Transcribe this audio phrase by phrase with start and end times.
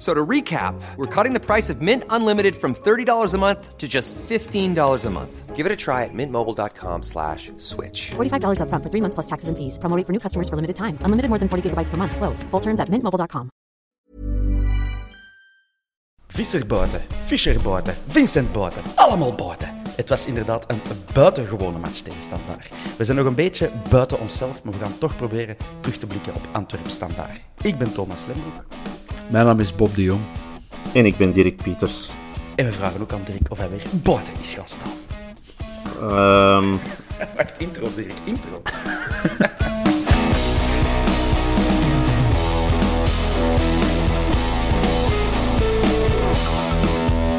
[0.00, 3.86] So to recap, we're cutting the price of Mint Unlimited from $30 a month to
[3.86, 5.54] just $15 a month.
[5.54, 8.12] Give it a try at mintmobile.com slash switch.
[8.16, 9.76] $45 upfront for three months plus taxes and fees.
[9.76, 10.96] Promoting for new customers for limited time.
[11.04, 12.16] Unlimited more than 40 gigabytes per month.
[12.16, 12.42] Slows.
[12.50, 13.50] Full terms at mintmobile.com.
[16.28, 19.68] Visserbouten, Fischerbouten, Vincent Bouten, allemaal bouten.
[19.96, 20.80] Het was inderdaad een
[21.12, 22.70] buitengewone match tegen Standaard.
[22.96, 26.34] We zijn nog een beetje buiten onszelf, maar we gaan toch proberen terug te blikken
[26.34, 27.40] op Antwerp Standaard.
[27.62, 28.64] Ik ben Thomas Lembroek
[29.30, 30.20] Mijn naam is Bob de Jong.
[30.94, 32.12] En ik ben Dirk Pieters.
[32.56, 34.90] en we vragen ook aan Dirk of hij weer buiten is gaan staan.
[36.00, 36.68] Ehm,
[37.36, 38.62] Wacht, intro Dirk, intro.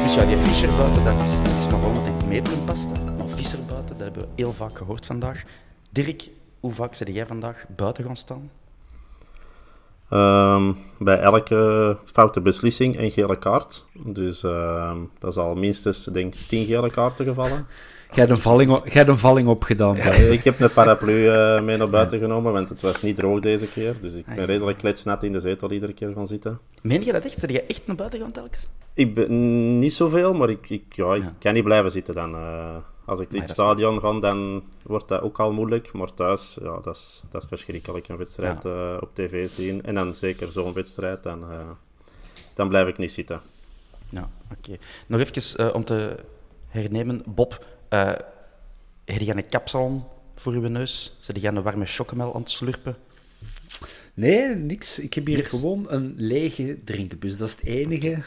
[0.02, 2.90] Dus ja, die Fischerbuiten, dat is, dat is maar wel wat in het metrum past.
[2.96, 3.12] hè.
[3.12, 5.42] Maar Visserbuiten, dat hebben we heel vaak gehoord vandaag.
[5.90, 8.50] Dirk, hoe vaak ben jij vandaag buiten gaan staan?
[10.12, 13.84] Ehm, bij elke foute beslissing een gele kaart.
[14.04, 17.66] Dus ehm, dat is al minstens, denk ik, tien gele kaarten gevallen.
[18.14, 18.42] Jij hebt een
[19.18, 19.96] valling, een opgedaan.
[20.30, 23.66] Ik heb een paraplu eh, mee naar buiten genomen, want het was niet droog deze
[23.68, 23.94] keer.
[24.00, 26.58] Dus ik Ah, ben redelijk kletsnat in de zetel iedere keer gaan zitten.
[26.82, 27.38] Meen je dat echt?
[27.38, 28.68] Zijn jij echt naar buiten gaan telkens?
[28.94, 31.32] Ik ben niet zoveel, maar ik, ik, ja, ik Ja.
[31.38, 32.34] kan niet blijven zitten dan.
[32.34, 32.76] eh.
[33.04, 35.92] Als ik in dat het stadion ga, dan wordt dat ook al moeilijk.
[35.92, 38.08] Maar thuis, ja, dat is, dat is verschrikkelijk.
[38.08, 39.82] Een wedstrijd eh, op tv zien.
[39.82, 41.70] En dan zeker zo'n wedstrijd, dan, eh,
[42.54, 43.40] dan blijf ik niet zitten.
[44.08, 44.76] Ja, oké.
[45.08, 46.16] Nog even eh, om te
[46.68, 47.22] hernemen.
[47.26, 48.12] Bob, eh
[49.04, 50.04] heb jij een kapsalon
[50.34, 51.16] voor uw neus?
[51.20, 52.96] Zit jij een warme chocomel aan het slurpen?
[54.14, 54.98] Nee, niks.
[54.98, 55.48] Ik heb hier Niks.
[55.48, 57.36] gewoon een lege drinkenbus.
[57.36, 58.22] Dat is het enige.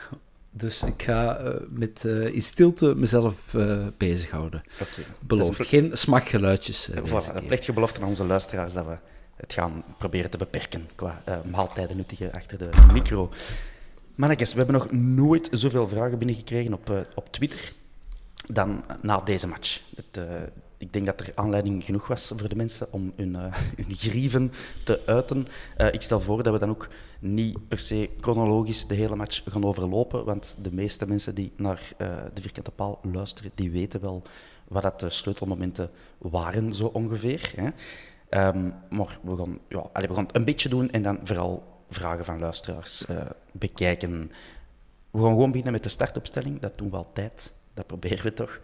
[0.58, 4.64] Dus ik ga eh, met, eh, in stilte mezelf eh, bezighouden.
[4.82, 5.02] Oké.
[5.26, 5.58] Beloofd.
[5.58, 6.90] Dus Geen smakgeluidjes.
[7.50, 8.98] deze voilà, belofte aan onze luisteraars dat we
[9.36, 13.30] het gaan proberen te beperken qua maaltijden nuttigen achter de micro.
[14.16, 17.74] Mannetjes, we hebben nog nooit zoveel vragen binnengekregen op, op Twitter
[18.48, 19.82] dan na deze match.
[19.96, 20.26] Het,
[20.78, 23.36] ik denk dat er aanleiding genoeg was voor de mensen om hun,
[23.82, 24.52] hun grieven
[24.84, 25.48] te uiten.
[25.78, 26.88] Eh, ik stel voor dat we dan ook
[27.20, 31.92] niet per se chronologisch de hele match gaan overlopen, want de meeste mensen die naar
[31.98, 34.22] eh, de vierkante paal luisteren, die weten wel
[34.68, 37.52] wat dat de sleutelmomenten waren, zo ongeveer.
[37.56, 37.70] Hè.
[38.30, 42.26] Ehm, maar we gaan, ja, allee, we gaan een beetje doen en dan vooral vragen
[42.26, 43.06] van luisteraars
[43.52, 44.32] bekijken.
[45.12, 46.60] We gaan gewoon beginnen met de startopstelling.
[46.60, 47.54] Dat doen we altijd.
[47.74, 48.60] Dat proberen we toch.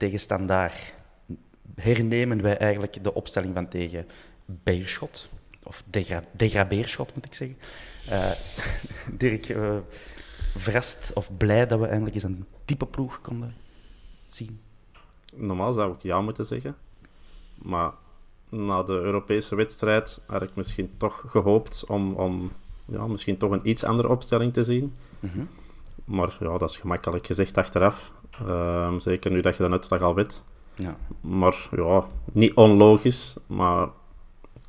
[0.00, 0.94] Tegen Standaard
[1.74, 4.06] hernemen wij eigenlijk de opstelling van tegen
[4.44, 5.28] Beerschot.
[5.62, 7.58] Of degra degrabeerschot, moet ik zeggen.
[8.08, 8.30] Eh,
[9.20, 9.76] Dirk, eh,
[10.56, 13.54] verrast of blij dat we eindelijk eens een type ploeg konden
[14.26, 14.60] zien.
[15.34, 16.76] Normaal zou ik ja moeten zeggen.
[17.54, 17.92] Maar
[18.48, 22.52] na de Europese wedstrijd had ik misschien toch gehoopt om, om
[22.84, 24.94] ja, misschien toch een iets andere opstelling te zien.
[25.20, 25.44] Mhm.
[26.04, 28.12] Maar ja, dat is gemakkelijk gezegd achteraf.
[28.46, 30.42] Ehm, zeker nu dat je de uitslag al weet.
[30.74, 30.96] Ja.
[31.20, 33.36] Maar ja, niet onlogisch.
[33.46, 33.88] Maar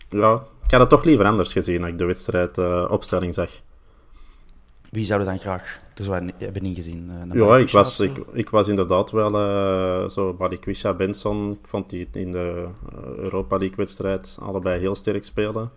[0.09, 3.49] ja, ik had het toch liever anders gezien als ik de wedstrijd eh, opstelling zag.
[4.90, 7.09] Wie zouden dan graag zo in- hebben ingezien?
[7.09, 11.52] Een Ja, ik was, ik, ik was inderdaad wel eh zo Balikwisha, Benson.
[11.52, 12.67] Ik vond die in de
[13.17, 15.72] Europa League wedstrijd allebei heel sterk spelen.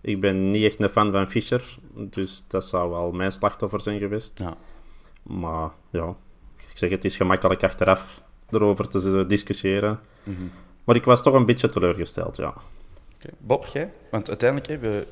[0.00, 3.98] Ik ben niet echt een fan van Fischer, dus dat zou wel mijn slachtoffer zijn
[3.98, 4.38] geweest.
[4.38, 4.54] Ja.
[5.22, 6.14] Maar ja,
[6.72, 8.20] ik zeg het is gemakkelijk achteraf
[8.50, 10.00] erover te discussiëren.
[10.22, 10.42] Mhm.
[10.84, 12.54] Maar ik was toch een beetje teleurgesteld, ja.
[13.14, 13.28] Oké.
[13.38, 13.90] Bob, jij?
[14.10, 15.06] Want uiteindelijk hebben we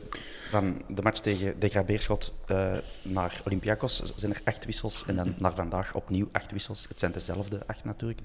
[0.50, 2.72] van de match tegen de Grabeerschot eh,
[3.02, 6.86] naar Olympiakos zijn er acht wissels en dan naar vandaag opnieuw acht wissels.
[6.88, 8.20] Het zijn dezelfde acht natuurlijk.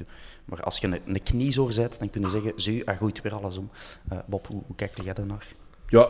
[0.45, 3.33] Maar als je een, een kniezoor zet, dan kun je zeggen, zie, hij gooit weer
[3.33, 3.69] alles om.
[4.09, 5.47] Eh, Bob, hoe, hoe kijkt jij daarnaar?
[5.87, 6.09] Ja,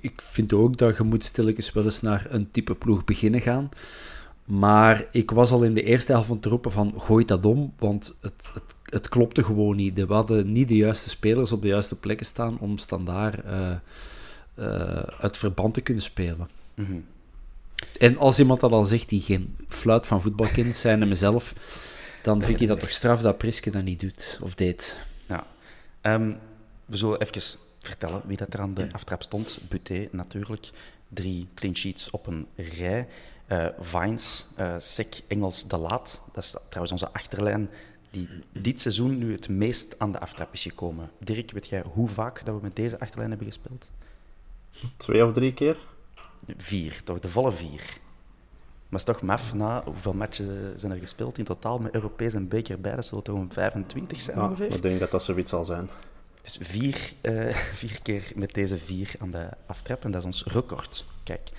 [0.00, 3.68] ik vind ook dat je moet stilletjes wel eens naar een type ploeg beginnen gaan.
[4.46, 7.72] Maar ik was al in de eerste helft van te roepen van gooi dat om,
[7.78, 9.94] want het, het, het klopte gewoon niet.
[9.94, 13.70] We hadden niet de juiste spelers op de juiste plekken staan om standaard uh,
[14.58, 14.66] uh,
[14.98, 16.48] uit verband te kunnen spelen.
[16.74, 16.96] Mhm.
[17.98, 21.54] En als iemand dat al zegt die geen fluit van voetbal kent, zijn en mezelf,
[22.22, 25.00] dan vind ik dat toch straf dat Priske dat niet doet of deed.
[25.26, 25.46] Ja.
[26.02, 26.36] Um,
[26.84, 29.58] we zullen even vertellen wie dat er aan de aftrap stond.
[29.68, 30.70] Buté natuurlijk.
[31.08, 33.08] Drie clean sheets op een rij.
[33.52, 36.22] Uh, Vines, uh, Sek, Engels, De Laat.
[36.32, 37.70] Dat is trouwens onze achterlijn
[38.10, 41.10] die dit seizoen nu het meest aan de aftrap is gekomen.
[41.18, 43.90] Dirk, weet jij hoe vaak dat we met deze achterlijn hebben gespeeld?
[44.96, 45.76] Twee of drie keer?
[46.56, 47.20] Vier, toch?
[47.20, 47.98] De volle vier.
[48.88, 52.34] Maar het is toch maf, na hoeveel matchen zijn er gespeeld in totaal met Europees
[52.34, 52.94] en beker bij?
[52.94, 54.74] Dat zullen toch een 25 zijn ja, ongeveer?
[54.74, 55.88] Ik denk dat dat zoiets zal zijn.
[56.42, 60.44] Dus vier, uh, vier keer met deze vier aan de aftrap en dat is ons
[60.44, 61.04] record.
[61.22, 61.50] Kijk.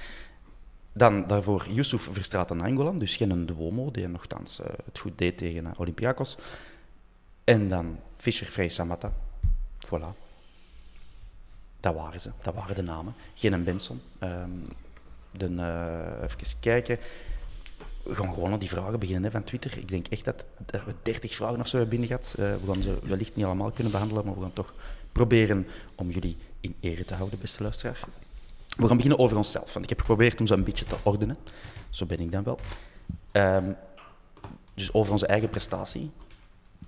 [0.97, 5.37] Dan daarvoor Yusuf Verstraat en Angolan, dus geen Duomo, die nogthans uh, het goed deed
[5.37, 6.37] tegen uh, Olympiakos.
[7.43, 9.11] En dan Fischer, Frey, Samata.
[9.85, 10.17] Voilà.
[11.79, 13.13] Dat waren ze, dat waren de namen.
[13.33, 14.01] Geen een Benson.
[14.23, 14.61] Um,
[16.21, 16.97] even kijken.
[18.03, 19.77] We gaan gewoon aan die vragen beginnen hè, van Twitter.
[19.77, 22.59] Ik denk echt dat, dat we 30 vragen of zo hebben binnen gehad.
[22.61, 24.73] We gaan ze wellicht niet allemaal kunnen behandelen, maar we gaan toch
[25.11, 27.99] proberen om jullie in ere te houden, beste luisteraar.
[28.77, 31.37] We gaan beginnen over onszelf, want ik heb geprobeerd om ze een beetje te ordenen.
[31.89, 32.59] Zo ben ik dan wel.
[33.31, 33.75] Um,
[34.73, 36.11] dus over onze eigen prestatie.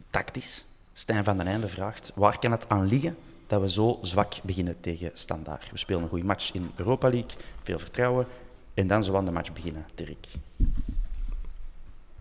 [0.10, 0.66] Tactisch.
[0.94, 4.80] Stijn van den Einde vraagt, waar kan het aan liggen dat we zo zwak beginnen
[4.80, 5.72] tegen Standaard?
[5.72, 7.32] We spelen een goede match in Europa League,
[7.64, 8.28] veel vertrouwen,
[8.74, 10.28] en dan zo aan de match beginnen, Dirk.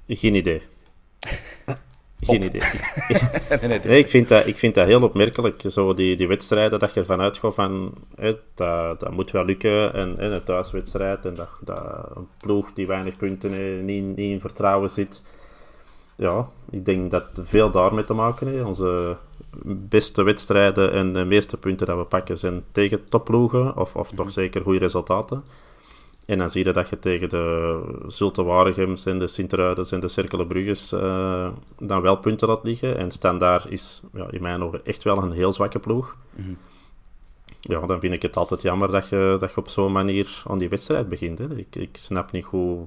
[0.07, 0.63] Geen idee.
[2.21, 2.61] Geen idee.
[3.61, 6.79] nee, nee, nee, ik, vind dat, ik vind dat heel opmerkelijk, zo die, die wedstrijden,
[6.79, 11.25] dat je ervan uitgaat van, hè, dat, dat moet wel lukken, en, en een thuiswedstrijd,
[11.25, 15.23] en dat, dat een ploeg die weinig punten heeft, niet, niet in vertrouwen zit.
[16.17, 18.65] Ja, ik denk dat veel daarmee te maken heeft.
[18.65, 19.17] Onze
[19.65, 24.31] beste wedstrijden en de meeste punten dat we pakken zijn tegen topploegen, of, of toch
[24.31, 25.45] zeker goede resultaten.
[26.29, 30.09] En dan zie je dat je tegen de Zulte Waregems en de Sint-Ruidens en de
[30.09, 31.49] Cerkelenbrugges uh,
[31.79, 32.99] dan wel punten laat liggen.
[32.99, 36.17] En Standaard is ja, in mijn ogen echt wel een heel zwakke ploeg.
[36.35, 36.57] Mm -hmm.
[37.61, 40.59] Ja, dan vind ik het altijd jammer dat je, dat je op zo'n manier aan
[40.59, 41.39] die wedstrijd begint.
[41.39, 41.57] Hè.
[41.57, 42.87] Ik, ik snap niet hoe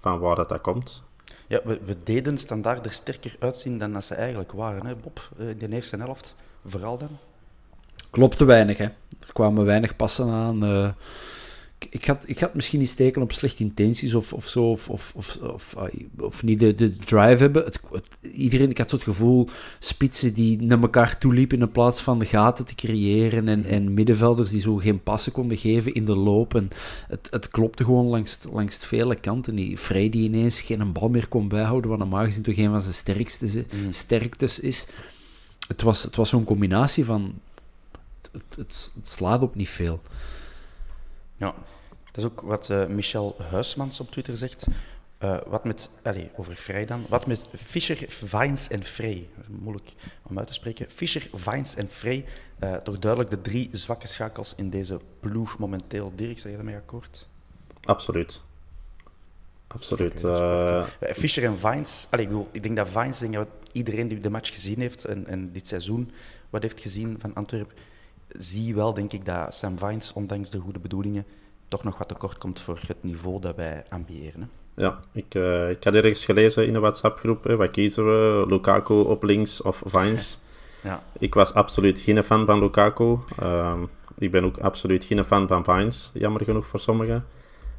[0.00, 1.02] van waar dat, dat komt.
[1.46, 5.20] Ja, we, we deden Standaard er sterker uitzien dan dat ze eigenlijk waren, hè, Bob,
[5.38, 6.36] in de eerste helft.
[6.64, 7.18] Vooral dan.
[8.10, 8.84] Klopte weinig, hè.
[9.26, 10.64] Er kwamen weinig passen aan.
[10.64, 10.88] Uh
[11.90, 15.12] ik had, ik had misschien niet steken op slechte intenties of, of zo, of, of,
[15.16, 15.76] of, of,
[16.18, 17.64] of niet de, de drive hebben.
[17.64, 19.48] Het, het, iedereen, ik had zo het gevoel,
[19.78, 24.50] spitsen die naar elkaar toeliepen in plaats van de gaten te creëren en, en middenvelders
[24.50, 26.54] die zo geen passen konden geven in de loop.
[26.54, 26.70] En
[27.08, 29.54] het, het klopte gewoon langs, langs vele kanten.
[29.54, 32.80] Die Vrij die ineens geen bal meer kon bijhouden, wat normaal gezien toch een van
[32.80, 33.92] zijn sterkste, Mm.
[33.92, 34.86] sterktes is.
[35.68, 37.34] Het was, het was zo'n combinatie van...
[38.32, 40.00] Het, het, het slaat op niet veel.
[41.36, 41.54] Ja,
[42.14, 44.66] dat is ook wat uh, Michel Huismans op Twitter zegt.
[45.20, 47.04] Uh, wat met, allez, over Vrij dan.
[47.08, 49.28] Wat met Fischer, Vines en Frey.
[49.48, 50.90] Moeilijk om uit te spreken.
[50.90, 52.24] Fischer, Vines en Frey.
[52.60, 56.12] Uh, toch duidelijk de drie zwakke schakels in deze ploeg momenteel.
[56.14, 57.28] Dirk, zeg je daarmee akkoord?
[57.84, 58.42] Absoluut.
[59.66, 60.24] Absoluut.
[60.24, 62.06] Okay, Fischer en Vines.
[62.10, 65.04] Allez, ik, bedoel, ik denk dat Vines, denk dat iedereen die de match gezien heeft
[65.04, 66.10] en, en dit seizoen
[66.50, 67.76] wat heeft gezien van Antwerpen,
[68.28, 71.26] zie wel, denk ik, dat Sam Vines, ondanks de goede bedoelingen,
[71.74, 74.40] toch nog wat tekort komt voor het niveau dat wij ambiëren.
[74.40, 74.46] Hè?
[74.82, 79.22] Ja, ik, uh, ik had ergens gelezen in een WhatsApp-groep, wat kiezen we, Lukaku op
[79.22, 80.40] links of Vines?
[80.88, 81.02] ja.
[81.18, 83.18] Ik was absoluut geen fan van Lukaku.
[83.42, 83.82] Uh,
[84.18, 87.26] ik ben ook absoluut geen fan van Vines, jammer genoeg voor sommigen.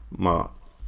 [0.08, 0.46] Maar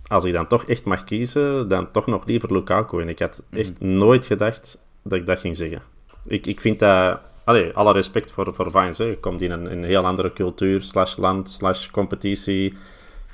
[0.07, 3.01] als ik dan toch echt mag kiezen, dan toch nog liever Lukaku.
[3.01, 3.97] En ik had echt mm.
[3.97, 5.81] nooit gedacht dat ik dat ging zeggen.
[6.25, 7.19] Ik, ik vind dat...
[7.43, 8.97] Allee, alle respect voor, voor Vines.
[8.97, 9.05] Hè.
[9.05, 12.77] Je komt in een, een heel andere cultuur, slash land, slash competitie.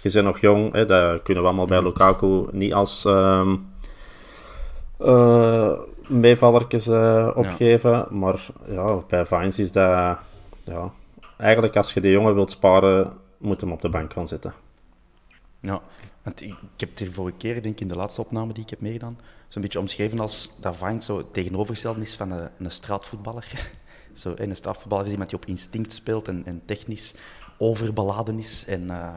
[0.03, 0.85] Je bent nog jong, hè.
[0.85, 3.73] dat kunnen we allemaal bij Lukaku niet als um,
[4.99, 7.91] uh, meevallertjes uh, opgeven.
[7.91, 8.07] Ja.
[8.09, 10.17] Maar ja, bij Vines is dat...
[10.63, 10.91] Ja,
[11.37, 14.53] eigenlijk als je de jongen wilt sparen, moet hem op de bank gaan zitten.
[15.59, 15.81] Ja,
[16.23, 18.63] want ik, ik heb het hier vorige keer, denk ik, in de laatste opname die
[18.63, 22.71] ik heb meegedaan, zo'n beetje omschreven als dat Vines zo tegenovergesteld is van een, een
[22.71, 23.47] straatvoetballer.
[24.13, 27.15] Zo, en een strafvoetballer is iemand die op instinct speelt en, en technisch
[27.57, 29.13] overbeladen is en, uh,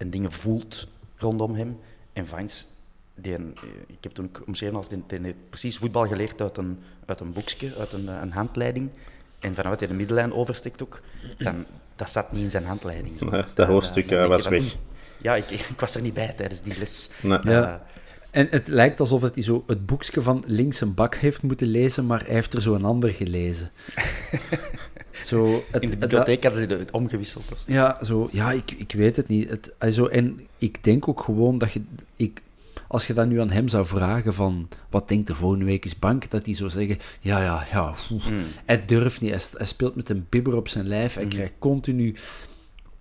[0.00, 1.78] en dingen voelt rondom hem.
[2.12, 2.66] En Vines,
[3.14, 6.56] die een, ik heb toen ook omschreven als die, die heeft precies voetbal geleerd uit
[6.56, 8.90] een, uit een boekje, uit een, een handleiding.
[9.38, 11.00] En vanuit hij de middenlijn oversteekt ook,
[11.38, 11.64] dan,
[11.96, 13.20] dat zat niet in zijn handleiding.
[13.20, 14.76] Nee, dat hoofdstuk uh, was weg.
[15.18, 17.10] Ja, ik, ik, was er niet bij tijdens die les.
[17.22, 17.38] Nee.
[17.44, 17.86] Ja.
[18.30, 22.06] En het lijkt alsof hij zo het boekje van links een bak heeft moeten lezen,
[22.06, 23.70] maar hij heeft er zo een ander gelezen.
[25.24, 27.44] zo, het, In de bibliotheek hadden ze het omgewisseld.
[27.52, 27.72] Of zo.
[27.72, 29.50] Ja, zo, ja ik, ik weet het niet.
[29.50, 31.82] Het, also, en ik denk ook gewoon dat je...
[32.16, 32.42] Ik,
[32.86, 34.68] als je dat nu aan hem zou vragen van...
[34.90, 36.30] Wat denkt de volgende week is bank?
[36.30, 36.98] Dat hij zou zeggen...
[37.20, 37.94] Ja, ja, ja.
[38.10, 38.24] oeh.
[38.64, 39.30] Hij durft niet.
[39.30, 41.14] Hij, hij speelt met een bibber op zijn lijf.
[41.14, 42.14] Hij krijgt continu...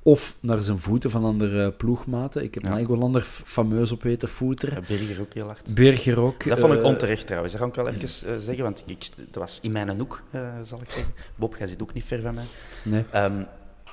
[0.03, 2.43] Of naar zijn voeten van andere ploegmaten.
[2.43, 2.69] Ik heb Ja.
[2.69, 4.73] Naingolander fameus op weten voeter.
[4.73, 5.73] Ja, Berger ook heel hard.
[5.73, 6.47] Berger ook.
[6.47, 7.53] Dat vond ik eh, onterecht trouwens.
[7.53, 10.49] Dat ga ik wel even eh, zeggen, want ik, dat was in mijn hoek, eh,
[10.63, 11.13] zal ik zeggen.
[11.35, 12.43] Bob, jij zit ook niet ver van mij.
[12.83, 13.05] Nee.
[13.11, 13.43] Ehm,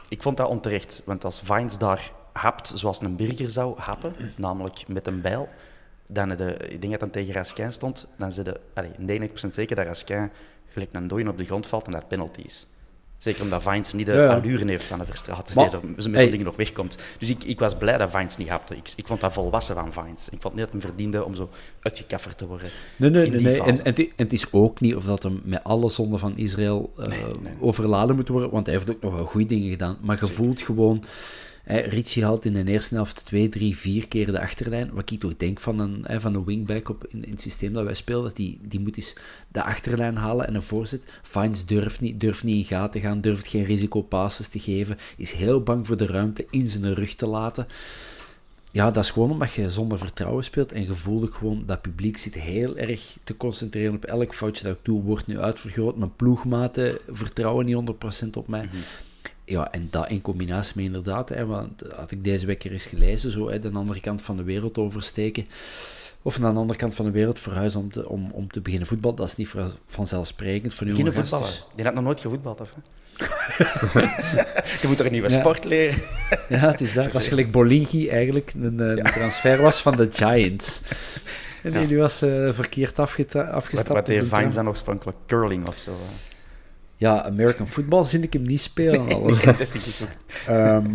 [0.09, 4.89] ik vond dat onterecht, want als Vines daar hapt zoals een burger zou happen, namelijk
[4.89, 5.49] met een bijl,
[6.07, 8.61] dan de, ik denk dat dan tegen Raskin stond, dan zit de
[9.45, 10.31] 99% zeker dat Raskin
[10.67, 12.67] gelijk een dooien op de grond valt en dat penalty is.
[13.19, 14.35] Zeker omdat Vines niet de Ja, ja.
[14.35, 16.31] allure heeft van de Verstraat, Maar- die er met zo'n hey.
[16.31, 16.97] dingen nog wegkomt.
[17.19, 18.77] Dus ik, ik was blij dat Vines niet hapte.
[18.77, 20.29] Ik, ik vond dat volwassen van Vines.
[20.29, 21.49] Ik vond niet dat hij verdiende om zo
[21.83, 22.69] uitgekafferd te worden.
[22.97, 23.63] Nee, nee, nee.
[23.63, 27.13] en het is ook niet of dat hem met alle zonden van Israël eh,
[27.61, 29.97] overladen moet worden, want hij heeft ook nog wel goede dingen gedaan.
[30.01, 31.05] Maar je voelt gewoon...
[31.69, 34.91] Richie haalt in de eerste helft twee, drie, vier keer de achterlijn.
[34.93, 37.73] Wat ik toch denk van een, hè, van een wingback op, in, in het systeem
[37.73, 39.17] dat wij spelen, dat die, die moet eens
[39.49, 41.03] de achterlijn halen en een voorzet.
[41.23, 45.63] Fines durft niet, durft niet in gaten gaan, durft geen risicopasses te geven, is heel
[45.63, 47.67] bang voor de ruimte in zijn rug te laten.
[48.73, 52.35] Ja, dat is gewoon omdat je zonder vertrouwen speelt en ook gewoon dat publiek zit
[52.35, 55.97] heel erg te concentreren op elk foutje dat ik doe, wordt nu uitvergroot.
[55.97, 58.69] Mijn ploegmaten vertrouwen niet 100% op mij.
[59.49, 62.87] Ja, en dat in combinatie met inderdaad, hè, want had ik deze week er eens
[62.87, 65.47] gelezen, zo hè, de andere kant van de wereld oversteken,
[66.23, 68.89] of naar de andere kant van de wereld verhuizen om te, om, om te beginnen
[68.89, 71.49] voetbal, dat is niet van- vanzelfsprekend voor Beginnen voetballen.
[71.75, 72.71] Die had nog nooit gevoetbald, of?
[72.75, 72.81] hè?
[74.83, 75.39] Je moet er een nieuwe Ja.
[75.39, 75.99] sport leren.
[76.49, 77.13] Ja, het is dat.
[77.13, 80.81] Dat is gelijk Bolingi eigenlijk een, een transfer was van de Giants.
[81.63, 81.97] En die Ja.
[81.97, 83.89] was eh, verkeerd Wat, afgestapt.
[83.89, 85.17] wat deed de Vines dan oorspronkelijk?
[85.27, 85.93] Curling of zo.
[86.97, 89.09] Ja, American football zie ik hem niet spelen.
[89.15, 89.43] Alles.
[89.43, 90.09] ik ook.
[90.47, 90.91] Ehm,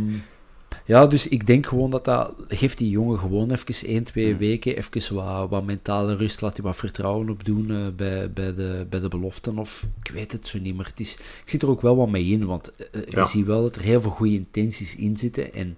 [0.85, 2.33] ja, dus ik denk gewoon dat dat...
[2.47, 6.65] Geeft die jongen gewoon even 1, 2 weken, even wat, wat mentale rust, laat hij
[6.65, 9.57] wat vertrouwen opdoen eh, bij, bij, de, bij de beloften.
[9.57, 12.09] Of, ik weet het zo niet, maar het is, ik zit er ook wel wat
[12.09, 13.25] mee in, want eh, je Ja.
[13.25, 15.53] ziet wel dat er heel veel goede intenties in zitten.
[15.53, 15.77] En,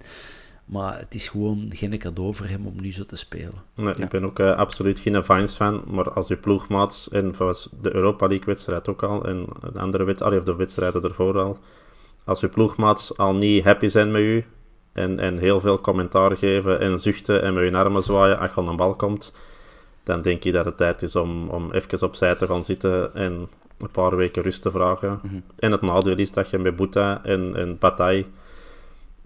[0.64, 3.62] maar het is gewoon geen cadeau voor hem om nu zo te spelen.
[3.74, 7.94] Nee, Ik ben ook eh, absoluut geen Vines-fan, maar als je ploegmaats, en was de
[7.94, 11.58] Europa League-wedstrijd ook al, en de andere wed allee, of de wedstrijden ervoor al,
[12.24, 14.44] als je ploegmaats al niet happy zijn met u,
[14.92, 18.60] en, en heel veel commentaar geven en zuchten en met hun armen zwaaien als je
[18.60, 19.34] aan de bal komt,
[20.02, 23.48] dan denk je dat het tijd is om, om even opzij te gaan zitten en
[23.78, 25.20] een paar weken rust te vragen.
[25.58, 28.26] En het nadeel is dat je met Boeta en, en Bataille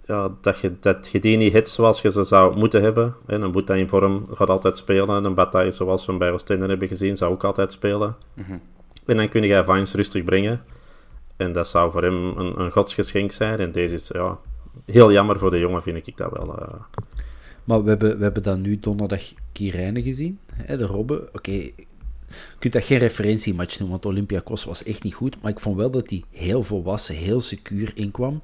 [0.09, 3.15] ja, dat, je, dat je die niet hit zoals je ze zou moeten hebben.
[3.27, 5.17] En een Boeta in vorm gaat altijd spelen.
[5.17, 8.17] En een Bataille, zoals we hem bij Oostende hebben gezien, zou ook altijd spelen.
[9.07, 10.65] En dan kun je Vines rustig brengen.
[11.37, 13.59] En dat zou voor hem een, een godsgeschenk zijn.
[13.59, 14.39] En deze is ja,
[14.85, 16.59] heel jammer voor de jongen, vind ik dat wel.
[16.59, 16.75] eh.
[17.65, 19.23] Maar we hebben, we hebben dan nu donderdag
[19.53, 21.29] Kirijnen gezien, hè, de Robben.
[21.33, 21.75] Oké, je
[22.59, 25.43] kunt dat geen referentiematch noemen, want Olympiakos was echt niet goed.
[25.43, 28.41] Maar ik vond wel dat hij heel volwassen, heel secuur inkwam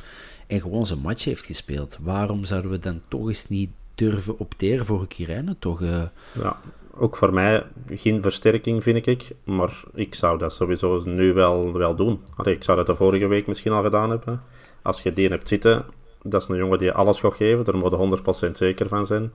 [0.55, 1.99] en gewoon zijn match heeft gespeeld.
[2.03, 5.59] Waarom zouden we dan toch eens niet durven opteren voor Kirijnen?
[5.59, 6.61] Toch, eh, ja,
[6.97, 9.31] ook voor mij geen versterking, vind ik.
[9.45, 12.21] Maar ik zou dat sowieso nu wel, wel doen.
[12.43, 14.43] Ik zou dat de vorige week misschien al gedaan hebben.
[14.83, 15.85] Als je die hebt zitten,
[16.23, 17.65] dat is een jongen die alles gaat geven.
[17.65, 19.33] Daar moet je 100% zeker van zijn.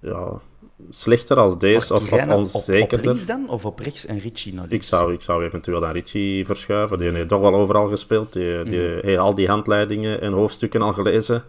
[0.00, 0.40] Ja,
[0.90, 3.06] slechter als deze, of, of Kirijnen op, op onzekerder.
[3.06, 3.48] links dan?
[3.48, 6.98] Of op rechts en Richie naar Ik zou, ik zou eventueel naar Richie verschuiven.
[6.98, 8.32] Die heeft toch al overal gespeeld.
[8.32, 11.44] Die, die heeft al die handleidingen en hoofdstukken al gelezen.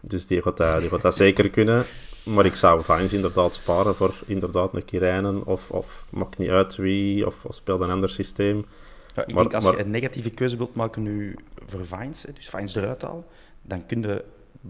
[0.00, 1.84] Dus die gaat dat, die gaat dat zeker kunnen.
[2.22, 5.46] Maar ik zou Vines inderdaad sparen voor inderdaad een Kirijnen.
[5.46, 7.26] Of, of maakt niet uit wie.
[7.26, 8.64] Of, of speelt een ander systeem.
[9.14, 11.36] Ja, ik Maar- denk als maar- je een negatieve keuze wilt maken nu
[11.66, 13.24] voor Vines, dus Vines eruit halen,
[13.62, 14.24] dan kun je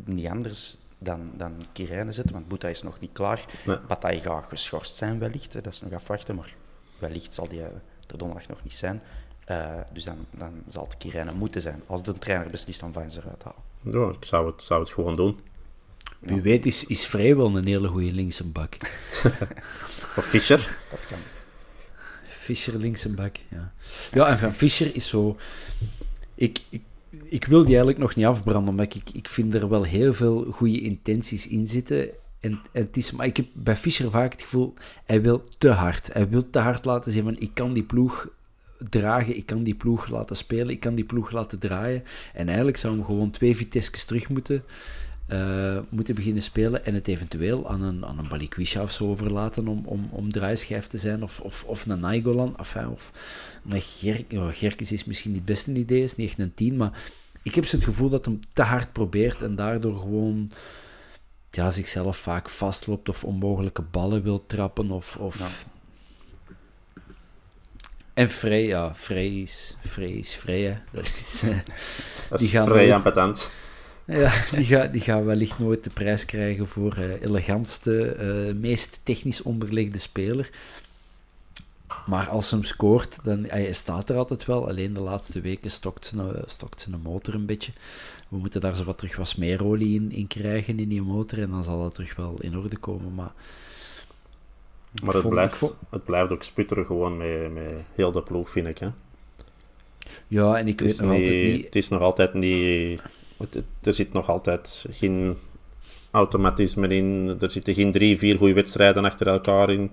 [0.04, 3.44] niet anders dan, dan Kirijnen zetten, want Boeta is nog niet klaar.
[3.64, 3.78] Nee.
[3.88, 6.54] Bataille gaat geschorst zijn wellicht, hè, dat is nog afwachten, maar
[6.98, 7.66] wellicht zal die eh,
[8.06, 9.02] er donderdag nog niet zijn.
[9.44, 13.16] Eh, dus dan, dan zal het Kirijnen moeten zijn, als de trainer beslist om Vines
[13.16, 14.00] eruit te halen.
[14.00, 15.40] Ja, ik zou het, zou het gewoon doen.
[16.18, 18.74] wie weet is, is vrijwel een hele goede linkse bak.
[20.18, 20.78] Of Fischer.
[20.90, 21.18] Dat kan.
[22.22, 23.72] Fischer linkse bak, ja.
[24.12, 25.36] Ja, en van Fischer is zo...
[26.34, 26.82] Ik, ik,
[27.28, 30.46] ik wil die eigenlijk nog niet afbranden, maar ik, ik vind er wel heel veel
[30.50, 32.08] goede intenties in zitten.
[32.40, 36.12] En, het is, maar ik heb bij Fischer vaak het gevoel, hij wil te hard.
[36.12, 38.28] Hij wil te hard laten zien van, ik kan die ploeg
[38.78, 42.02] dragen, ik kan die ploeg laten spelen, ik kan die ploeg laten draaien.
[42.34, 44.64] En eigenlijk zou hem gewoon twee vitesses terug moeten
[45.26, 49.68] eh, moeten beginnen spelen en het eventueel aan een, aan een Balikwisha of zo overlaten
[49.68, 53.12] om, om, om draaischijf te zijn, of, of, of een Naigolan, enfin, of
[53.68, 56.76] een Ger ja, Gerkes is misschien niet het beste idee, is niet echt een 10,
[56.76, 57.02] maar
[57.42, 60.50] ik heb zo het gevoel dat hem te hard probeert en daardoor gewoon
[61.50, 64.90] ja, zichzelf vaak vastloopt of onmogelijke ballen wil trappen.
[64.90, 65.66] Of, of...
[68.14, 70.10] En Frey, ja, Frey is Frey.
[70.10, 70.76] Is Frey hè.
[70.92, 71.50] Dat is, uh,
[72.30, 73.50] dat is vrij ambetant.
[74.06, 79.00] Ja, die gaat die ga wellicht nooit de prijs krijgen voor uh, elegantste, uh, meest
[79.02, 80.50] technisch onderlegde speler.
[82.06, 84.68] Maar als hij hem scoort, dan hij staat er altijd wel.
[84.68, 87.72] Alleen de laatste weken stokt zijn, stokt zijn motor een beetje.
[88.28, 91.42] We moeten daar zo wat terug wat smeerolie in, in krijgen in die motor.
[91.42, 93.14] En dan zal dat terug wel in orde komen.
[93.14, 93.32] Maar,
[95.04, 98.78] maar het, blijft, het blijft ook sputteren gewoon met, met heel de ploeg, vind ik.
[98.78, 98.88] Hè?
[100.28, 101.64] Ja, en ik weet nog altijd niet...
[101.64, 103.00] Het is nog altijd niet...
[103.82, 105.36] er zit nog altijd geen
[106.10, 107.36] automatisme in.
[107.40, 109.90] Er zitten geen drie, vier goede wedstrijden achter elkaar in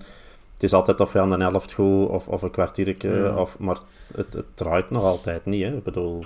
[0.63, 3.77] het is altijd of je aan de helft goed of, of een kwartiertje, of, maar
[4.15, 5.63] het, het draait nog altijd niet.
[5.63, 5.75] Hè.
[5.75, 6.25] Ik bedoel,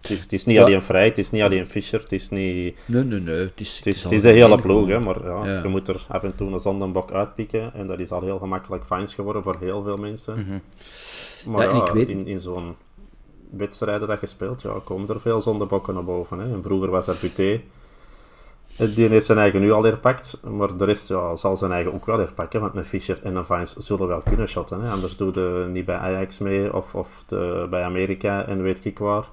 [0.00, 2.76] het is, het is niet alleen Vrij, het is niet alleen Fischer, het is niet...
[2.86, 3.38] Nee, nee, nee.
[3.38, 6.04] Het is, het is, het is de hele ploeg, hè, maar ja, je moet er
[6.08, 9.56] af en toe een zondenbok uitpikken en dat is al heel gemakkelijk fijns geworden voor
[9.60, 10.38] heel veel mensen.
[10.38, 10.58] Mhm.
[11.50, 12.08] Maar ja, weet...
[12.08, 12.76] in, in zo'n
[13.50, 16.38] wedstrijden dat je speelt, ja, komen er veel zondebokken naar boven.
[16.38, 16.52] Hè.
[16.52, 17.60] En vroeger was er Buté,
[18.76, 22.06] die heeft zijn eigen nu al herpakt, maar de rest ja, zal zijn eigen ook
[22.06, 24.80] wel herpakken, want een Fischer en Vines zullen wel kunnen shotten.
[24.80, 24.90] Hè.
[24.90, 28.98] Anders doe je niet bij Ajax mee of, of de, bij Amerika en weet ik
[28.98, 29.24] waar.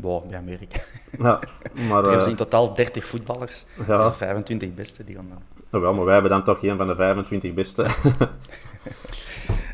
[0.00, 0.80] Wow, bij Amerika.
[1.18, 1.40] Ja,
[1.88, 4.12] maar, zijn in totaal 30 voetballers, ja.
[4.12, 5.42] 25 beste die gaan dan.
[5.70, 7.86] Nou, wel, maar wij hebben dan toch een van de 25 beste.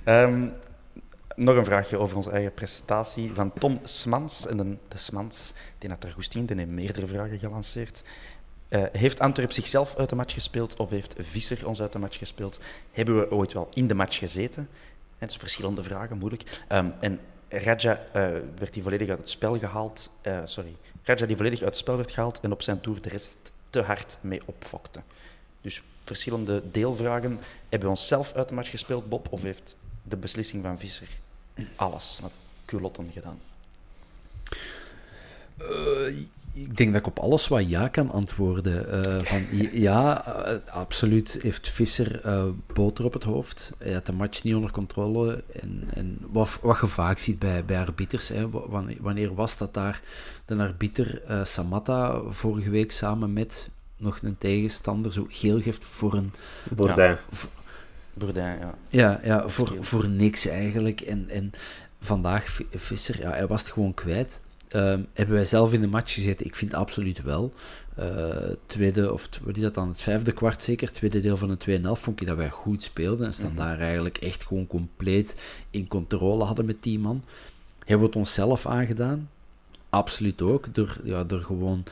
[0.05, 0.53] um,
[1.37, 4.47] nog een vraagje over onze eigen prestatie van Tom Smans.
[4.47, 4.57] En
[4.89, 8.03] de, Smans, die had er goed in, die heeft meerdere vragen gelanceerd.
[8.69, 12.19] Uh, heeft Antwerp zichzelf uit de match gespeeld of heeft Visser ons uit de match
[12.19, 12.61] gespeeld?
[12.93, 14.69] Hebben we ooit wel in de match gezeten?
[15.19, 16.65] Het zijn verschillende vragen, moeilijk.
[16.73, 18.13] Um, en Raja uh,
[18.59, 20.11] werd die volledig uit het spel gehaald.
[20.23, 20.77] Uh, sorry.
[21.03, 23.83] Raja die volledig uit het spel werd gehaald en op zijn toer de rest te
[23.83, 25.03] hard mee opfokte.
[25.61, 27.39] Dus verschillende deelvragen.
[27.69, 29.27] Hebben we onszelf uit de match gespeeld, Bob?
[29.31, 31.09] Of heeft de beslissing van Visser
[31.77, 32.33] alles met
[32.65, 33.39] culotten gedaan?
[36.55, 39.07] ik denk dat ik op alles wat ja kan antwoorden.
[39.07, 43.73] Uh, van, ja, uh, absoluut heeft Visser uh, boter op het hoofd.
[43.79, 45.45] Hij had de match niet onder controle.
[45.61, 48.29] En, en wat, wat je vaak ziet bij, bij arbiters.
[48.29, 50.03] Hè, wanneer, wanneer was dat daar
[50.45, 56.33] de arbiter Samatta vorige week samen met nog een tegenstander zo geel geeft voor een...
[56.71, 57.05] Bourdin.
[57.05, 57.19] Ja,
[58.15, 58.75] Bourdin, ja.
[58.89, 61.01] Ja, ja voor, voor niks eigenlijk.
[61.01, 61.53] En, en
[62.01, 64.43] vandaag, Visser, ja, hij was het gewoon kwijt.
[64.71, 66.47] Uh, hebben wij zelf in de match gezeten?
[66.47, 67.53] Ik vind absoluut wel.
[67.99, 69.89] Uh, tweede, of wat is dat dan?
[69.89, 73.27] Het vijfde kwart zeker, tweede deel van de 2,5 vond ik dat wij goed speelden.
[73.27, 75.37] En staan mm daar eigenlijk echt gewoon compleet
[75.71, 77.25] in controle hadden met die man.
[77.79, 79.31] Hebben we het onszelf aangedaan?
[79.89, 80.75] Absoluut ook.
[80.75, 81.85] Door, ja, door gewoon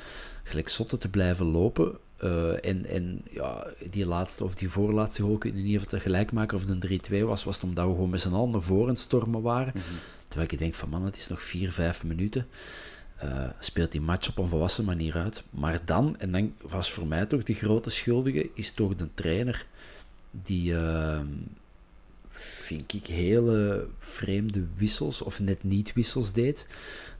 [0.42, 1.92] gelijk zotten te blijven lopen.
[2.24, 6.02] Uh, en en ja, die laatste of die voorlaatste goal, ik weet niet of het
[6.02, 8.96] gelijkmaker of de 3-2 was, was het omdat we gewoon met z'n allen naar voren
[8.96, 9.72] stormen waren.
[9.76, 9.82] Mm
[10.32, 12.46] Terwijl ik denk van man, het is nog 4, 5 minuten.
[13.24, 15.42] Uh, speelt die match op een volwassen manier uit.
[15.50, 19.66] Maar dan, en dan was voor mij toch de grote schuldige, is toch de trainer
[20.30, 21.20] die, uh,
[22.28, 26.66] vind ik, hele vreemde wissels, of net niet wissels deed.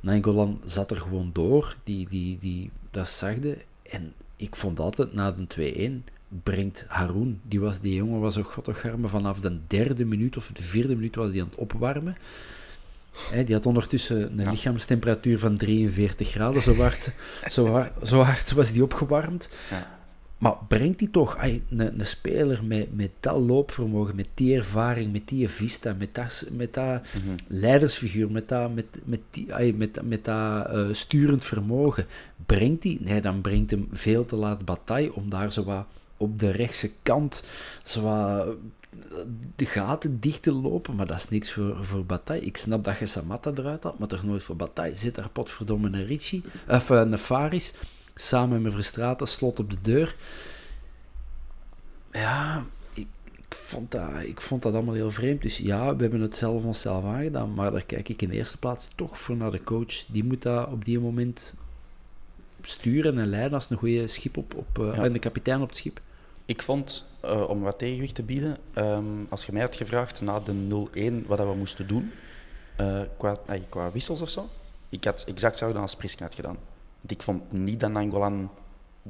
[0.01, 3.59] Nangolan zat er gewoon door, die, die, die, dat zagde.
[3.83, 8.53] En ik vond altijd na de 2-1 brengt Haroon, die, was, die jongen was ook
[8.53, 12.17] godtogarme vanaf de derde minuut of de vierde minuut was die aan het opwarmen
[13.45, 16.63] die had ondertussen een lichaamstemperatuur van 43 graden.
[16.63, 17.11] Zo hard,
[17.51, 19.49] zo zo hard was die opgewarmd.
[19.71, 20.01] Ja.
[20.43, 25.29] Maar brengt die toch een, een, speler met, met dat loopvermogen, met die ervaring, met
[25.29, 27.37] die vista, met dat, met dat mhm.
[27.47, 32.07] leidersfiguur, met dat, met, met die, met, met dat uh, sturend vermogen,
[32.47, 32.99] brengt die?
[33.01, 36.91] Nee, dan brengt hem veel te laat bataille om daar zo wat op de rechtse
[37.03, 37.43] kant
[37.83, 38.57] zo wat
[39.57, 42.45] de gaten dicht te lopen, maar dat is niks voor, voor Bataille.
[42.45, 44.97] Ik snap dat je Samatta eruit had, maar toch nooit voor Bataille.
[44.97, 47.75] Zit daar potverdomme een Ricci, of uh, een Faris,
[48.15, 50.17] samen met Verstraten, slot op de deur.
[52.13, 55.43] Ja, ik, ik, vond dat, ik vond dat allemaal heel vreemd.
[55.43, 58.59] Dus ja, we hebben het zelf onszelf aangedaan, maar daar kijk ik in de eerste
[58.59, 60.05] plaats toch voor naar de coach.
[60.07, 61.55] Die moet dat op die moment
[62.63, 65.77] sturen en leiden als een goede schip op, op uh, en de kapitein op het
[65.77, 66.01] schip.
[66.45, 70.41] Ik vond, uh, om wat tegenwicht te bieden, um, als je mij had gevraagd na
[70.41, 70.87] de
[71.23, 72.13] 0-1 wat we moesten doen,
[72.81, 74.49] uh, qua, qua wissels of zo,
[74.89, 76.57] ik had exact hetzelfde als Prisken had gedaan.
[77.03, 78.51] Want ik vond niet dat Nangolan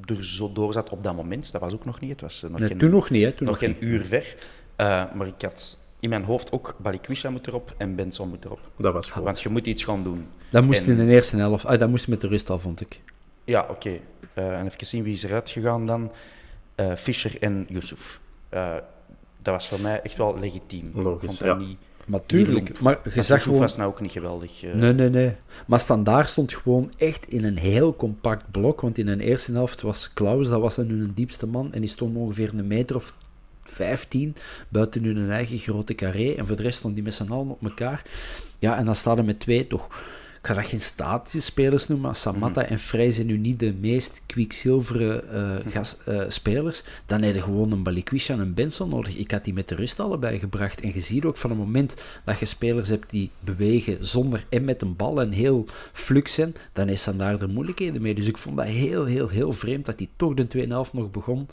[0.05, 1.53] er zo door zat op dat moment.
[1.53, 2.11] Dat was ook nog niet.
[2.11, 3.33] Het was eh, nog Nee, geen, toen nog niet, hè.
[3.33, 4.35] Toen nog nog geen uur ver.
[4.77, 8.61] Eh, maar ik had in mijn hoofd ook Balikwisha moet erop en Benson moet erop.
[8.77, 9.23] Dat was goed.
[9.23, 10.27] Want je moet iets gaan doen.
[10.51, 11.65] Dat moest En- in de eerste helft.
[11.65, 13.01] Ah, dat moest met de rust al, vond ik.
[13.45, 13.99] Ja, oké.
[14.35, 16.13] Eh, en even zien wie is eruit gegaan dan.
[16.75, 18.21] Eh, Fischer en Yusuf.
[19.43, 20.91] Dat was voor mij echt wel legitiem.
[20.95, 21.67] Logisch, ik vond dat ja.
[21.67, 22.81] niet, Maar tuurlijk.
[22.81, 23.59] Maar je zag gewoon...
[23.59, 24.63] was nou ook niet geweldig.
[24.63, 24.75] eh.
[24.75, 25.33] Nee, nee, nee.
[25.67, 28.81] Maar Standaard stond gewoon echt in een heel compact blok.
[28.81, 31.73] Want in de eerste helft was Klaus, dat was dan hun diepste man.
[31.73, 33.15] En die stond ongeveer een meter of
[33.63, 34.35] 15
[34.69, 36.33] buiten hun eigen grote carré.
[36.33, 38.03] En voor de rest stond die met z'n allen op elkaar.
[38.59, 39.89] Ja, en dan staan er met twee toch...
[40.43, 43.75] Ik ga dat geen statische spelers noemen, maar Samatta en Vrij zijn nu niet de
[43.81, 46.83] meest kwikzilveren eh, gas- eh, spelers.
[47.07, 49.17] Dan heb je gewoon een Balikwisha en een Benson nodig.
[49.17, 50.81] Ik had die met de rust allebei gebracht.
[50.81, 54.65] En je ziet ook van het moment dat je spelers hebt die bewegen zonder en
[54.65, 58.15] met een bal en heel flux zijn, dan is dan daar de moeilijkheden mee.
[58.15, 60.47] Dus ik vond dat heel, heel, heel vreemd dat hij toch de
[60.87, 61.49] 2,5 nog begon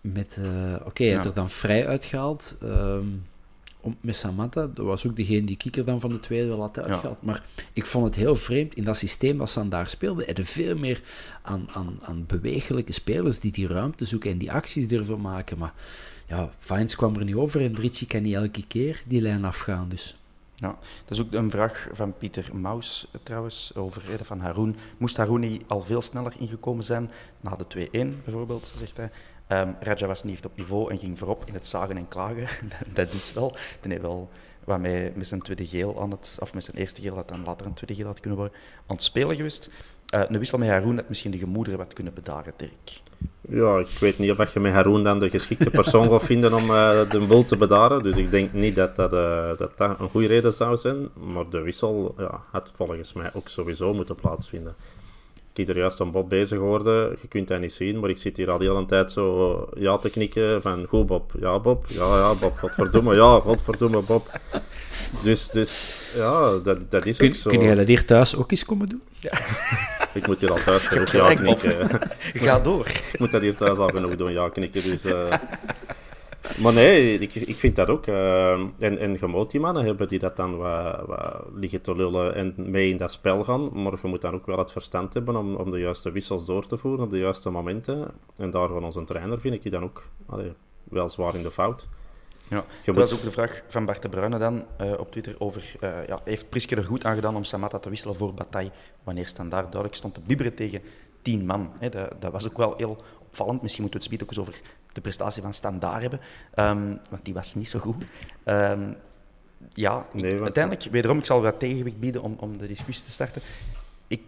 [0.00, 0.38] met...
[0.40, 2.56] eh, Oké, hij had er dan vrij uitgehaald.
[2.62, 3.04] ehm,
[3.80, 6.86] om, met Samantha, dat was ook degene die Kikker dan van de tweede wel had
[6.86, 7.22] uitgehaald.
[7.22, 10.76] Maar ik vond het heel vreemd, in dat systeem dat ze daar speelden, er veel
[10.76, 11.02] meer
[11.42, 15.58] aan, aan, aan bewegelijke spelers die die ruimte zoeken en die acties durven maken.
[15.58, 15.74] Maar
[16.26, 19.88] ja, Vines kwam er niet over en Ritchie kan niet elke keer die lijn afgaan.
[19.88, 20.16] Dus
[20.54, 24.76] Ja, dat is ook een vraag van Pieter Maus eh, trouwens, over eh, van Haroun.
[24.98, 29.10] Moest Haroun al veel sneller ingekomen zijn, na de 2-1 bijvoorbeeld, zegt hij.
[29.50, 32.46] Ehm Raja was niet op niveau en ging voorop in het zagen en klagen.
[32.94, 33.56] dat is wel.
[33.80, 34.28] Dan heeft wel
[34.64, 37.66] wat met, zijn tweede geel aan het, of met zijn eerste geel, dat dan later
[37.66, 39.70] een tweede geel had kunnen worden, aan het spelen geweest.
[40.06, 43.02] Eh een wissel met Haroun had misschien de gemoederen wat kunnen bedaren, Dirk.
[43.40, 46.70] Ja, ik weet niet of je met Haroun dan de geschikte persoon gaat vinden om
[46.70, 48.02] eh, de boel te bedaren.
[48.02, 51.08] Dus ik denk niet dat dat, eh, dat dat een goede reden zou zijn.
[51.14, 54.74] Maar de wissel ja, had volgens mij ook sowieso moeten plaatsvinden.
[55.66, 57.16] Ben er juist aan Bob bezig geworden.
[57.20, 59.96] Je kunt dat niet zien, maar ik zit hier al heel een tijd zo ja
[59.96, 64.40] te knikken van goed Bob, ja Bob, ja ja Bob, godverdomme, ja godverdomme Bob.
[65.22, 67.50] Dus, dus ja, dat, dat is kun, ook zo.
[67.50, 69.02] kun jij dat hier thuis ook eens komen doen?
[70.14, 71.88] Ik moet hier al thuis genoeg ja knikken.
[72.46, 72.86] Ga door.
[72.86, 74.82] Ik moet dat hier thuis al genoeg doen, ja, knikken.
[74.82, 75.32] Dus, eh.
[76.58, 78.06] Maar nee, ik, ik vind dat ook.
[78.06, 81.96] eh, en, en je moet die mannen hebben die dat dan wat, wat liggen te
[81.96, 83.82] lullen en mee in dat spel gaan.
[83.82, 86.66] Maar je moet dan ook wel het verstand hebben om, om de juiste wissels door
[86.66, 88.10] te voeren op de juiste momenten.
[88.36, 90.52] En daar van onze trainer vind ik die dan ook allee,
[90.84, 91.88] wel zwaar in de fout.
[92.48, 95.74] Ja, dat was ook de vraag van Bart de Bruyne dan eh, op Twitter over...
[95.80, 98.70] eh, ja, heeft Priske er goed aan gedaan om Samatta te wisselen voor Bataille,
[99.04, 100.80] wanneer standaard duidelijk stond te bibberen tegen
[101.22, 101.72] tien man.
[101.78, 102.96] Hè, dat, dat was ook wel heel
[103.28, 103.62] opvallend.
[103.62, 106.20] Misschien moeten we het speed ook eens over de prestatie van standaard hebben,
[106.54, 108.04] ehm, want die was niet zo goed.
[108.44, 108.92] Ehm,
[109.74, 113.04] ja, ik- Nee, want- uiteindelijk, wederom, ik zal wat tegengewicht bieden om, om de discussie
[113.04, 113.42] te starten.
[114.06, 114.22] Ik,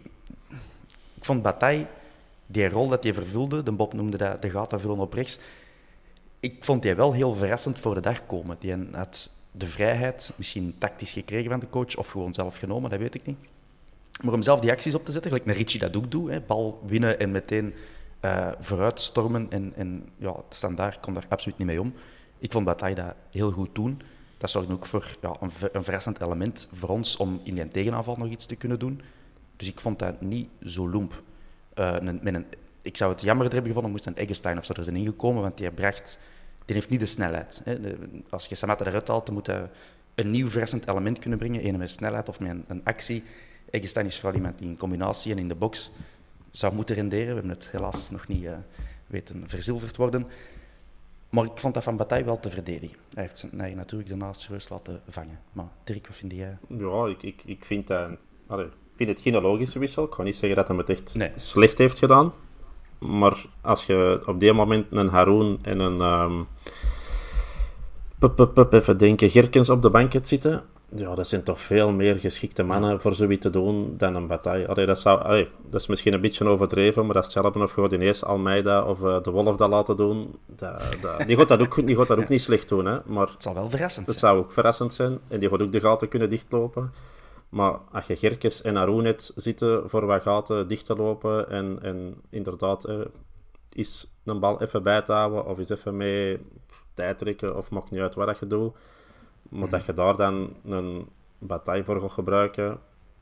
[1.15, 1.85] ik vond Bataille,
[2.45, 5.39] die rol dat hij vervulde, de Bob noemde dat de gaten vullen op rechts,
[6.39, 8.55] ik vond die wel heel verrassend voor de dag komen.
[8.59, 12.99] Die had de vrijheid, misschien tactisch gekregen van de coach, of gewoon zelf genomen, dat
[12.99, 13.37] weet ik niet.
[14.23, 16.41] Maar om zelf die acties op te zetten, gelijk een Richie dat ook doet, hè,
[16.41, 17.73] bal winnen en meteen
[18.23, 19.45] eh vooruit stormen.
[19.49, 21.93] En, en ja, standaard kon daar absoluut niet mee om.
[22.39, 24.01] Ik vond Bataille dat heel goed doen.
[24.37, 28.15] Dat zorgde ook voor ja, een, een verrassend element voor ons om in die tegenaanval
[28.15, 29.01] nog iets te kunnen doen.
[29.55, 31.21] Dus ik vond dat niet zo loemp.
[31.73, 32.45] Eh, met een,
[32.81, 35.57] ik zou het jammer hebben gevonden, moest een Eggestein of zo er zijn ingekomen, want
[35.57, 36.19] die bracht,
[36.65, 37.61] die heeft niet de snelheid.
[37.63, 37.77] Hè.
[38.29, 39.69] Als je Samatta eruit haalt, dan moet hij
[40.15, 43.23] een nieuw verrassend element kunnen brengen, een met snelheid of met een, een actie.
[43.69, 45.91] Eggestein is vooral iemand die in combinatie en in de box
[46.53, 47.27] zou moeten renderen.
[47.27, 48.51] We hebben het helaas nog niet eh,
[49.07, 50.27] weten verzilverd worden.
[51.29, 52.97] Maar ik vond dat van Bataille wel te verdedigen.
[53.13, 55.39] Hij heeft zijn eigen natuurlijk daarna serieus laten vangen.
[55.51, 56.57] Maar Dirk, wat vind jij?
[56.67, 58.09] Ja, ik, ik, ik vind, dat,
[58.47, 60.03] allee, ik vind het geen logische wissel.
[60.05, 61.31] Ik ga niet zeggen dat hij het echt Nee.
[61.35, 62.33] slecht heeft gedaan.
[62.99, 66.45] Maar als je op die moment een Haroon en een...
[68.19, 70.63] pup, pup, pup, even denken, Gerkens op de bank hebt zitten...
[70.95, 74.67] Ja, dat zijn toch veel meer geschikte mannen voor zoiets te doen dan een bataille.
[74.67, 77.71] Allee, dat, zou, allee, dat is misschien een beetje overdreven, maar dat is hetzelfde of
[77.71, 80.35] gaat ineens Almeida of eh, de Wolf dat laten doen.
[80.45, 82.99] Dat, dat, die, gaat dat ook, die gaat dat ook niet slecht doen, hè.
[83.05, 84.31] Maar Het zal wel verrassend dat zijn.
[84.33, 85.19] zou ook verrassend zijn.
[85.27, 86.93] En die gaat ook de gaten kunnen dichtlopen.
[87.49, 91.79] Maar als je Gerkes en Haroon hebt zitten voor wat gaten dicht te lopen en,
[91.81, 92.95] en inderdaad eh,
[93.73, 96.39] is een bal even bij te houden of is even mee
[96.93, 98.75] tijd trekken of maakt niet uit wat dat je doet.
[99.49, 102.79] Maar dat je daar dan een bataille voor gaat gebruiken,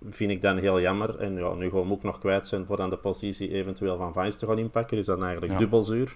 [0.10, 1.20] vind ik dan heel jammer.
[1.20, 3.98] En ja, nu gaan we hem ook nog kwijt zijn voor dan de positie eventueel
[3.98, 4.98] van Vines te gaan inpakken.
[4.98, 5.60] Dus dat is eigenlijk Ja.
[5.60, 6.16] dubbel zuur.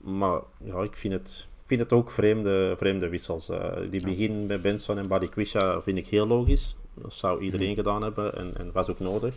[0.00, 3.48] Maar ja, ik vind het, vind het ook vreemde, vreemde wissels.
[3.48, 6.76] Eh, die begin bij Benson en Balikwisha vind ik heel logisch.
[6.94, 9.34] Dat zou iedereen gedaan hebben en, en was ook nodig.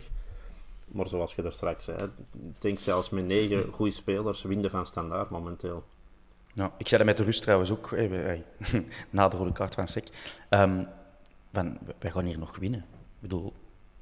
[0.86, 1.98] Maar zoals je er straks zei,
[2.32, 5.84] ik denk zelfs met negen goede spelers winnen van standaard momenteel.
[6.56, 8.44] Ja, ik zei dat met de rust trouwens ook, hey, hey,
[9.10, 10.08] na de rode kaart van Sek.
[10.50, 10.88] Um,
[11.52, 12.80] van, wij gaan hier nog winnen.
[12.80, 13.52] Ik bedoel,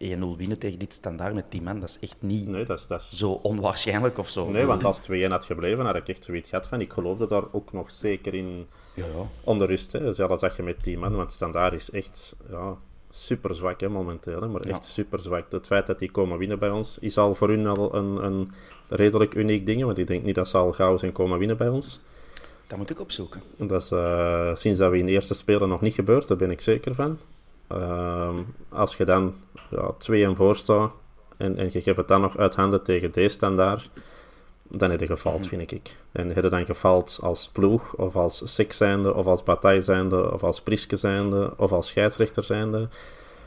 [0.04, 2.86] 1-0 winnen tegen dit standaard met 10 man, dat is echt niet nee, dat is,
[2.86, 3.18] dat is...
[3.18, 4.50] zo onwaarschijnlijk of zo.
[4.50, 7.44] Nee, want als 2-1 had gebleven, had ik echt zoiets gehad van, ik geloofde daar
[7.52, 9.26] ook nog zeker in ja, ja.
[9.44, 9.92] onder rust.
[9.92, 10.12] Hè.
[10.12, 12.76] Zelfs dat je met 10 man, want standaard is echt ja,
[13.10, 15.52] super zwak hè, momenteel, hè, maar echt super zwak.
[15.52, 18.52] Het feit dat die komen winnen bij ons, is al voor hun al een, een
[18.88, 21.68] redelijk uniek ding, want ik denk niet dat ze al gauw zijn komen winnen bij
[21.68, 22.00] ons.
[22.74, 23.42] Dat moet ik opzoeken.
[23.56, 26.50] Dat is uh, sinds dat we in de eerste spelen nog niet gebeurd, daar ben
[26.50, 27.18] ik zeker van.
[27.72, 29.34] Uh, als je dan
[29.70, 30.92] ja, 2 en voor staat
[31.36, 33.90] en, en je geeft het dan nog uit handen tegen deze standaard,
[34.62, 35.96] dan heb je gefaald, mm vind ik.
[36.12, 40.32] En heb je dan gefaald als ploeg, of als sek zijnde, of als partij zijnde,
[40.32, 42.88] of als priske zijnde, of als scheidsrechter zijnde.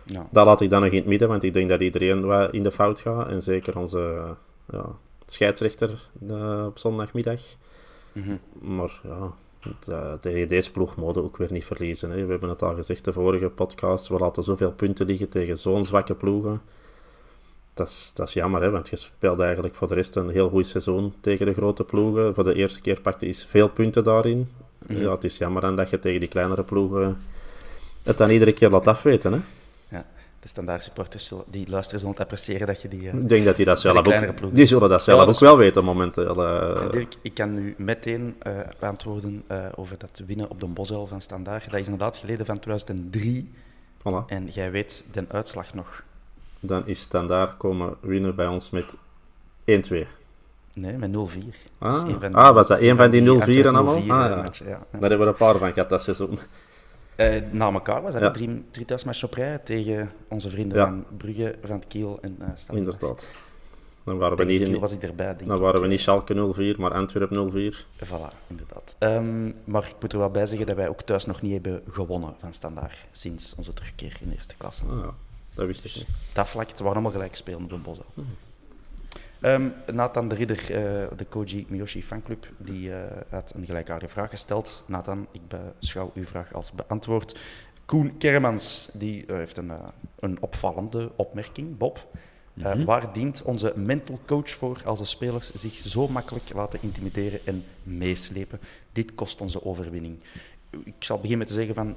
[0.06, 0.28] Ja.
[0.32, 2.72] Dat laat ik dan nog in het midden, want ik denk dat iedereen in de
[2.72, 3.28] fout gaat.
[3.28, 4.36] En zeker onze
[4.72, 4.86] ja,
[5.26, 7.42] scheidsrechter uh, op zondagmiddag.
[8.18, 8.76] Mm -hmm.
[8.76, 12.10] Maar ja, tegen deze ploeg mogen ook weer niet verliezen.
[12.10, 12.26] Hè.
[12.26, 14.08] We hebben het al gezegd de vorige podcast.
[14.08, 16.62] We laten zoveel punten liggen tegen zo'n zwakke ploegen.
[17.74, 20.50] Dat is, dat is jammer, hè, want je speelt eigenlijk voor de rest een heel
[20.50, 22.34] goed seizoen tegen de grote ploegen.
[22.34, 24.50] Voor de eerste keer pakte je veel punten daarin.
[24.88, 25.02] Mhm.
[25.02, 27.18] Ja, het is jammer dan dat je tegen die kleinere ploegen
[28.04, 29.34] het dan iedere keer laat afweten.
[29.34, 29.40] Hè
[30.48, 33.02] de standaard supporters die luisteren zullen het appreciëren dat je die...
[33.02, 34.56] Uh, ik denk dat die dat zelf ook...
[34.56, 36.44] Die zullen dat zelf ook wel weten momenteel.
[36.44, 36.92] Uh.
[36.92, 39.44] Dirk, ik kan nu meteen uh, beantwoorden
[39.76, 41.72] over dat winnen op de Bosel van standaard.
[41.72, 43.52] Dat is inderdaad geleden van 2003.
[44.00, 44.26] Voilà.
[44.28, 46.04] En jij weet de uitslag nog.
[46.60, 48.96] Dan is standaard komen winnen bij ons met 1-2.
[50.74, 51.18] Nee, met 0-4.
[51.78, 53.96] Ah, ah was dat een van die 0-4 en allemaal?
[53.96, 54.06] Ah,
[54.66, 54.86] ja.
[54.92, 56.40] Daar hebben we een paar van gehad dat seizoen.
[57.18, 58.32] Uh, na elkaar was dat ja.
[58.32, 62.78] drie, drie op rij tegen onze vrienden van Brugge, Van Kiel en uh.
[62.78, 63.30] Inderdaad.
[64.04, 66.80] Dan waren we niet, Kiel was ik erbij, denk dan waren we niet Schalke 0-4,
[66.80, 67.30] maar Antwerp
[67.74, 67.76] 0-4.
[68.06, 68.96] Voilà, inderdaad.
[69.00, 71.82] Um, maar ik moet er wel bij zeggen dat wij ook thuis nog niet hebben
[71.88, 74.86] gewonnen van Standaard sinds onze terugkeer in de eerste klasse.
[74.86, 75.14] Ah, ja.
[75.54, 76.08] Dat wist ik niet.
[76.34, 77.98] Dat vlak, ze waren allemaal gelijk spelen de Bos.
[78.14, 78.26] Mm.
[79.42, 82.96] Um, Nathan de Ridder, uh, de Koji Miyoshi fanclub, die uh,
[83.30, 84.84] had een gelijkaardige vraag gesteld.
[84.88, 87.40] Nathan, ik beschouw uw vraag als beantwoord.
[87.86, 89.72] Koen Kermans die, uh, heeft een,
[90.20, 91.78] een opvallende opmerking.
[91.78, 92.08] Bob,
[92.54, 92.86] mm -hmm.
[92.86, 97.66] waar dient onze mental coach voor als de spelers zich zo makkelijk laten intimideren en
[97.84, 98.60] meeslepen?
[98.92, 100.20] Dit kost onze overwinning.
[100.84, 101.90] Ik zal beginnen met te zeggen van,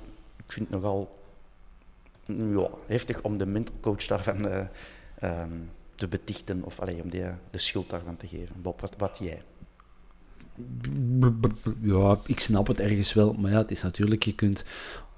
[0.46, 1.18] ik vind het nogal
[2.26, 4.68] ja, heftig om de mental coach daarvan...
[5.22, 8.54] Um, te betichten of allee, om die, de schuld daarvan te geven.
[8.62, 9.42] Bob, wat, wat jij?
[11.80, 14.64] Ja, ik snap het ergens wel, maar ja, het is natuurlijk, je kunt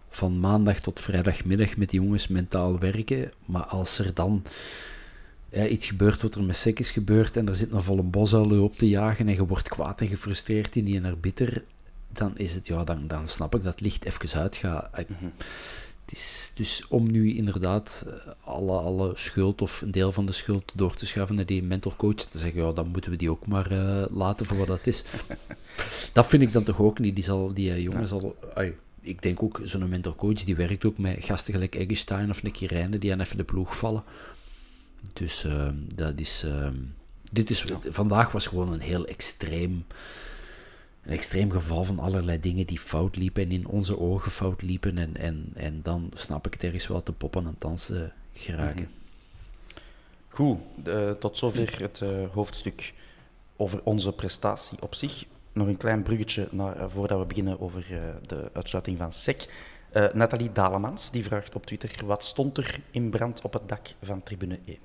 [0.09, 4.42] van maandag tot vrijdagmiddag met die jongens mentaal werken, maar als er dan
[5.49, 8.62] ja, iets gebeurt wat er met sek is gebeurd en er zit een volle bosuil
[8.62, 11.64] op te jagen en je wordt kwaad en gefrustreerd in die naar bitter,
[12.09, 15.09] dan is het, ja, dan, dan snap ik dat het licht even uitgaat.
[15.09, 15.33] Mm
[16.05, 20.33] het is dus om nu inderdaad eh, alle, alle schuld of een deel van de
[20.33, 23.31] schuld door te schuiven naar die mental coach, te zeggen, ja, dan moeten we die
[23.31, 25.05] ook maar uh, laten voor wat dat is.
[26.12, 27.15] dat vind ik dan toch ook niet.
[27.15, 28.37] Die, zal, die uh, jongen zal...
[28.55, 32.43] Ay, ik denk ook, zo'n mental coach, die werkt ook met gasten gelijk Eggestein of
[32.43, 34.03] Nicky Rijnen, die aan even de ploeg vallen.
[35.12, 36.47] Dus uh, dat is...
[37.33, 37.65] dit is...
[37.88, 39.85] Vandaag was gewoon een heel extreem
[41.03, 44.99] een extreem geval van allerlei dingen die fout liepen en in onze ogen fout liepen.
[44.99, 48.83] En, en, en dan snap ik het ergens wel te poppen en dansen geraken.
[48.83, 49.01] Mhm.
[50.29, 50.59] Goed,
[51.21, 52.95] tot zover het uh, hoofdstuk
[53.57, 55.25] over onze prestatie op zich.
[55.53, 59.71] Nog een klein bruggetje naar, uh, voordat we beginnen over uh, de uitsluiting van SEC.
[60.12, 64.23] Nathalie Dalemans die vraagt op Twitter: wat stond er in brand op het dak van
[64.23, 64.79] tribune 1?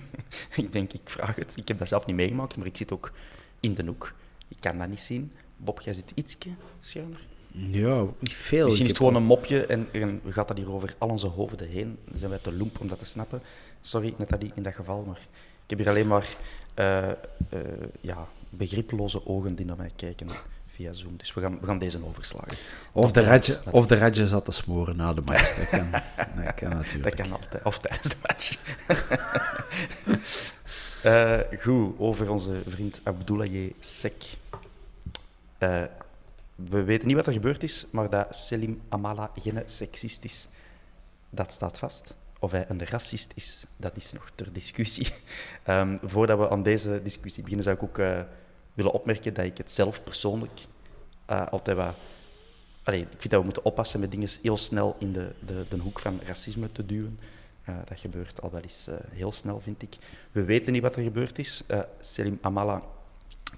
[0.64, 1.56] ik denk, ik vraag het.
[1.56, 3.12] Ik heb dat zelf niet meegemaakt, maar ik zit ook
[3.60, 4.14] in de hoek.
[4.48, 5.32] Ik kan dat niet zien.
[5.64, 7.20] Bob, jij zit ietsje schermer.
[7.52, 8.64] Ja, niet veel.
[8.64, 11.26] Misschien is het gewoon een mopje en, en we gaan dat hier over al onze
[11.26, 11.98] hoofden heen.
[12.08, 13.42] Dan zijn wij te loemp om dat te snappen.
[13.80, 15.20] Sorry, Nathalie, in dat geval, maar
[15.62, 16.36] ik heb hier alleen maar
[16.78, 17.08] uh,
[17.54, 17.60] uh,
[18.00, 20.26] ja, begriploze ogen die naar mij kijken
[20.66, 21.16] via Zoom.
[21.16, 22.56] Dus we gaan, we gaan deze overslagen.
[22.92, 25.56] Of de, radje, of de radje zat te smoren na de match.
[25.56, 25.90] Dat kan,
[26.44, 27.16] dat kan natuurlijk.
[27.16, 27.64] Dat kan altijd.
[27.64, 28.58] Of tijdens de match.
[31.04, 34.40] uh, goed, over onze vriend Abdoulaye Sek.
[35.62, 35.82] Uh,
[36.54, 40.48] we weten niet wat er gebeurd is, maar dat Selim Amala geen seksist is,
[41.30, 42.16] dat staat vast.
[42.38, 45.08] Of hij een racist is, dat is nog ter discussie.
[45.66, 48.20] Um, voordat we aan deze discussie beginnen, zou ik ook uh,
[48.74, 50.66] willen opmerken dat ik het zelf persoonlijk
[51.30, 51.94] uh, altijd wat...
[52.84, 55.98] Ik vind dat we moeten oppassen met dingen heel snel in de, de, de hoek
[55.98, 57.18] van racisme te duwen.
[57.84, 59.96] Dat gebeurt al wel eens heel snel, vind ik.
[60.32, 61.62] We weten niet wat er gebeurd is.
[62.00, 62.82] Selim Amala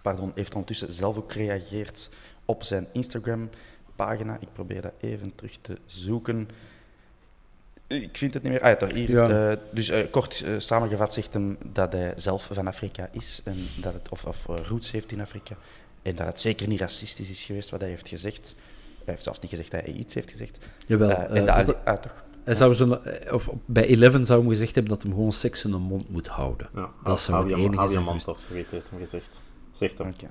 [0.02, 2.10] pardon, heeft ondertussen zelf ook gereageerd
[2.44, 4.36] op zijn Instagram-pagina.
[4.40, 6.48] Ik probeer dat even terug te zoeken.
[7.86, 8.60] Ik vind het niet meer.
[8.60, 9.10] Ah, ja, hier.
[9.10, 9.58] Ja.
[9.70, 14.24] dus kort samengevat zegt hem dat hij zelf van Afrika is, en dat het, of,
[14.24, 15.56] of roots heeft in Afrika.
[16.02, 18.54] En dat het zeker niet racistisch is geweest wat hij heeft gezegd.
[18.94, 20.66] Hij heeft zelfs niet gezegd dat hij iets heeft gezegd.
[20.86, 21.10] Jawel.
[21.10, 22.24] en dat, ah, toch.
[22.44, 25.70] Hij zou zo, of bij Eleven zou hem gezegd hebben dat hij gewoon seks in
[25.70, 26.68] de mond moet houden.
[26.74, 27.78] Ja, dat zou het enige zijn.
[27.78, 29.42] Hou je mond of zoiets heeft hem gezegd.
[29.74, 30.08] Zegt hem.
[30.08, 30.30] Okay.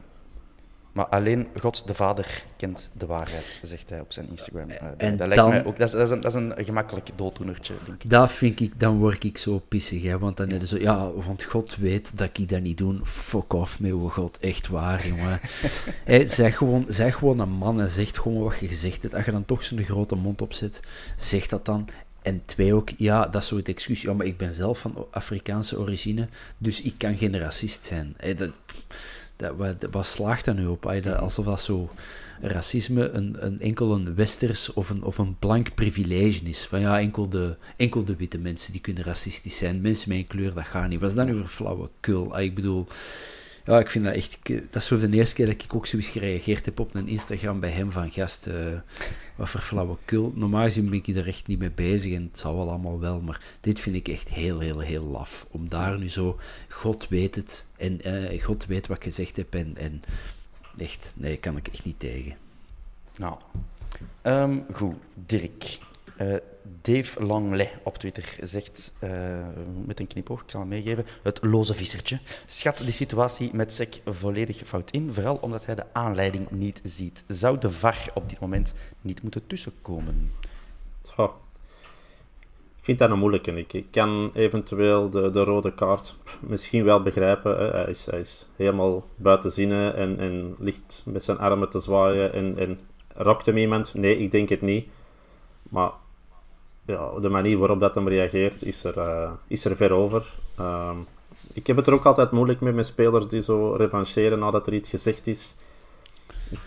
[0.94, 4.70] Maar alleen God de Vader kent de waarheid, zegt hij op zijn Instagram.
[4.70, 7.10] Uh, en dat, lijkt mij ook, dat, is, dat, is een, dat is een gemakkelijk
[7.16, 8.10] dooddoenertje, denk ik.
[8.10, 11.44] Dat vind ik, dan word ik zo pissig, hè, want dan is zo, ja, want
[11.44, 13.00] God weet dat ik dat niet doe.
[13.04, 15.40] Fuck off, met God, echt waar, jongen.
[16.06, 19.16] hey, zeg, gewoon, zeg gewoon een man en zeg gewoon wat je gezegd hebt.
[19.16, 20.80] Als je dan toch zo'n grote mond opzet,
[21.18, 21.88] zeg dat dan.
[22.22, 24.02] En twee ook, ja, dat is zo het excuus.
[24.02, 26.28] Ja, maar ik ben zelf van Afrikaanse origine,
[26.58, 28.14] dus ik kan geen racist zijn.
[28.18, 28.52] Hey, dat
[29.36, 30.86] dat, wat, wat slaagt dat nu op?
[30.86, 31.90] Alsof dat zo
[32.42, 36.66] racisme een, een enkel een westers of een, of een blank privilege is.
[36.66, 39.82] Van ja, enkel de, enkel de witte mensen die kunnen racistisch zijn.
[39.82, 41.00] Mensen met een kleur, dat gaat niet.
[41.00, 42.40] Was dat nu een flauwekul?
[42.40, 42.88] Ik bedoel,
[43.66, 44.40] ja, ik vind dat echt...
[44.44, 47.60] Dat is zo de eerste keer dat ik ook zoiets gereageerd heb op een Instagram
[47.60, 48.54] bij hem van gast, uh,
[49.36, 50.32] wat voor flauwekul.
[50.36, 53.22] Normaal gezien ben ik er echt niet mee bezig en het zal wel allemaal wel,
[53.22, 55.46] maar dit vind ik echt heel, heel, heel laf.
[55.50, 59.54] Om daar nu zo, God weet het en uh, God weet wat ik gezegd heb
[59.54, 60.04] en, en
[60.78, 62.36] echt, nee, kan ik echt niet tegen.
[63.18, 63.38] Nou,
[64.24, 65.80] um, goed, Dirk.
[66.22, 66.36] Uh,
[66.82, 69.10] Dave Langley op Twitter zegt, uh,
[69.86, 74.02] met een knipoog, ik zal hem meegeven, het loze vissertje schat de situatie met Sek
[74.06, 77.24] volledig fout in, vooral omdat hij de aanleiding niet ziet.
[77.28, 80.32] Zou de VAR op dit moment niet moeten tussenkomen?
[81.18, 81.32] Oh.
[82.78, 83.52] Ik vind dat een moeilijke.
[83.52, 87.72] Ik, ik kan eventueel de, de rode kaart misschien wel begrijpen.
[87.72, 92.34] Hij, is, hij is helemaal buiten zinnen en, en ligt met zijn armen te zwaaien
[92.34, 93.94] en, en rokt hem iemand.
[93.94, 94.88] Nee, ik denk het niet.
[95.70, 95.92] Maar
[96.86, 100.26] ja, de manier waarop dat hem reageert, is er, uh, is er ver over.
[100.58, 100.98] Ehm,
[101.54, 104.74] ik heb het er ook altijd moeilijk mee met spelers die zo revancheren nadat er
[104.74, 105.56] iets gezegd is.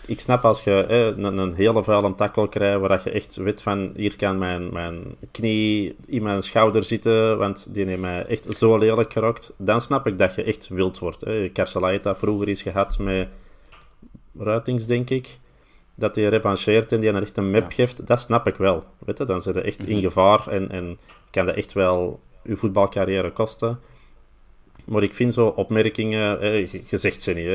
[0.05, 0.85] Ik snap als je
[1.17, 5.95] een, hele vuile tackle krijgt, waar je echt weet van, hier kan mijn, mijn knie
[6.05, 9.53] in mijn schouder zitten, want die heeft mij echt zo lelijk gerokt.
[9.57, 11.21] Dan snap ik dat je echt wild wordt.
[11.21, 11.51] Hè.
[11.53, 13.27] Carcelaita vroeger is gehad met
[14.37, 15.39] Ruitings, denk ik
[15.97, 18.83] dat hij revancheert en die een echt een map geeft, dat snap ik wel.
[19.05, 19.25] Weet je?
[19.25, 20.05] Dan zit je echt in mhm.
[20.05, 20.97] gevaar en, en
[21.31, 23.79] kan dat echt wel je voetbalcarrière kosten.
[24.85, 27.45] Maar ik vind zo opmerkingen, eh, gezegd zijn niet,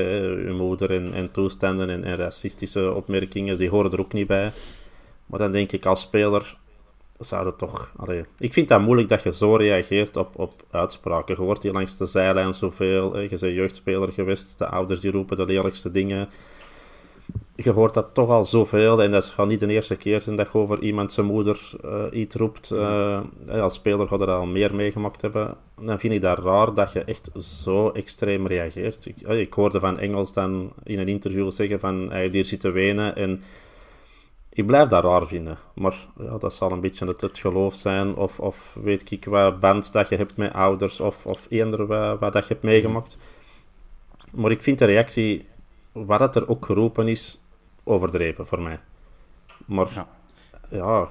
[0.46, 4.52] uw moeder en, en toestanden en, en, racistische opmerkingen, die horen er ook niet bij.
[5.26, 6.56] Maar dan denk ik als speler,
[7.18, 7.92] zou het toch...
[7.96, 11.34] Allee, ik vind dat moeilijk dat je zo reageert op, op uitspraken.
[11.34, 15.36] Je hoort hier langs de zijlijn zoveel, je bent jeugdspeler geweest, de ouders die roepen
[15.36, 16.28] de lelijkste dingen
[17.56, 19.02] je hoort dat toch al zoveel.
[19.02, 22.34] En dat gaat niet de eerste keer dat je over iemand zijn moeder uh, iets
[22.34, 22.70] roept.
[22.70, 25.56] Uh, als speler gaat er al meer meegemaakt hebben.
[25.80, 29.06] Dan vind ik dat raar dat je echt zo extreem reageert.
[29.06, 33.16] Ik, ik hoorde van Engels dan in een interview zeggen van hij hier zitten wenen.
[33.16, 33.42] En
[34.50, 35.58] ik blijf dat raar vinden.
[35.74, 38.16] Maar ja, dat zal een beetje het, het geloof zijn.
[38.16, 41.00] Of, of weet ik wat band dat je hebt met ouders.
[41.00, 43.18] Of, of eender wat, wat dat je hebt meegemaakt.
[44.30, 45.46] Maar ik vind de reactie
[45.92, 47.42] wat dat er ook geroepen is,
[47.84, 48.80] overdreven voor mij.
[49.66, 50.08] Maar ja.
[50.70, 51.08] ja.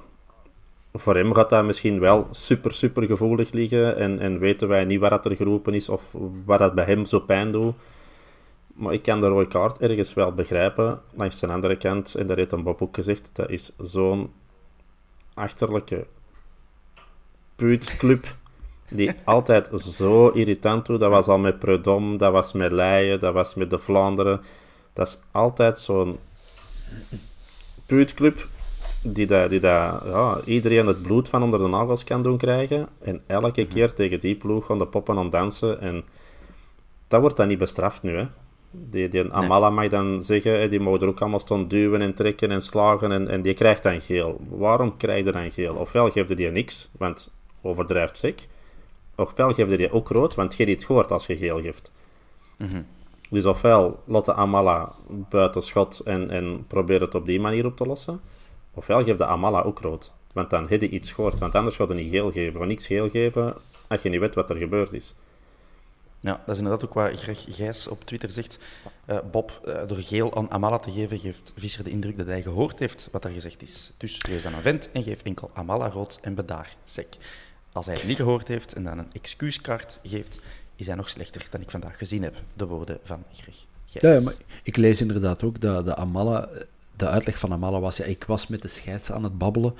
[0.92, 3.96] voor hem gaat dat misschien wel super, super gevoelig liggen.
[3.96, 6.14] En, en weten wij niet wat dat er geroepen is of
[6.44, 7.74] wat dat bij hem zo pijn doet.
[8.74, 11.00] Maar ik kan de rode kaart ergens wel begrijpen.
[11.14, 14.32] Langs de andere kant, en daar heeft een Bob ook gezegd, dat is zo'n
[15.34, 16.06] achterlijke
[17.56, 18.36] puutclub
[18.88, 21.00] die altijd zo irritant doet.
[21.00, 24.40] Dat was al met Prudhomme, dat was met Leijen, dat was met de Vlaanderen.
[24.92, 26.18] Dat is altijd zo'n
[27.86, 28.48] puutclub
[29.02, 32.88] die, dat, die dat, ja, iedereen het bloed van onder de nagels kan doen krijgen.
[33.00, 35.80] En elke keer tegen die ploeg gaan de poppen aan dansen.
[35.80, 36.04] En
[37.08, 38.16] dat wordt dan niet bestraft nu.
[38.16, 38.26] Hè.
[38.70, 42.50] Die, die Amala mag dan zeggen, die mogen er ook allemaal staan duwen en trekken
[42.50, 43.12] en slagen.
[43.12, 44.40] En, en die krijgt dan geel.
[44.48, 45.74] Waarom krijg je dan geel?
[45.74, 47.30] Ofwel geeft die niks, want
[47.62, 48.34] overdrijft zich.
[49.16, 51.90] Ofwel geeft die ook rood, want je niet hoort als je geel geeft.
[52.58, 52.86] Mm
[53.32, 57.86] dus ofwel laat Amala buiten schot en, en probeer het op die manier op te
[57.86, 58.20] lossen.
[58.74, 60.12] Ofwel geef de Amala ook rood.
[60.32, 61.38] Want dan heb je iets gehoord.
[61.38, 62.52] Want anders gaat je niet geel geven.
[62.52, 63.54] Gewoon niks geel geven
[63.88, 65.14] als je niet weet wat er gebeurd is.
[66.20, 68.58] Ja, dat is inderdaad ook wat Greg Gijs op Twitter zegt.
[69.06, 72.42] Uh, Bob, uh, door geel aan Amala te geven, geeft Visser de indruk dat hij
[72.42, 73.92] gehoord heeft wat er gezegd is.
[73.96, 77.06] Dus wees dan een vent en geef enkel Amala rood en bedaar, sec.
[77.72, 80.40] als hij het niet gehoord heeft en dan een excuuskaart geeft,
[80.82, 82.34] is hij nog slechter dan ik vandaag gezien heb.
[82.54, 83.56] De woorden van Greg.
[83.84, 86.48] Ja, maar ik lees inderdaad ook dat de Amala,
[86.96, 89.74] de uitleg van Amala was, ja, ik was met de scheids aan het babbelen.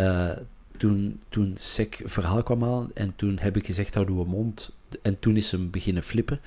[0.00, 0.30] Uh,
[0.76, 4.70] toen, toen Sek verhaal kwam aan en toen heb ik gezegd, hou uw mond.
[5.02, 6.40] En toen is hem beginnen flippen.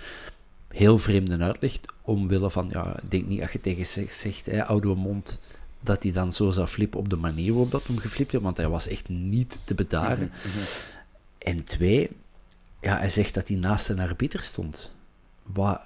[0.68, 4.60] Heel vreemde uitleg, omwille van, ja, ik denk niet dat je tegen Sek zegt, hè,
[4.60, 5.40] hou uw mond,
[5.80, 8.58] dat hij dan zo zou flippen op de manier waarop dat hem geflipt heeft, want
[8.58, 10.32] hij was echt niet te bedaren.
[10.34, 10.66] Mhm, mhm.
[11.38, 12.10] En twee,
[12.82, 14.92] ja, hij zegt dat hij naast een arbiter stond.
[15.44, 15.82] Wat,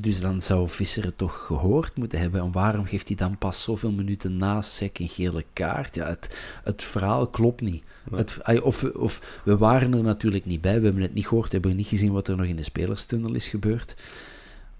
[0.00, 2.40] dus dan zou Visser het toch gehoord moeten hebben.
[2.40, 5.94] En waarom geeft hij dan pas zoveel minuten na Sek een gele kaart?
[5.94, 7.84] Ja, het, het verhaal klopt niet.
[8.10, 11.52] Het, of, of we waren er natuurlijk niet bij, we hebben het niet gehoord, we
[11.52, 13.94] hebben niet gezien wat er nog in de spelerstunnel is gebeurd.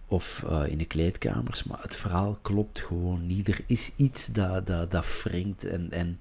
[0.07, 3.49] Of uh, in de kleedkamers, maar het verhaal klopt gewoon niet.
[3.49, 5.91] Er is iets dat, dat, dat wringt en...
[5.91, 6.19] en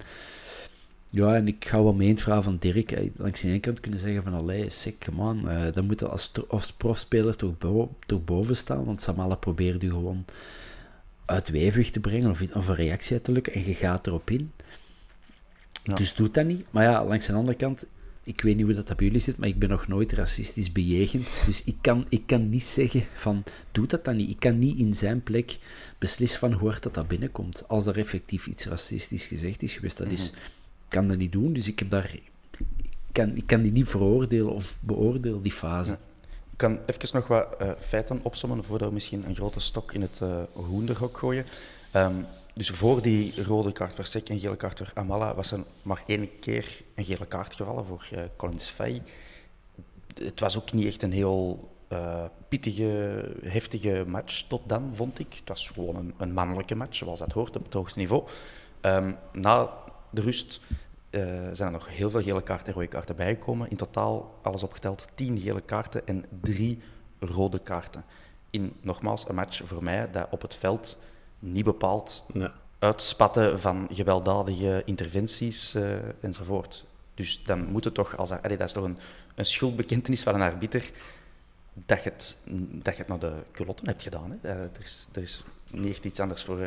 [1.14, 2.92] ja, en ik ga wel mee in het verhaal van Dirk.
[2.92, 5.50] Eh, langs de ene kant kunnen zeggen van, allee, sick, man.
[5.50, 8.84] Uh, dan moet je als, als profspeler toch, bo toch boven staan.
[8.84, 10.24] Want Samala probeert je gewoon
[11.24, 13.52] uit weefweg te brengen of, of een reactie uit te lukken.
[13.52, 14.52] En je gaat erop in.
[15.94, 16.66] Dus doet dat niet.
[16.70, 17.86] Maar ja, langs de andere kant,
[18.22, 21.42] ik weet niet hoe dat, bij jullie zit, maar ik ben nog nooit racistisch bejegend.
[21.46, 24.30] Dus ik kan, ik kan niet zeggen van, doe dat dan niet.
[24.30, 25.58] Ik kan niet in zijn plek
[25.98, 27.68] beslissen van, hoe dat dat binnenkomt.
[27.68, 30.30] Als er effectief iets racistisch gezegd is geweest, dat is...
[30.30, 30.40] Mhm
[30.94, 31.52] kan dat niet doen.
[31.52, 32.14] Dus ik heb daar...
[33.06, 35.92] Ik kan, ik kan die niet veroordelen of beoordelen, die fase.
[36.50, 40.02] Ik kan even nog wat uh, feiten opzommen voordat we misschien een grote stok in
[40.02, 41.44] het uh, hoenderhok gooien.
[41.96, 45.60] Um, dus voor die rode kaart voor Sek en gele kaart voor Amala was er
[45.82, 49.02] maar één keer een gele kaart gevallen voor uh, Collins Fay.
[50.14, 55.34] Het was ook niet echt een heel uh, pittige, heftige match tot dan, vond ik.
[55.34, 58.22] Het was gewoon een, een mannelijke match, zoals dat hoort op het hoogste niveau.
[58.82, 59.70] Um, na
[60.10, 60.60] de rust
[61.14, 61.20] uh,
[61.52, 63.70] zijn er nog heel veel gele kaarten en rode kaarten bijgekomen.
[63.70, 66.80] In totaal, alles opgeteld, tien gele kaarten en drie
[67.18, 68.04] rode kaarten.
[68.50, 70.96] In, nogmaals, een match voor mij dat op het veld
[71.38, 72.48] niet bepaald nee.
[72.78, 76.84] uitspatten van gewelddadige interventies uh, enzovoort.
[77.14, 78.98] Dus dan moet het toch, als, allee, dat is toch een,
[79.34, 80.90] een schuldbekentenis van een arbiter,
[81.72, 82.38] dat je het,
[82.70, 84.38] dat je het naar de culotten hebt gedaan.
[84.40, 84.54] Hè.
[84.54, 86.58] Uh, er, is, er is niet echt iets anders voor,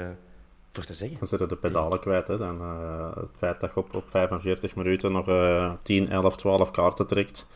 [0.78, 1.18] voor te zeggen.
[1.20, 2.28] Dan zitten de pedalen kwijt.
[2.28, 2.38] Hè.
[2.38, 6.72] Dan, uh, het feit dat je op, op 45 minuten nog uh, 10, 11, 12
[6.72, 7.48] kaarten trekt.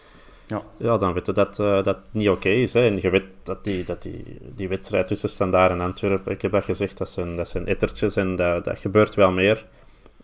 [0.47, 0.61] Ja.
[0.77, 2.73] ja, dan weet je dat uh, dat niet oké okay is.
[2.73, 2.85] Hè.
[2.85, 6.51] En je weet dat die, dat die, die wedstrijd tussen Standaard en Antwerpen, ik heb
[6.51, 9.65] dat gezegd, dat zijn, dat zijn ettertjes en dat, dat gebeurt wel meer.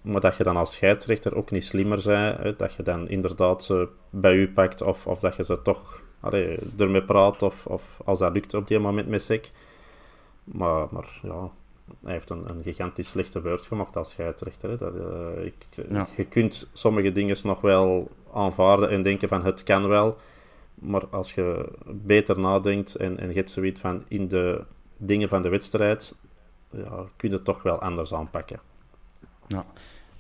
[0.02, 2.60] Maar dat je dan als scheidsrechter ook niet slimmer bent.
[2.60, 6.60] Dat je dan inderdaad ze bij u pakt of, of dat je ze toch allee,
[6.78, 9.52] ermee praat of, of als dat lukt op die moment met SEC.
[10.44, 11.50] Maar, maar ja,
[12.04, 14.78] hij heeft een, een gigantisch slechte beurt gemaakt als scheidsrechter.
[14.78, 15.56] Dat, uh, ik,
[16.16, 20.18] Je kunt sommige dingen nog wel aanvaarden en denken van het kan wel.
[20.74, 24.64] Maar als je beter nadenkt en, en je hebt zoiets van in de
[24.98, 26.16] dingen van de wedstrijd,
[26.70, 28.60] ja, kun je het toch wel anders aanpakken.
[29.48, 29.66] Ja.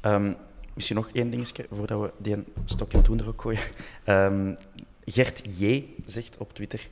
[0.01, 0.35] Um,
[0.73, 3.61] misschien nog één dingetje voordat we die stok in het ook gooien.
[4.05, 4.55] Um,
[5.15, 5.85] Gert J.
[6.05, 6.87] zegt op Twitter,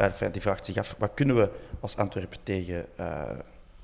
[0.00, 1.50] uh, die vraagt zich af, wat kunnen we
[1.80, 2.86] als Antwerpen tegen...
[3.00, 3.22] Uh,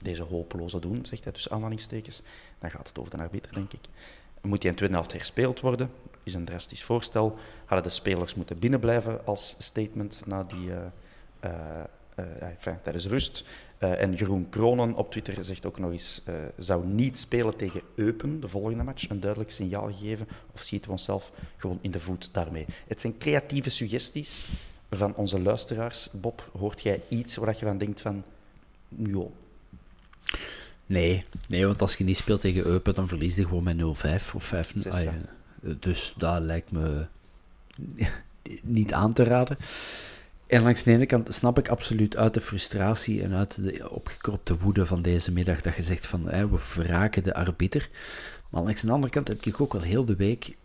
[0.03, 2.23] deze hopeloze doen, zegt hij tussen aanhalingstekens.
[2.59, 3.81] Dan gaat het over de arbiter, denk ik.
[4.43, 5.91] Moet die in tweede helft herspeeld worden?
[6.23, 7.37] Is een drastisch voorstel.
[7.65, 10.77] Hadden de spelers moeten binnenblijven als statement na die, uh,
[12.19, 13.45] uh, enfin, tijdens rust.
[13.79, 16.23] en Jeroen Kronen op Twitter zegt ook nog eens:
[16.57, 20.29] zou niet spelen tegen Eupen, de volgende match, een duidelijk signaal geven?
[20.53, 22.67] Of ziet we onszelf gewoon in de voet daarmee?
[22.87, 24.49] Het zijn creatieve suggesties
[24.91, 26.09] van onze luisteraars.
[26.13, 28.25] Bob, hoort jij iets waar je van denkt van.
[28.89, 29.31] Joh,
[30.87, 34.35] Nee, nee, want als je niet speelt tegen Eupen, dan verlies je gewoon met 0-5
[34.35, 35.09] of 5 0 ah,
[35.81, 37.07] Dus dat lijkt me
[38.63, 39.57] niet aan te raden.
[40.47, 44.59] En langs de ene kant snap ik absoluut uit de frustratie en uit de opgekropte
[44.59, 47.89] woede van deze middag dat je zegt van we verraken de arbiter.
[48.51, 50.57] Maar langs de andere kant heb ik ook wel heel de week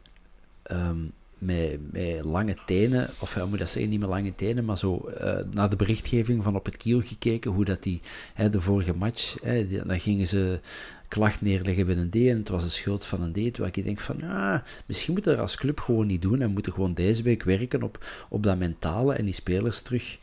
[0.71, 4.77] um, met, met lange tenen, of ja, moet dat zeggen, niet met lange tenen, maar
[4.77, 8.01] zo uh, naar de berichtgeving van op het kiel gekeken, hoe dat die,
[8.33, 10.59] hè, de vorige match, hè, die, dan gingen ze
[11.07, 13.83] klacht neerleggen bij een D en het was de schuld van een D, terwijl ik
[13.83, 16.93] denk van, ah, misschien moeten we dat als club gewoon niet doen en moeten gewoon
[16.93, 20.17] deze week werken op, op dat mentale en die spelers terug...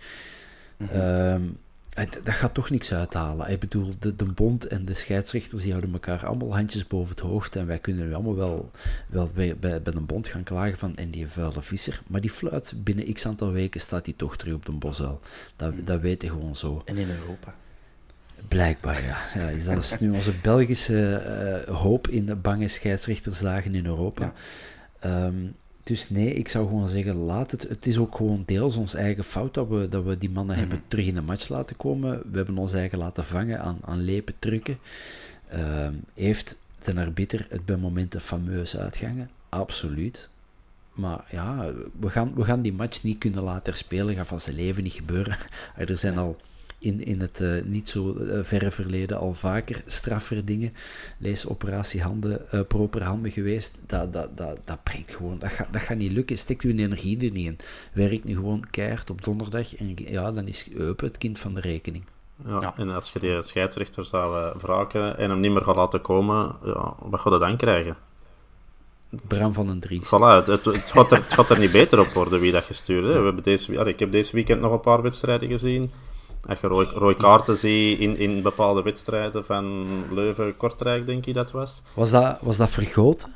[0.77, 1.57] Mm
[1.95, 3.51] dat gaat toch niks uithalen.
[3.51, 7.21] Ik bedoel, de, de bond en de scheidsrechters die houden elkaar allemaal handjes boven het
[7.21, 7.57] hoofd.
[7.57, 8.71] En wij kunnen nu allemaal wel,
[9.09, 12.03] wel bij, bij, bij een bond gaan klagen van en die vuile visser.
[12.07, 15.21] Maar die fluit, binnen x aantal weken staat die toch terug op de bosuil.
[15.57, 16.83] Dat, dat weet je gewoon zo.
[16.85, 17.55] En in Europa.
[18.49, 19.19] Blijkbaar, ja.
[19.35, 21.23] ja dat is nu onze Belgische
[21.69, 24.33] uh, hoop in de bange scheidsrechterslagen in Europa.
[25.01, 25.47] Ehm,
[25.85, 27.63] dus nee, ik zou gewoon zeggen, laat het.
[27.63, 30.83] Het is ook gewoon deels ons eigen fout dat we, dat we die mannen hebben
[30.89, 32.23] terug in de match laten komen.
[32.31, 34.79] We hebben ons eigen laten vangen aan, aan lepen trucken.
[35.55, 39.31] Uh, heeft de arbiter het bij momenten fameus uitgangen?
[39.49, 40.29] Absoluut.
[40.93, 44.15] Maar ja, we gaan, we gaan die match niet kunnen laten spelen.
[44.15, 45.37] Gaat van zijn leven niet gebeuren.
[45.77, 46.37] Er zijn al
[46.85, 50.73] in, in het uh, niet zo uh, verre verleden al vaker straffer dingen.
[51.19, 53.79] Lees operatie handen, uh, proper handen geweest.
[53.87, 55.39] Dat, dat, dat, dat breekt gewoon.
[55.39, 56.39] Dat, gaat dat gaat niet lukken.
[56.39, 57.59] Steekt uw energie er niet in.
[57.93, 59.77] Werkt nu gewoon keihard op donderdag.
[59.77, 62.05] En ja, dan is Eupen het kind van de rekening.
[62.47, 66.01] Ja, ja, en als je die scheidsrechter zou wraken en hem niet meer gaat laten
[66.01, 67.97] komen, ja, wat ga je dan krijgen?
[69.29, 70.07] Bram van den Dries.
[70.07, 72.65] Voilà, het, het, het, gaat er, het gaat er niet beter op worden wie dat
[72.65, 73.07] gestuurd.
[73.07, 75.91] We hebben deze, ja, ik heb deze weekend nog een paar wedstrijden gezien.
[76.47, 81.51] Als je rooi, rooi kaarten ziet in, in bepaalde wedstrijden van Leuven-Kortrijk, denk ik dat
[81.51, 81.83] was.
[81.95, 83.33] Was dat, was dat vergoten?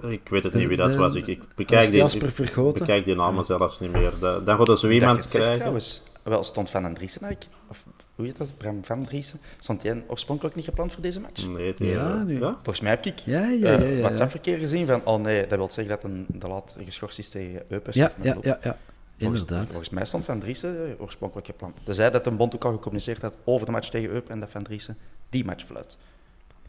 [0.00, 1.14] Ik weet het niet wie dat was.
[1.14, 4.12] Ik, ik bekijk, die, ik bekijk die namen zelfs niet meer.
[4.20, 5.54] De, dan gaat er zo iemand krijgen.
[5.54, 7.36] Trouwens, wel stond Van den Driessen
[7.68, 7.84] Of
[8.14, 8.52] hoe heet dat?
[8.56, 9.40] Bram Van Driessen.
[9.58, 11.48] Stond hij oorspronkelijk niet gepland voor deze match?
[11.48, 12.40] Nee, die, ja, nu.
[12.40, 15.46] ja, Volgens mij heb ik ja, ja, ja, ja, uh, WhatsApp-verkeer gezien van, oh nee,
[15.46, 17.94] dat wil zeggen dat een de laat geschorst is tegen Eupes.
[17.94, 18.76] Ja, ja, ja, ja.
[19.22, 19.66] Volgens, Inderdaad.
[19.66, 21.80] volgens mij stond Van Driessen oorspronkelijk gepland.
[21.84, 24.40] Dus zei dat een bond ook al gecommuniceerd had over de match tegen Eupen en
[24.40, 24.96] dat Van Driessen
[25.30, 25.96] die match fluit.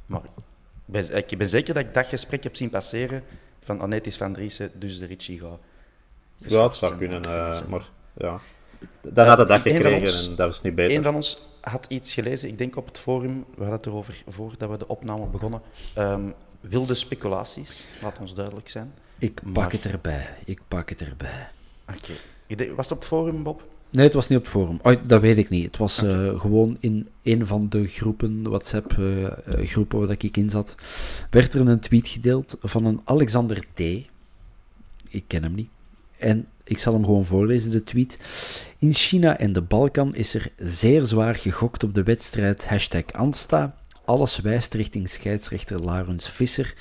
[0.06, 0.32] Maar ik
[0.86, 3.24] ben, ik ben zeker dat ik dat gesprek heb zien passeren
[3.64, 5.60] van oh nee, het is Van Driessen, dus de Richie gaat.
[6.36, 8.40] Ja, dat zou kunnen, uh, maar ja.
[9.02, 10.98] Dan had het dat gekregen ons, en dat was niet beter.
[10.98, 14.24] Een van ons had iets gelezen, ik denk op het forum, we hadden het erover
[14.28, 15.62] voordat we de opname begonnen.
[15.98, 18.94] Um, wilde speculaties, laat ons duidelijk zijn.
[19.20, 19.72] Ik pak maar...
[19.72, 21.50] het erbij, ik pak het erbij.
[21.88, 21.98] Oké.
[21.98, 22.16] Okay.
[22.48, 23.64] Was het op het forum, Bob?
[23.90, 24.80] Nee, het was niet op het forum.
[24.82, 25.66] Oh, dat weet ik niet.
[25.66, 26.26] Het was okay.
[26.26, 30.76] uh, gewoon in een van de groepen, WhatsApp-groepen uh, waar ik in zat,
[31.30, 33.80] werd er een tweet gedeeld van een Alexander T.
[35.10, 35.70] Ik ken hem niet.
[36.18, 38.20] En ik zal hem gewoon voorlezen, de tweet.
[38.78, 43.78] In China en de Balkan is er zeer zwaar gegokt op de wedstrijd hashtag Ansta.
[44.06, 46.74] Alles wijst richting scheidsrechter Laurens Visser.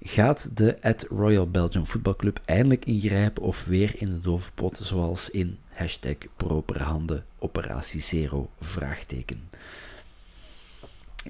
[0.00, 5.30] Gaat de at Royal Belgium Football Club eindelijk ingrijpen of weer in de doofpot zoals
[5.30, 8.50] in hashtag proper handen operatie zero?
[8.60, 9.50] Vraagteken.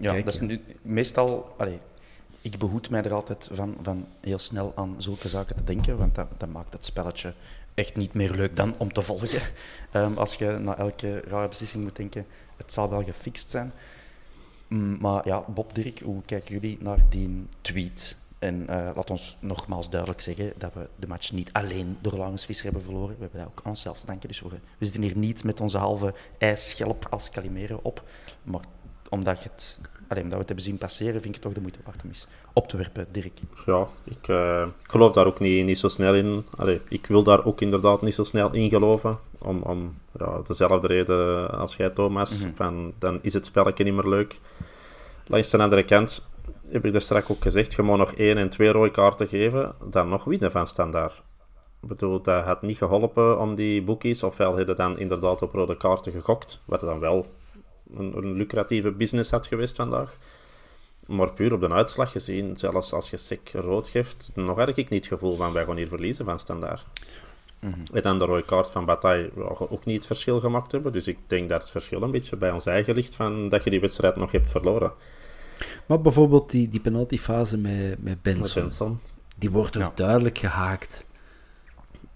[0.00, 1.54] Ja, Kijk, dat is nu meestal...
[1.58, 1.78] Allee,
[2.40, 6.14] ik behoed mij er altijd van, van heel snel aan zulke zaken te denken, want
[6.14, 7.34] dat, dat maakt het spelletje
[7.74, 9.42] echt niet meer leuk dan om te volgen.
[9.92, 13.72] Um, als je na elke rare beslissing moet denken, het zal wel gefixt zijn.
[14.68, 18.16] Mm, maar ja, Bob Dirk, hoe kijken jullie naar die tweet?
[18.38, 22.44] En uh, laat ons nogmaals duidelijk zeggen dat we de match niet alleen door Laurens
[22.44, 23.14] Visser hebben verloren.
[23.14, 24.28] We hebben dat ook aan onszelf te danken.
[24.28, 28.02] Dus we, we zitten hier niet met onze halve ijsschelp als Calimero op.
[28.42, 28.60] Maar
[29.08, 31.78] omdat, het, alleen, omdat we het hebben zien passeren, vind ik het toch de moeite
[31.84, 33.40] waard om eens op te werpen, Dirk.
[33.66, 36.46] Ja, ik, uh, ik geloof daar ook niet, niet zo snel in.
[36.56, 39.18] Allee, ik wil daar ook inderdaad niet zo snel in geloven.
[39.38, 42.36] Om, om ja, dezelfde reden als jij, Thomas.
[42.36, 42.56] Mm -hmm.
[42.56, 44.40] van, dan is het spelletje niet meer leuk.
[45.26, 46.28] Langs de andere kant
[46.70, 49.74] heb ik er straks ook gezegd, je moet nog één en twee rode kaarten geven,
[49.90, 51.22] dan nog winnen van standaard.
[51.82, 55.76] Ik bedoel, dat had niet geholpen om die boekies, ofwel hadden dan inderdaad op rode
[55.76, 57.26] kaarten gegokt, wat dan wel
[57.94, 60.16] een, een lucratieve business had geweest vandaag.
[61.06, 64.88] Maar puur op de uitslag gezien, zelfs als je sec rood geeft, nog had ik
[64.88, 66.84] niet het gevoel van wij gaan hier verliezen van standaard.
[67.60, 67.84] Mm -hmm.
[67.92, 70.92] En dan de rode kaart van Bataille ook niet het verschil gemaakt hebben.
[70.92, 73.70] Dus ik denk dat het verschil een beetje bij ons eigen ligt van dat je
[73.70, 74.92] die wedstrijd nog hebt verloren.
[75.88, 78.98] Maar bijvoorbeeld die, die penaltyfase met, met Benson, Met Benson.
[79.38, 79.92] die wordt ook Ja.
[79.94, 81.06] duidelijk gehaakt.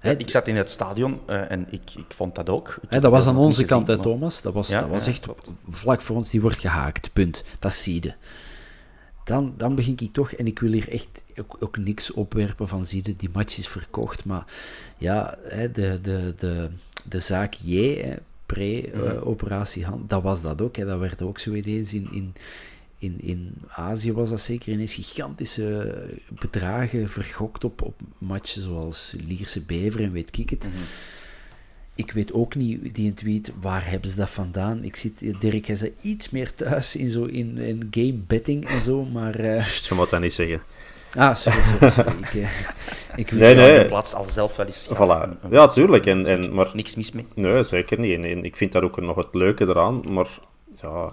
[0.03, 2.79] Ja, ik zat in het stadion uh, en ik, ik vond dat ook.
[2.89, 4.43] Dat was aan onze kant, hè, Thomas.
[4.43, 5.51] Dat was, Ja, dat was ja, echt klopt.
[5.71, 7.13] vlak voor ons, die wordt gehaakt.
[7.13, 7.45] Punt.
[7.59, 8.13] Dat zie je.
[9.25, 12.87] Dan, dan begin ik toch, en ik wil hier echt ook, ook niks opwerpen van
[12.87, 14.25] zie je, die match is verkocht.
[14.25, 14.45] Maar
[14.99, 16.69] ja, hè, de, de, de,
[17.09, 18.01] de zaak J,
[18.47, 20.77] pre-operatie hand, dat was dat ook.
[20.77, 20.85] Hè.
[20.87, 22.35] Dat werd ook zo ineens in, in,
[23.03, 25.95] in, in Azië was dat zeker ineens gigantische
[26.41, 30.69] bedragen vergokt op, op matchen zoals Lierse Bever en weet ik het.
[31.95, 34.85] Ik weet ook niet, die tweet, waar hebben ze dat vandaan?
[34.85, 38.83] Ik zit, Dirk, hij zei iets meer thuis in, zo, in, in game betting en
[38.83, 39.35] zo, maar...
[39.35, 40.63] eh, Je moet dat niet zeggen.
[41.17, 42.13] Ah, sorry, sorry, sorry.
[42.23, 42.49] ik, eh,
[43.23, 43.85] ik wist Nee, nee.
[43.85, 44.89] Plaatst al zelf wel eens.
[44.95, 44.97] Voilà.
[44.99, 46.07] een- een- Ja, tuurlijk.
[46.07, 47.27] En, en, maar Niks mis mee.
[47.35, 48.17] Nee, zeker niet.
[48.19, 50.01] En, en ik vind dat ook nog het leuke eraan.
[50.11, 50.29] Maar
[50.83, 51.13] ja,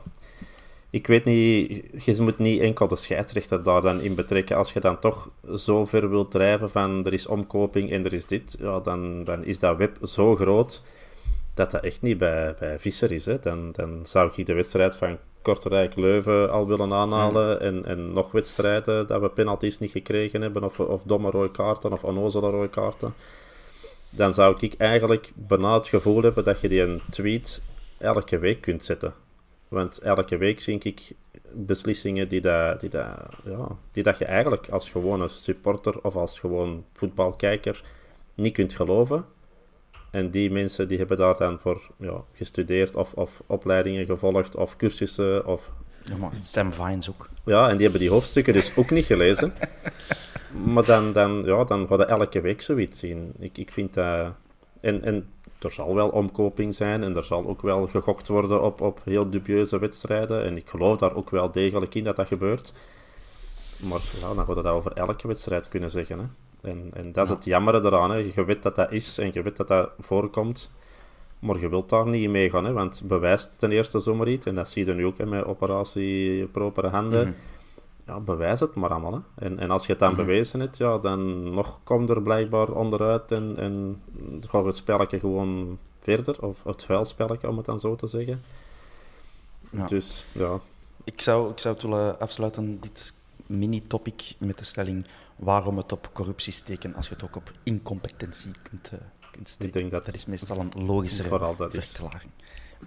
[0.89, 4.57] ik weet niet, je moet niet enkel de scheidsrechter daar dan in betrekken.
[4.57, 8.25] Als je dan toch zo ver wilt drijven van er is omkoping en er is
[8.25, 10.81] dit, ja, dan, dan is dat web zo groot
[11.53, 13.25] dat dat echt niet bij, bij Visser is.
[13.25, 13.39] Hè.
[13.39, 19.07] Dan, dan zou ik de wedstrijd van Kortrijk-Leuven al willen aanhalen en, en nog wedstrijden
[19.07, 23.13] dat we penalties niet gekregen hebben of, of domme rode kaarten of onnozele rode kaarten,
[24.09, 27.63] dan zou ik eigenlijk bijna het gevoel hebben dat je die een tweet
[27.97, 29.13] elke week kunt zetten.
[29.69, 31.11] Want elke week zie ik
[31.51, 33.05] beslissingen die, dat, die, dat,
[33.43, 37.83] ja, die dat je eigenlijk als gewone supporter of als gewoon voetbalkijker
[38.35, 39.25] niet kunt geloven.
[40.11, 44.75] En die mensen die hebben daar dan voor ja, gestudeerd of, of opleidingen gevolgd of
[44.75, 45.45] cursussen.
[45.45, 45.71] Of...
[46.01, 47.29] Ja, maar Sam Vines ook.
[47.45, 49.53] Ja, en die hebben die hoofdstukken dus ook niet gelezen.
[50.73, 53.33] maar dan, dan, ja, dan ga je elke week zoiets zien.
[53.39, 54.33] Ik, ik vind dat...
[54.81, 55.27] En, en
[55.59, 59.29] er zal wel omkoping zijn en er zal ook wel gegokt worden op, op heel
[59.29, 60.43] dubieuze wedstrijden.
[60.43, 62.73] En ik geloof daar ook wel degelijk in dat dat gebeurt.
[63.77, 66.19] Maar ja, dan we dat over elke wedstrijd kunnen zeggen.
[66.19, 66.25] Hè.
[66.69, 68.11] En, en dat is het jammere eraan.
[68.11, 68.17] Hè.
[68.17, 70.71] Je weet dat dat is en je weet dat dat voorkomt.
[71.39, 74.45] Maar je wilt daar niet mee gaan, hè, want bewijst ten eerste zomaar iets.
[74.45, 77.27] En dat zie je nu ook hè, met operatie propere handen.
[77.27, 77.37] Mhm.
[78.09, 79.13] Ja, bewijs het maar allemaal.
[79.13, 79.45] Hè.
[79.45, 83.31] En, en als je het dan bewezen hebt, ja, dan nog komt er blijkbaar onderuit
[83.31, 84.01] en, en
[84.47, 86.41] gaat het spelletje gewoon verder.
[86.43, 88.41] Of het vuilspelletje, om het dan zo te zeggen.
[89.71, 89.85] Ja.
[89.85, 90.59] Dus, ja.
[91.03, 93.13] Ik zou, ik zou het willen afsluiten, dit
[93.45, 95.05] mini-topic, met de stelling
[95.35, 98.99] waarom het op corruptie steken als je het ook op incompetentie kunt, eh,
[99.31, 99.67] kunt steken.
[99.67, 101.89] Ik denk dat- dat is meestal een logischere is.
[101.89, 102.31] verklaring.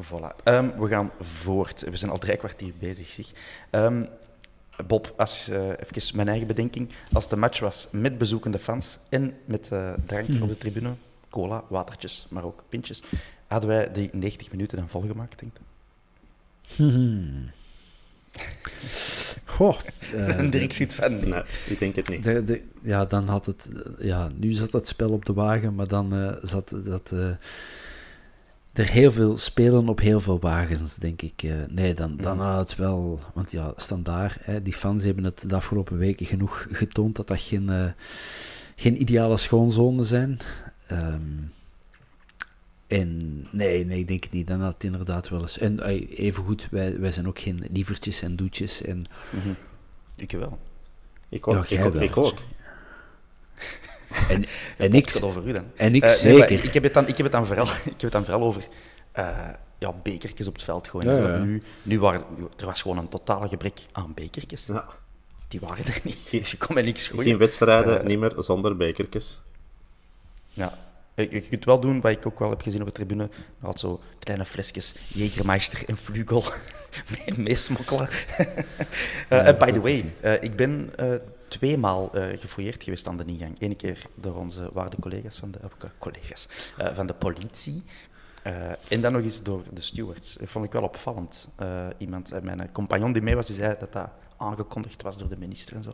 [0.03, 0.45] Voilà.
[0.45, 1.81] Ehm, we gaan voort.
[1.81, 3.09] We zijn al drie kwartier bezig.
[3.09, 3.33] Zeg.
[3.71, 4.05] Ehm,
[4.87, 6.89] Bob, als, eh, even mijn eigen bedenking.
[7.13, 10.95] Als de match was met bezoekende fans en met eh drank op de tribune,
[11.31, 13.03] cola, watertjes, maar ook pintjes,
[13.47, 15.61] hadden wij die 90 minuten dan volgemaakt, denk ik.
[19.45, 19.79] Goh,
[20.15, 21.13] eh, en Dirk schiet van.
[21.21, 21.29] nee.
[21.31, 22.23] Nee, ik denk het niet.
[22.23, 23.69] de, de- ja, dan had het...
[23.99, 27.13] eh, Ja, nu zat het spel op de wagen, maar dan eh, zat dat...
[28.73, 31.43] er heel veel spelen op heel veel wagens, denk ik.
[31.43, 33.21] Eh, nee, dan, dan had het wel...
[33.35, 37.41] Want ja, standaard, hè, die fans hebben het de afgelopen weken genoeg getoond dat dat
[37.41, 37.91] geen, eh,
[38.77, 40.39] geen ideale schoonzone zijn.
[40.87, 41.21] Ehm,
[42.87, 44.47] en nee, nee, ik denk het niet.
[44.47, 45.59] Dan had het inderdaad wel eens...
[45.59, 49.05] En eh, evengoed, wij, wij zijn ook geen lievertjes en doetjes en...
[49.31, 49.53] Mhm.
[50.17, 50.59] Ik wel.
[51.29, 51.55] Ik ook.
[51.55, 52.03] Ja, ik, jij ook wel.
[52.03, 52.39] ik ook.
[54.29, 54.47] En, en
[54.77, 55.65] Het ik, gaat over u dan.
[55.77, 56.65] en ik Eh, zeker.
[56.65, 58.63] ik, heb het dan, ik, heb het dan vooral, ik heb het dan vooral over
[59.19, 59.29] uh,
[59.79, 61.15] ja, bekertjes op het veld gooien.
[61.15, 61.37] Ja, Zo, ja.
[61.37, 62.23] Nu, nu waren,
[62.57, 64.65] er was gewoon een totale gebrek aan bekertjes.
[64.67, 64.85] Ja.
[65.49, 66.19] Die waren er niet.
[66.31, 67.25] Dus je kon met niks gooien.
[67.25, 69.41] Geen wedstrijden, Eh, niet meer zonder bekertjes.
[70.49, 70.79] Ja.
[71.15, 73.29] Je, je kunt wel doen, wat ik ook wel heb gezien op de tribune,
[73.61, 76.45] had zo kleine flesjes Jägermeister en Vlugel
[77.27, 78.09] mee- meesmokkelen.
[79.29, 80.91] En by the way, ik ben
[81.53, 83.57] tweemaal eh gefouilleerd geweest aan de ingang.
[83.59, 86.49] Eén keer door onze waarde collega's van de, eh, collega's,
[86.79, 87.83] eh, van de politie.
[88.89, 90.35] En dan nog eens door de stewards.
[90.35, 91.49] Dat vond ik wel opvallend.
[91.99, 95.77] Iemand, mijn compagnon die mee was, die zei dat dat aangekondigd was door de minister
[95.77, 95.93] en zo.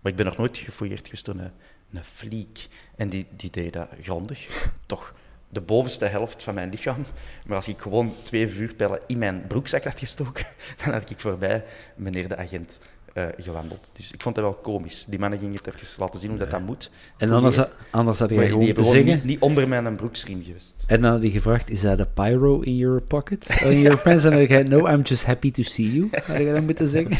[0.00, 1.50] Maar ik ben nog nooit gefouilleerd geweest door een,
[1.92, 2.68] een fliek.
[2.96, 4.70] En die, die deed dat grondig.
[4.86, 5.14] Toch
[5.48, 7.04] de bovenste helft van mijn lichaam.
[7.46, 10.46] Maar als ik gewoon twee vuurpijlen in mijn broekzak had gestoken,
[10.84, 11.64] dan had ik voorbij
[11.96, 12.80] meneer de agent
[13.18, 13.90] eh, gewandeld.
[13.92, 15.04] Dus ik vond dat wel komisch.
[15.08, 16.90] Die mannen gingen het even laten zien hoe dat, dat moet.
[17.16, 17.58] En anders,
[17.90, 19.04] anders had jij gewoon te zeggen.
[19.04, 20.84] niet, niet onder mijn broeksriem geweest.
[20.86, 23.60] En dan had hij gevraagd: Is dat a pyro in your pocket?
[23.64, 24.24] In your pants?
[24.24, 26.08] En dan had hij: No, I'm just happy to see you.
[26.26, 27.16] Had je dan moeten zeggen?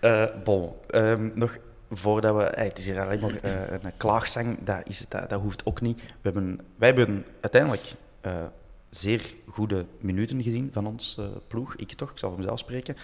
[0.44, 1.58] Bon, ehm, nog
[1.90, 2.62] voordat we...
[2.62, 3.52] het is hier alleen maar eh,
[3.82, 6.00] een klaagzang, dat, is het, dat, dat hoeft ook niet.
[6.00, 7.94] We hebben, wij hebben uiteindelijk
[8.90, 11.76] zeer goede minuten gezien van ons ploeg.
[11.76, 12.96] Ik toch, ik zal voor mezelf spreken.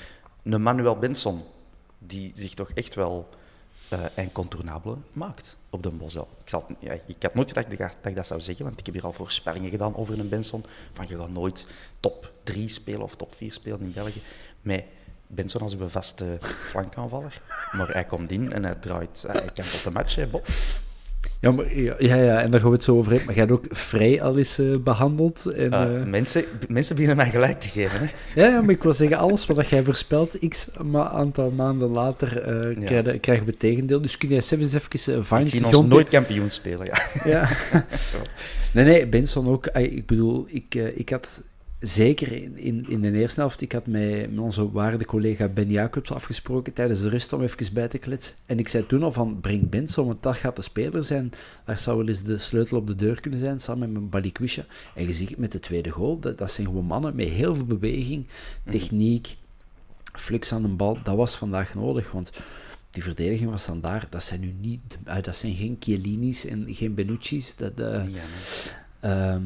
[0.51, 1.43] Een Manuel Benson,
[1.99, 3.29] die zich toch echt wel
[3.89, 6.29] eh incontournabele maakt op de Bosel.
[6.43, 6.67] Ik, zal,
[7.07, 9.71] ik had nooit gedacht dat, ik- dat zou zeggen, want ik heb hier al voorspellingen
[9.71, 10.65] gedaan over een Benson.
[10.93, 11.67] Van je gaat nooit
[12.01, 14.21] top 3 spelen of top 4 spelen in België.
[14.61, 14.85] Met
[15.27, 17.41] Benson als uw vaste flankaanvaller.
[17.73, 19.25] Maar hij komt in en hij draait.
[19.27, 20.47] Hij kan tot de match, hè, Bob.
[21.41, 23.27] Ja, maar, ja, ja, ja, en daar gaan we het zo over hebben.
[23.27, 25.47] Maar jij hebt ook vrij al eens eh, behandeld.
[25.47, 27.99] En, Eh, eh, mensen, mensen beginnen mij gelijk te geven.
[27.99, 28.07] Hè.
[28.41, 32.85] ja, ja, maar ik wil zeggen: alles wat jij voorspelt, x aantal maanden later, eh,
[32.85, 34.01] krijgen, krijgen we het tegendeel.
[34.01, 36.87] Dus kun jij zelfs eens even uh, Ik zie ons nooit kampioen spelen.
[36.87, 37.03] Ja.
[37.25, 37.49] Ja.
[38.75, 39.67] nee, nee, Benson ook.
[39.67, 41.43] Ik bedoel, ik, ik had
[41.81, 45.71] zeker in, in, in de eerste helft, ik had met, met onze waarde collega Ben
[45.71, 48.35] Jacobs afgesproken tijdens de rust om even bij te kletsen.
[48.47, 51.33] En ik zei toen al van, breng Benson, want dat gaat de speler zijn.
[51.65, 54.65] Daar zou wel eens de sleutel op de deur kunnen zijn, samen met mijn Balikwisha.
[54.95, 57.65] En je ziet met de tweede goal, dat, dat zijn gewoon mannen met heel veel
[57.65, 58.27] beweging,
[58.71, 59.37] techniek,
[60.13, 60.99] flux aan de bal.
[61.03, 62.31] Dat was vandaag nodig, want
[62.91, 64.07] die verdediging was dan daar.
[64.11, 67.57] Dat zijn nu niet, eh, dat zijn geen Chiellini's en geen Benucci's.
[67.57, 68.23] Dat, eh, Ja, nee.
[69.01, 69.45] Ehm,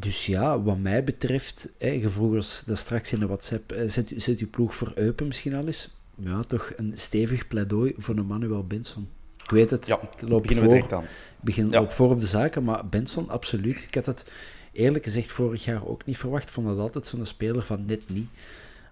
[0.00, 3.88] dus ja, wat mij betreft, hè, je vroeg ons dat straks in de WhatsApp, eh,
[3.88, 5.88] zet, zet uw ploeg voor Eupen misschien al eens.
[6.16, 9.08] Ja, toch een stevig pleidooi voor een Manuel Benson.
[9.44, 11.02] Ik weet het, Ja, ik loop beginnen we voor, direct aan.
[11.02, 11.08] ik
[11.40, 11.80] begin Ja.
[11.80, 13.82] loop voor op de zaken, maar Benson, absoluut.
[13.82, 14.30] Ik had het
[14.72, 16.42] eerlijk gezegd vorig jaar ook niet verwacht.
[16.42, 18.28] Ik vond het altijd zo'n speler van net niet.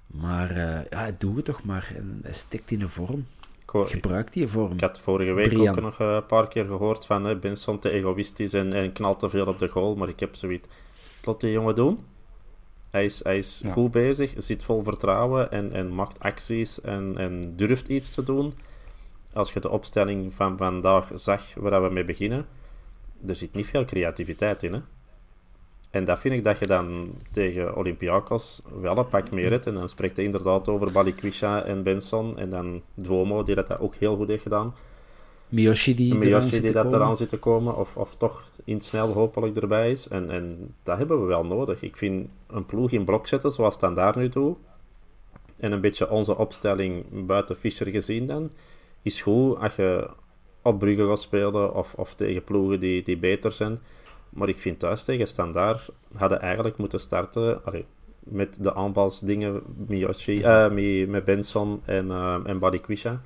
[0.06, 0.56] Maar eh,
[0.90, 1.92] ja, hij doet het toch maar.
[1.96, 3.26] En hij stikt in een vorm.
[3.62, 4.72] Ik, hoor- ik, Gebruikt die vorm.
[4.72, 5.68] ik had vorige week Brian.
[5.76, 9.18] ook nog eh, een paar keer gehoord van hè, Benson te egoïstisch en, en knalt
[9.18, 9.94] te veel op de goal.
[9.96, 10.68] Maar ik heb zoiets.
[11.22, 11.98] Laat die jongen doen.
[12.90, 13.72] Hij is, hij is Ja.
[13.72, 18.52] goed bezig, zit vol vertrouwen en, en maakt acties en, en durft iets te doen.
[19.32, 22.46] Als je de opstelling van vandaag zag waar we mee beginnen,
[23.26, 24.72] er zit niet veel creativiteit in.
[24.72, 24.80] Hè?
[25.90, 29.66] En dat vind ik dat je dan tegen Olympiakos wel een pak meer hebt.
[29.66, 32.38] En dan spreekt hij inderdaad over Balikwisha en Benson.
[32.38, 34.74] En dan Duomo, die dat, dat ook heel goed heeft gedaan.
[35.52, 36.98] Miyoshi die, eraan die dat komen.
[36.98, 40.08] eraan zit te komen, of, of toch in het snel hopelijk erbij is.
[40.08, 41.82] En, en dat hebben we wel nodig.
[41.82, 44.56] Ik vind een ploeg in blok zetten, zoals dan daar nu doet,
[45.56, 48.50] en een beetje onze opstelling buiten Fischer gezien dan,
[49.02, 50.10] is goed als je
[50.62, 53.78] op Brugge gaat spelen of, of tegen ploegen die, die beter zijn.
[54.28, 57.84] Maar ik vind thuis tegen Standaard hadden eigenlijk moeten starten allee,
[58.18, 60.70] met de aanvalsdingen Miyoshi, eh,
[61.06, 63.22] met, Benson en, eh en Balikwisha.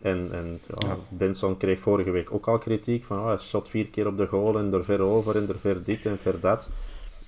[0.00, 0.96] En, en ja, Ja.
[1.08, 4.26] Benson kreeg vorige week ook al kritiek van oh, hij shot vier keer op de
[4.26, 6.68] goal en er ver over en er ver dit en ver dat.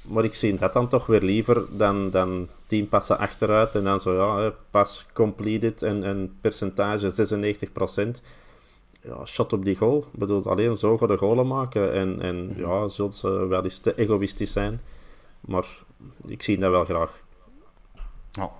[0.02, 4.00] Maar ik zie dat dan toch weer liever dan, dan tien passen achteruit en dan
[4.00, 7.10] zo ja, pas completed en, en percentage
[8.18, 8.22] 96%.
[9.00, 10.06] Ja, shot op die goal.
[10.12, 11.92] Ik bedoel, alleen zo gaan de goalen maken.
[11.92, 14.80] En, en ja, zullen ze wel eens te egoïstisch zijn.
[15.40, 15.66] Maar
[16.26, 17.20] ik zie dat wel graag.
[18.30, 18.50] Ja.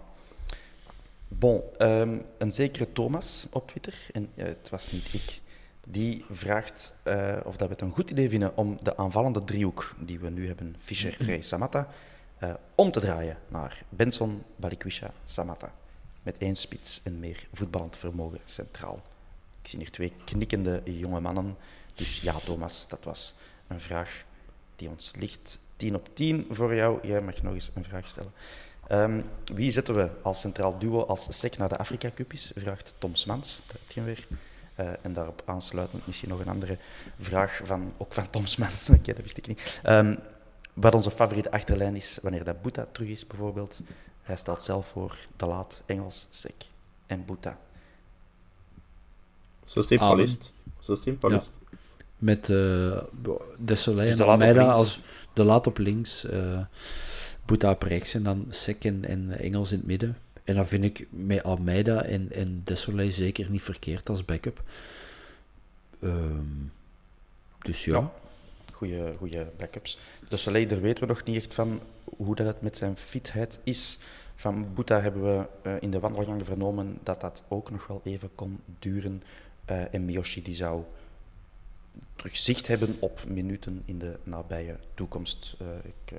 [1.39, 5.41] Bon, ehm, een zekere Thomas op Twitter, en het was niet ik,
[5.87, 9.95] die vraagt eh, of dat we het een goed idee vinden om de aanvallende driehoek
[9.99, 11.89] die we nu hebben, Fischer, Frey, Samatta,
[12.39, 15.72] eh, om te draaien naar Benson, Balikwisha, Samatta.
[16.22, 19.03] Met één spits en meer voetballend vermogen centraal.
[19.62, 21.57] Ik zie hier twee knikkende jonge mannen.
[21.95, 23.35] Dus ja, Thomas, dat was
[23.66, 24.24] een vraag
[24.76, 25.59] die ons ligt.
[25.76, 27.07] 10 op 10 voor jou.
[27.07, 28.33] Jij mag nog eens een vraag stellen.
[28.93, 29.20] Ehm,
[29.55, 32.53] wie zetten we als centraal duo als sec naar de Afrika Cup is?
[32.55, 33.62] Vraagt Tom Smans.
[33.66, 34.26] Dat heb je weer.
[34.74, 36.78] Eh, en daarop aansluitend misschien nog een andere
[37.18, 38.90] vraag van, ook van Tom Smans.
[38.99, 39.80] Oké, dat wist ik niet.
[39.82, 40.16] Ehm,
[40.72, 43.80] wat onze favoriete achterlijn is, wanneer dat Boeta terug is bijvoorbeeld.
[44.22, 46.64] Hij stelt zelf voor De Laat, Engels, Sek
[47.07, 47.59] en Boeta.
[49.64, 50.24] Zo simpel Amen.
[50.24, 50.53] is het.
[50.80, 51.36] Zo simpel Ja.
[51.36, 51.53] is het.
[52.18, 52.99] Met uh,
[53.59, 55.01] Desolé Dus en De Laat op Almeida als
[55.32, 56.61] de laat op links, eh
[57.45, 60.16] Boeta op en dan Sek en, en Engels in het midden.
[60.45, 64.62] En dan vind ik met Almeida en, en Desolé zeker niet verkeerd als backup.
[66.01, 66.66] Ehm,
[67.59, 68.12] dus ja.
[68.72, 69.99] Goeie, goeie backups.
[70.28, 73.59] De Soleil, daar weten we nog niet echt van hoe dat het met zijn fitheid
[73.62, 73.99] is.
[74.34, 78.30] Van Boeta hebben we eh, in de wandelgangen vernomen dat dat ook nog wel even
[78.34, 79.22] kon duren.
[79.64, 80.82] Eh, en Miyoshi die zou
[82.16, 85.57] terug zicht hebben op minuten in de nabije toekomst.
[85.59, 86.18] Eh, ik,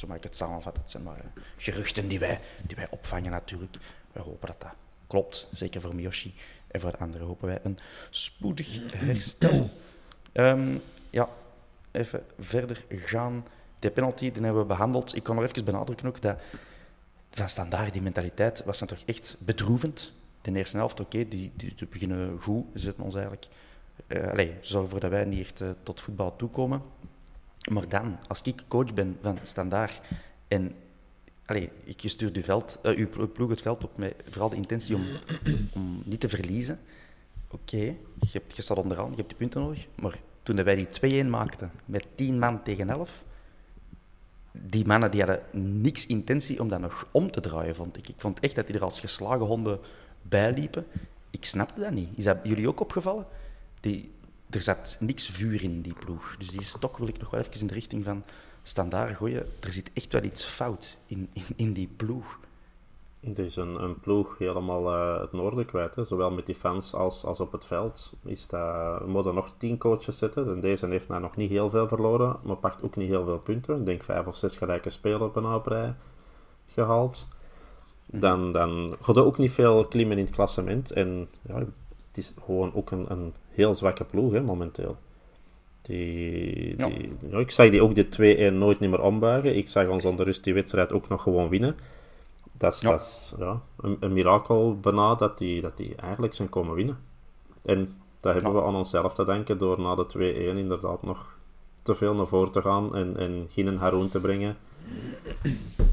[0.00, 0.82] zo mag ik het samenvatten.
[0.82, 3.76] Het zijn maar eh, geruchten die wij, die wij opvangen natuurlijk.
[4.12, 4.74] We hopen dat dat
[5.06, 6.34] klopt, zeker voor Miyoshi.
[6.66, 7.78] En voor de anderen hopen wij een
[8.10, 9.70] spoedig herstel.
[10.32, 10.78] Ehm,
[11.10, 11.28] ja,
[11.90, 13.46] even verder gaan.
[13.78, 15.16] De penalty die hebben we behandeld.
[15.16, 16.40] Ik kan nog even benadrukken ook dat
[17.30, 20.12] van standaard die mentaliteit was dan toch echt bedroevend.
[20.42, 22.64] De eerste helft, oké, die, die, beginnen goed.
[22.72, 23.46] Ze zetten ons eigenlijk...
[24.06, 26.82] eh allee, ze zorgen ervoor dat wij niet echt eh, tot voetbal toekomen.
[27.68, 30.00] Maar dan, als ik coach ben van standaard
[30.48, 30.74] en
[31.44, 34.56] allee, ik stuur uw, veld, eh, uw plo- ploeg het veld op met vooral de
[34.56, 35.04] intentie om,
[35.72, 36.80] om niet te verliezen.
[37.50, 37.94] Oké,
[38.30, 39.86] je, staat onderaan, je hebt die punten nodig.
[39.94, 43.24] Maar toen wij die 2-1 maakten met 10 man tegen 11,
[44.52, 45.42] die mannen die hadden
[45.82, 48.08] niks intentie om dat nog om te draaien, vond ik.
[48.08, 49.78] Ik vond echt dat die er als geslagen honden
[50.22, 50.86] bij liepen.
[51.30, 52.08] Ik snapte dat niet.
[52.14, 53.26] Is dat jullie ook opgevallen?
[53.80, 54.10] Die,
[54.50, 56.36] er zat niks vuur in die ploeg.
[56.38, 58.24] Dus die stok wil ik nog wel even in de richting van
[58.62, 59.46] standaard gooien.
[59.60, 62.38] Er zit echt wel iets fout in, in, in die ploeg.
[63.20, 65.94] Het is een, een ploeg helemaal eh, het noorden kwijt.
[65.94, 66.04] Hè.
[66.04, 68.12] Zowel met die fans als, als op het veld.
[68.24, 70.48] Is dat, we moeten nog tien coaches zitten.
[70.48, 72.36] En deze heeft nou nog niet heel veel verloren.
[72.42, 73.78] Maar pakt ook niet heel veel punten.
[73.78, 75.94] Ik denk vijf of zes gelijke spelers bijna op rij
[76.66, 77.28] gehaald.
[78.06, 80.90] Dan, dan gaat er ook niet veel klimmen in het klassement.
[80.90, 81.64] En ja,
[82.10, 84.96] het is gewoon ook een, een heel zwakke ploeg hè, momenteel.
[85.82, 86.86] Die, Ja.
[86.86, 89.56] die, ja, ik zag die ook de 2-1 nooit niet meer ombuigen.
[89.56, 91.76] Ik zag ons onder rust die wedstrijd ook nog gewoon winnen.
[92.52, 92.90] Dat is, Ja.
[92.90, 96.98] dat is ja, een, een mirakel bijna dat die, dat die eigenlijk zijn komen winnen.
[97.62, 100.06] En dat hebben we aan onszelf te denken door na de
[100.54, 101.36] 2-1 inderdaad nog
[101.82, 104.56] te veel naar voren te gaan en, en geen Haroon te brengen.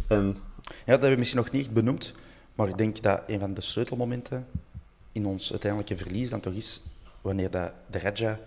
[0.08, 0.26] En,
[0.62, 2.14] Ja, dat hebben we misschien nog niet benoemd,
[2.56, 4.48] maar ik denk dat een van de sleutelmomenten
[5.18, 6.82] in ons uiteindelijke verlies dan toch is
[7.22, 8.40] wanneer dat de Raja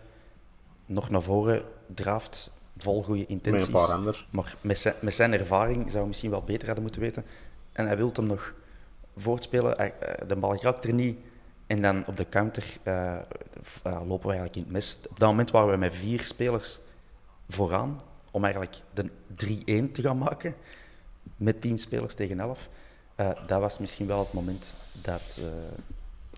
[0.86, 3.66] nog naar voren draaft, vol goede met intenties.
[3.66, 4.20] een paar anderen.
[4.30, 7.24] Maar met zijn, met zijn ervaring zou hij misschien wel beter hadden moeten weten.
[7.72, 8.54] En hij wil hem nog
[9.16, 9.78] voortspelen.
[9.78, 11.18] Eh, de bal raakt er niet.
[11.66, 13.22] En dan op de counter eh, eh,
[13.82, 14.98] lopen we eigenlijk in het mis.
[15.08, 16.78] Op dat moment waren we met vier spelers
[17.48, 18.00] vooraan
[18.30, 19.10] om eigenlijk de
[19.88, 20.54] 3-1 te gaan maken.
[21.36, 22.68] Met 10 spelers tegen 11.
[23.14, 25.40] Eh, dat was misschien wel het moment dat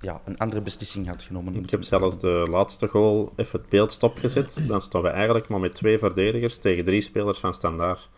[0.03, 1.55] ja, een andere beslissing had genomen.
[1.55, 4.65] Ik heb zelfs de laatste goal even het beeld stopgezet.
[4.69, 8.09] Dan staan we eigenlijk maar met twee verdedigers tegen drie spelers van standaard.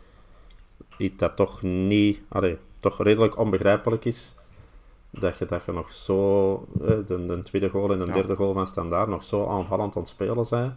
[0.97, 4.35] Iets dat toch niet, allee, toch redelijk onbegrijpelijk is.
[5.11, 8.12] Dat je, dat je nog zo, eh, de, de tweede goal en de Ja.
[8.12, 10.76] derde goal van standaard, nog zo aanvallend aan het spelen zijn.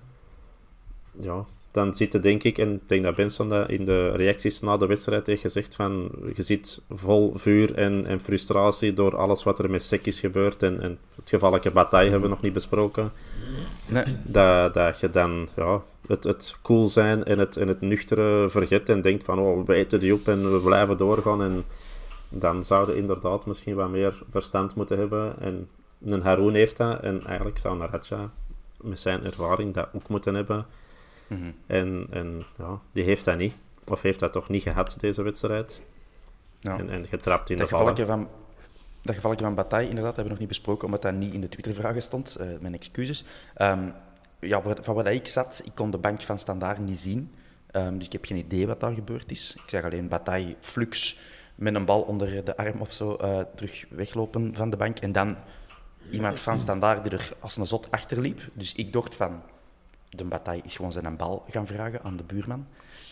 [1.20, 1.46] Ja,
[1.78, 4.78] dan zit je denk ik, en ik denk dat Benson dat in de reacties na
[4.78, 9.60] de wedstrijd heeft gezegd van, je zit vol vuur en, en frustratie door alles wat
[9.60, 13.12] er met Sek is gebeurd en, en het gevaarlijke bataille hebben we nog niet besproken
[13.88, 18.50] Nee, dat, dat je dan ja, het, het cool zijn en het, en het nuchtere
[18.50, 21.42] vergeet en denkt van oh, we eten die op en we blijven doorgaan.
[21.42, 21.64] En
[22.30, 25.40] dan zouden inderdaad misschien wat meer verstand moeten hebben.
[25.40, 25.70] En
[26.06, 28.32] een Haroon heeft dat en eigenlijk zou een Raja
[28.82, 30.66] met zijn ervaring dat ook moeten hebben.
[31.28, 31.52] Mhm.
[31.68, 33.54] En, en ja, die heeft dat niet.
[33.88, 35.82] Of heeft dat toch niet gehad, deze wedstrijd.
[36.60, 36.78] ja.
[36.78, 38.06] En, en getrapt in Dat de vallen.
[38.06, 38.28] van,
[39.02, 41.50] dat gevalletje van Bataille, inderdaad, hebben we nog niet besproken, omdat dat niet in de
[41.50, 42.36] Twitter-vragen stond.
[42.36, 43.24] Eh, mijn excuses.
[43.54, 43.90] Ehm,
[44.40, 47.32] ja, van waar ik zat, ik kon de bank van Standaard niet zien.
[47.72, 49.54] Ehm, dus ik heb geen idee wat daar gebeurd is.
[49.64, 51.20] Ik zag alleen Bataille flux
[51.56, 55.00] met een bal onder de arm of zo eh, terug weglopen van de bank.
[55.00, 55.36] En dan
[56.12, 58.40] iemand van Standaard die er als een zot achter liep.
[58.54, 59.42] Dus ik dacht van,
[60.10, 62.68] de Bataille is gewoon zijn bal gaan vragen aan de buurman.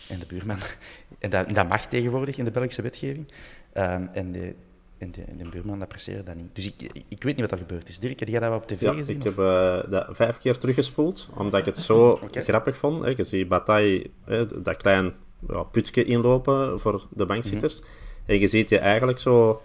[0.08, 0.58] En de buurman,
[1.18, 3.32] en dat, dat mag tegenwoordig in de Belgische wetgeving.
[3.72, 4.54] Ehm, en, de,
[4.98, 6.54] en, de, en de buurman apprecieerde dat niet.
[6.54, 7.98] Dus ik, ik weet niet wat er gebeurd is.
[7.98, 9.16] Dirk, heb jij dat wel op tv Ja, gezien?
[9.16, 13.04] ik heb eh, dat vijf keer teruggespoeld, omdat ik het zo grappig vond.
[13.04, 13.10] Hè.
[13.16, 15.12] Je ziet Bataille hè, dat klein
[15.48, 17.80] ja, putje inlopen voor de bankzitters.
[17.80, 17.88] Mhm.
[18.26, 19.62] En je ziet je eigenlijk zo...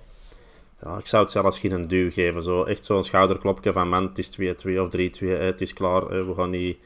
[0.84, 2.44] Ja, ik zou het zelfs geen duw geven.
[2.44, 4.44] Zo, echt zo'n schouderklopje van man, het is 2-2
[4.80, 6.78] of 3-2, hè, het is klaar, we gaan niet...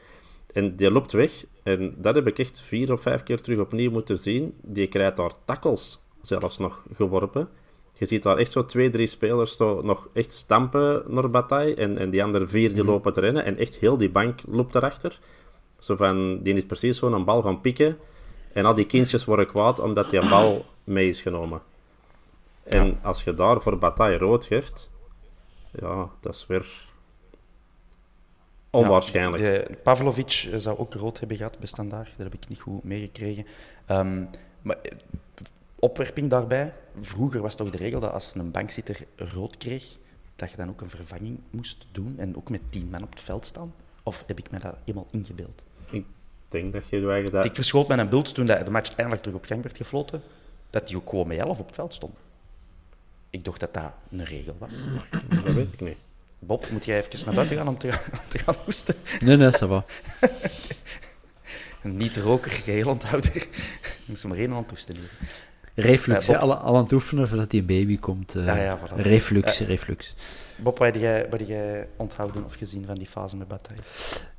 [0.56, 1.44] En die loopt weg.
[1.62, 4.54] En dat heb ik echt vier of vijf keer terug opnieuw moeten zien.
[4.62, 7.48] Die krijgt daar tackles zelfs nog geworpen.
[7.92, 11.74] Je ziet daar echt zo twee, drie spelers zo nog echt stampen naar Bataille.
[11.74, 13.44] En, en die andere vier die lopen te rennen.
[13.44, 15.18] En echt heel die bank loopt erachter.
[15.78, 17.98] Zo van, die is precies gewoon een bal gaan pikken.
[18.52, 21.62] En al die kindjes worden kwaad omdat die een bal mee is genomen.
[22.62, 24.90] En als je daar voor Bataille rood geeft,
[25.80, 26.66] ja, dat is weer
[28.76, 29.42] onwaarschijnlijk.
[29.42, 32.12] Ja, de, Pavlovic eh, zou ook rood hebben gehad bij Standaard.
[32.16, 33.46] Dat heb ik niet goed meegekregen.
[33.86, 34.24] Ehm,
[34.62, 34.92] maar eh,
[35.78, 36.72] opwerping daarbij.
[37.00, 39.96] Vroeger was toch de regel dat als een bankzitter rood kreeg,
[40.36, 43.20] dat je dan ook een vervanging moest doen en ook met tien man op het
[43.20, 43.74] veld staan?
[44.02, 45.64] Of heb ik me dat helemaal ingebeeld?
[45.90, 46.04] Ik
[46.48, 47.44] denk dat je je eigen dat...
[47.44, 50.22] Ik verschoot met een beeld toen de match eindelijk terug op gang werd gefloten,
[50.70, 52.14] dat hij ook gewoon met elf op het veld stond.
[53.30, 54.74] Ik dacht dat dat een regel was.
[55.44, 55.96] Dat weet ik niet.
[56.38, 58.94] Bob, moet jij even naar buiten gaan om te, om te gaan hoesten?
[59.24, 59.84] Nee, nee, ça va.
[61.82, 63.36] Een niet-roker, geheel onthouder.
[63.36, 63.48] Ik
[64.04, 65.10] moest er maar één het hoesten hier.
[65.74, 68.34] Reflux, Eh, Bob- al, al aan het oefenen voordat die baby komt.
[68.34, 68.94] eh, Ja, ja, voilà.
[69.00, 70.14] reflux, reflux.
[70.56, 73.82] Bob, wat heb jij, wat heb jij onthouden of gezien van die fase met Bataille?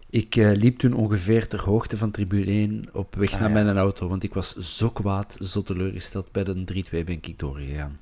[0.10, 3.64] Ik eh, liep toen ongeveer ter hoogte van tribune 1 op weg Ah, naar ja.
[3.64, 6.32] mijn auto, want ik was zo kwaad, zo teleurgesteld.
[6.32, 8.00] Bij de 3-2 ben ik doorgegaan.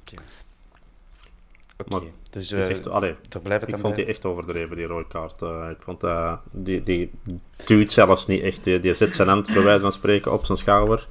[0.00, 0.22] Oké.
[1.78, 2.00] Oké, Maar
[2.30, 3.92] dus is eh echt, allee, ik vond bij.
[3.92, 5.42] die echt overdreven, die rode kaart.
[5.42, 6.40] Eh, ik vond dat...
[6.50, 7.10] Die, die
[7.64, 8.64] duwt zelfs niet echt.
[8.64, 11.06] Die, die zet zijn hand, bij wijze van spreken, op zijn schouder.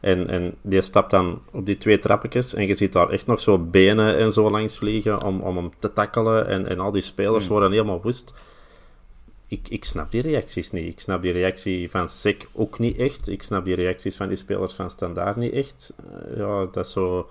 [0.00, 2.54] En, en die stapt dan op die twee trappetjes.
[2.54, 5.70] En je ziet daar echt nog zo benen en zo langs vliegen om, om hem
[5.78, 6.46] te tackelen.
[6.46, 7.52] En, en al die spelers Hmm.
[7.52, 8.34] worden helemaal woest.
[9.48, 10.92] Ik, ik snap die reacties niet.
[10.92, 13.28] Ik snap die reactie van Sek ook niet echt.
[13.28, 15.94] Ik snap die reacties van die spelers van Standaard niet echt.
[16.36, 17.28] Ja, dat is zo...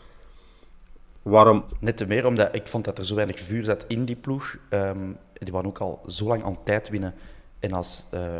[1.30, 1.66] Waarom...
[1.80, 4.58] Net te meer, omdat ik vond dat er zo weinig vuur zat in die ploeg.
[4.70, 7.14] Ehm, die waren ook al zo lang aan tijd winnen.
[7.60, 8.40] En als, eh,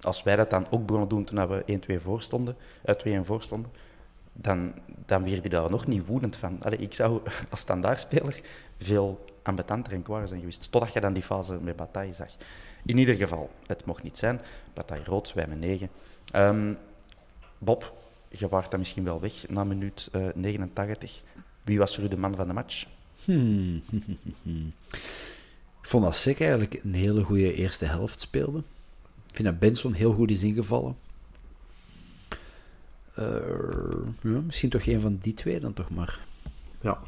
[0.00, 3.42] als wij dat dan ook begonnen doen toen we 1-2 voor stonden, uit 2-1 voor
[3.42, 3.70] stonden,
[4.32, 4.72] dan,
[5.06, 6.62] dan werd hij daar nog niet woedend van.
[6.62, 7.20] Allee, ik zou
[7.50, 8.40] als standaardspeler
[8.78, 10.70] veel ambetanter en kwaad zijn geweest.
[10.70, 12.30] Totdat je dan die fase met Bataille zag.
[12.84, 14.40] In ieder geval, het mocht niet zijn.
[14.74, 15.88] Bataille rood, wij met 9.
[16.32, 16.74] Ehm,
[17.58, 17.94] Bob,
[18.28, 21.22] je waart dan misschien wel weg na minuut eh 89.
[21.64, 22.86] Wie was voor u de man van de match?
[23.24, 23.82] Hmm.
[25.82, 28.58] Ik vond dat Sek eigenlijk een hele goede eerste helft speelde.
[29.28, 30.96] Ik vind dat Benson heel goed is ingevallen.
[33.14, 33.24] Eh,
[34.22, 36.20] ja, misschien toch een van die twee dan toch maar.
[36.80, 36.98] Ja,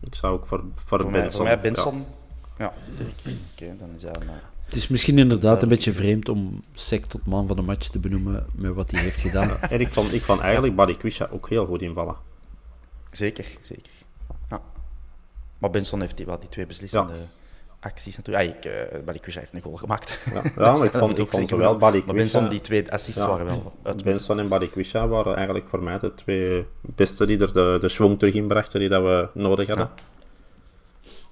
[0.00, 1.36] ik zou ook voor, voor, Voor mij, Benson.
[1.36, 2.04] voor mij Benson.
[2.58, 2.72] Ja.
[3.52, 4.14] Oké, dan is hij...
[4.20, 4.34] een, eh,
[4.64, 7.98] Het is misschien inderdaad een beetje vreemd om Sek tot man van de match te
[7.98, 9.60] benoemen met wat hij heeft gedaan.
[9.70, 12.16] En ik vond, ik vond eigenlijk Buddy Quisha ook heel goed invallen.
[13.16, 13.92] Zeker, zeker.
[14.50, 14.60] Ja.
[15.58, 17.14] Maar Benson heeft die, wel die twee beslissende
[17.84, 18.48] acties natuurlijk.
[18.48, 20.20] Ah, ik, uh, Balikwisha heeft een goal gemaakt.
[20.32, 22.02] Ja, ja maar ik vond, ik ook vond zowel wel.
[22.06, 23.28] Maar Benson, die twee assists Ja.
[23.28, 24.04] waren wel uit.
[24.04, 28.18] Benson en Quisha waren eigenlijk voor mij de twee beste die er de, de schwung
[28.18, 29.90] terug inbrachten die dat we nodig hadden.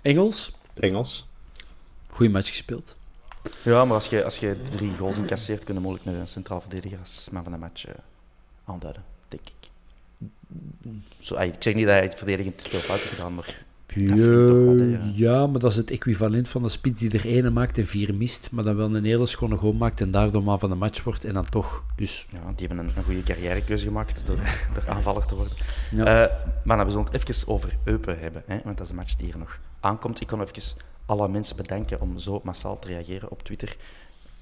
[0.03, 1.29] Engels, Engels.
[2.09, 2.97] goede match gespeeld.
[3.63, 6.99] Ja, maar als je, als je drie goals incasseert, kun je mogelijk een centraal verdediger
[6.99, 7.95] als man van de match eh,
[8.65, 9.71] aanduiden, denk ik.
[11.19, 15.11] Zo, ik zeg niet dat hij het verdedigend veel fout heeft gedaan, maar Ja, hè,
[15.15, 15.47] ja.
[15.47, 18.49] maar dat is het equivalent van de spits die er ene maakt en vier mist,
[18.51, 21.25] maar dan wel een hele schone goal maakt en daardoor man van de match wordt
[21.25, 21.85] en dan toch.
[21.97, 24.39] Dus ja, die hebben een, een goede carrièrekeuze gemaakt door,
[24.75, 25.53] door aanvaller te worden.
[25.91, 26.05] ja.
[26.05, 28.99] Eh, maar dan we zullen het even over Eupen hebben, hè, want dat is een
[28.99, 30.21] match die er nog aankomt.
[30.21, 30.63] Ik kan even
[31.07, 33.77] alle mensen bedanken om zo massaal te reageren op Twitter.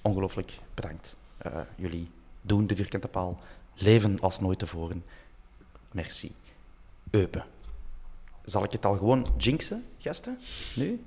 [0.02, 1.16] Ongelooflijk bedankt.
[1.38, 2.08] Eh, jullie
[2.42, 3.40] doen de vierkante paal,
[3.74, 5.02] leven als nooit tevoren.
[5.93, 6.32] Merci.
[7.11, 7.45] Eupen.
[8.45, 10.38] Zal ik het al gewoon jinxen, gasten?
[10.76, 11.05] Nu?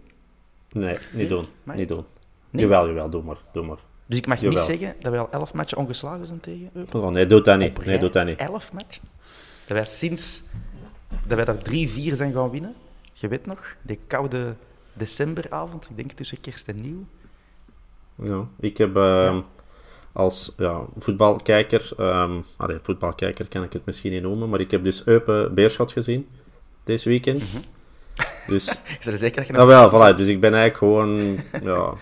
[0.72, 1.46] Nee, niet doen.
[1.64, 2.06] Niet doen.
[2.50, 2.62] Nee?
[2.64, 3.38] Jawel, jawel, doe maar.
[3.54, 3.78] Doe maar.
[4.06, 4.58] Dus ik mag Jawel.
[4.58, 7.02] niet zeggen dat wij al elf matchen ongeslagen zijn tegen Eupen?
[7.04, 7.70] Oh, nee, doe dat niet.
[7.70, 8.40] Op Nee, rij doe dat niet.
[8.40, 9.04] Elf matchen?
[9.66, 10.44] Dat wij sinds
[11.28, 12.76] dat wij daar drie, vier zijn gaan winnen.
[13.14, 14.56] Je weet nog, die koude
[14.94, 17.06] decemberavond, ik denk tussen kerst en nieuw.
[18.16, 19.42] Ja, ik heb ehm,
[20.14, 24.84] als ja, voetbalkijker, ehm allee, voetbalkijker kan ik het misschien niet noemen, maar ik heb
[24.84, 26.28] dus Eupen Beerschot gezien
[26.84, 27.40] deze weekend.
[27.54, 27.64] Mhm.
[28.48, 28.68] Dus,
[29.00, 31.94] Is er zeker dat je nou wel, voilà, dus ik ben eigenlijk gewoon, ja,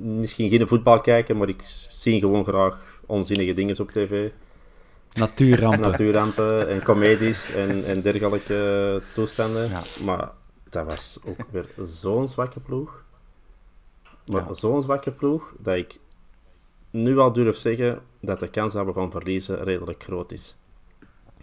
[0.00, 4.30] misschien geen voetbalkijker, maar ik zie gewoon graag onzinnige dingen op tv.
[5.12, 5.80] Natuurrampen.
[5.80, 9.68] Natuurrampen en comedies en, en dergelijke toestanden.
[9.68, 9.82] Ja.
[10.04, 10.30] Maar
[10.70, 13.04] dat was ook weer zo'n zwakke ploeg.
[14.26, 14.54] Maar Ja.
[14.54, 15.98] zo'n zwakke ploeg dat ik
[16.92, 20.56] nu al durf zeggen dat de kans dat we gaan verliezen redelijk groot is.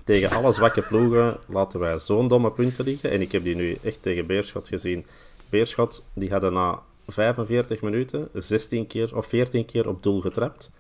[0.04, 3.12] Tegen alle zwakke ploegen laten wij zo'n domme punten liggen.
[3.12, 5.06] En ik heb die nu echt tegen Beerschot gezien.
[5.50, 10.72] Beerschot die hadden na 45 minuten 16 keer of 14 keer op doel getrapt.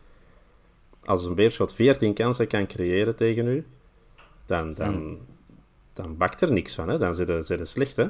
[1.03, 3.65] Als een Beerschot 14 kansen kan creëren tegen u,
[4.45, 5.17] dan, dan,
[5.93, 6.89] dan bakt er niks van.
[6.89, 6.97] Hè?
[6.97, 7.95] Dan zijn ze zijn ze slecht.
[7.95, 8.07] Hè?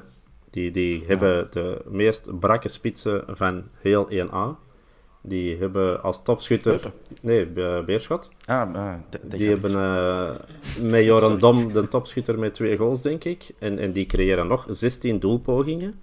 [0.49, 4.68] Die, die hebben de meest brakke spitsen van heel 1A.
[5.21, 6.93] Die hebben als topschutter...
[7.21, 8.29] Nee, Be- Beerschot.
[8.45, 13.01] Ah, ah, de, de Die hebben eh met Joran Dom de topschutter met twee goals,
[13.01, 13.51] denk ik.
[13.59, 15.99] En, en die creëren nog 16 doelpogingen.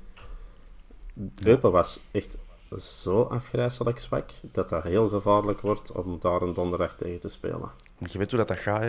[1.45, 2.37] Eupen was echt
[2.79, 7.71] zo afgrijzelijk zwak, dat dat heel gevaarlijk wordt om daar een donderdag tegen te spelen.
[7.99, 8.83] Want je weet hoe dat, dat gaat.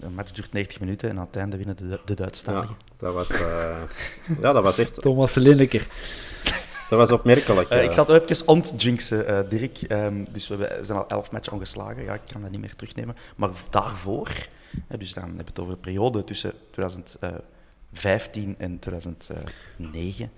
[0.00, 2.66] Een match duurt 90 minuten en aan het einde winnen de, de Ja,
[2.96, 3.82] dat was, eh,
[4.40, 5.86] ja, dat was echt Thomas Linneker.
[6.88, 7.68] Dat was opmerkelijk.
[7.68, 9.82] Eh, ik zal het even ontjinxen, eh Dirk.
[9.82, 12.02] Ehm, dus we, zijn al elf matchen ongeslagen.
[12.04, 13.16] Ja, ik kan dat niet meer terugnemen.
[13.36, 14.30] Maar daarvoor,
[14.86, 20.30] hè, dus dan hebben we het over de periode tussen 2015 en 2009,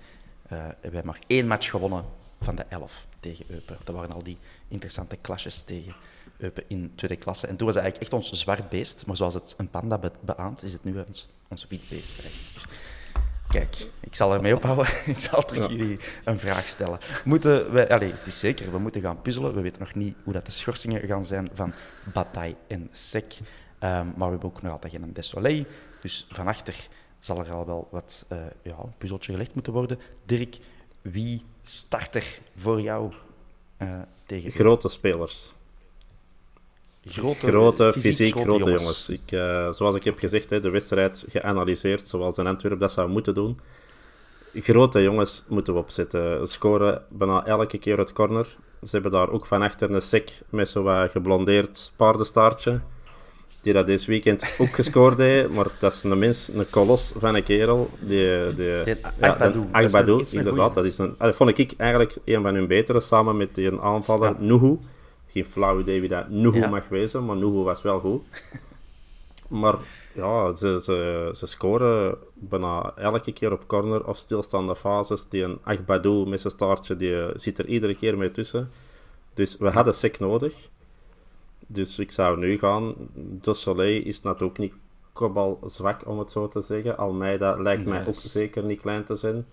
[0.47, 2.05] eh, hebben wij maar één match gewonnen
[2.41, 3.77] van de elf tegen Eupen.
[3.83, 4.37] Dat waren al die
[4.67, 5.95] interessante clashes tegen
[6.37, 7.47] Eupen in tweede klasse.
[7.47, 9.05] En toen was het eigenlijk echt ons zwart beest.
[9.05, 12.19] Maar zoals het een panda be- beaamt, is het nu ons, ons wit beest.
[12.21, 12.67] eigenlijk.
[13.49, 14.85] Kijk, ik zal ermee ophouden.
[15.05, 16.99] ik zal terug jullie een vraag stellen.
[17.23, 19.53] Moeten wij, allez, het is zeker, we moeten gaan puzzelen.
[19.53, 21.73] We weten nog niet hoe dat de schorsingen gaan zijn van
[22.13, 23.37] Bataille en Sek.
[23.79, 25.65] Ehm, maar we hebben ook nog altijd geen Desolé.
[26.01, 26.87] Dus van achter
[27.19, 29.99] zal er al wel wat eh, ja, een puzzeltje gelegd moeten worden.
[30.25, 30.57] Dirk,
[31.01, 33.13] wie start er voor jou
[33.77, 35.53] eh, tegen Grote spelers.
[37.05, 39.09] Grote, Grote, fysiek fysiek, grote grote jongens.
[39.09, 43.09] Ik, eh, zoals ik heb gezegd, hè, de wedstrijd geanalyseerd zoals in Antwerpen dat zou
[43.09, 43.59] moeten doen.
[44.53, 46.47] Grote jongens moeten we opzetten.
[46.47, 48.45] Scoren bijna elke keer uit corner.
[48.81, 52.79] Ze hebben daar ook van achter een sec met zo'n wat geblondeerd paardenstaartje.
[53.61, 55.49] Die dat deze weekend ook gescoord heeft.
[55.49, 57.89] Maar dat is een mens, een kolos van een kerel.
[57.99, 60.73] Die, die, Die ja, Agbadou, een- Agbadou, dat is een inderdaad.
[60.73, 64.35] Dat, is een, dat vond ik eigenlijk een van hun betere, samen met die aanvaller
[64.39, 64.77] Nuhu.
[65.29, 66.67] Geen flauw idee wie dat Nuhu Ja.
[66.67, 68.21] mag wezen, maar Nuhu was wel goed.
[69.49, 69.75] Maar
[70.13, 75.29] ja, ze, ze, ze scoren bijna elke keer op corner of stilstaande fases.
[75.29, 78.71] Die een Agbadou met zijn staartje, die eh, zit er iedere keer mee tussen.
[79.33, 80.69] Dus we hadden sec nodig.
[81.67, 82.95] Dus ik zou nu gaan.
[83.41, 84.73] De Soleil is natuurlijk niet
[85.13, 86.97] kopbal zwak, om het zo te zeggen.
[86.97, 89.45] Almeida lijkt mij ook zeker niet klein te zijn.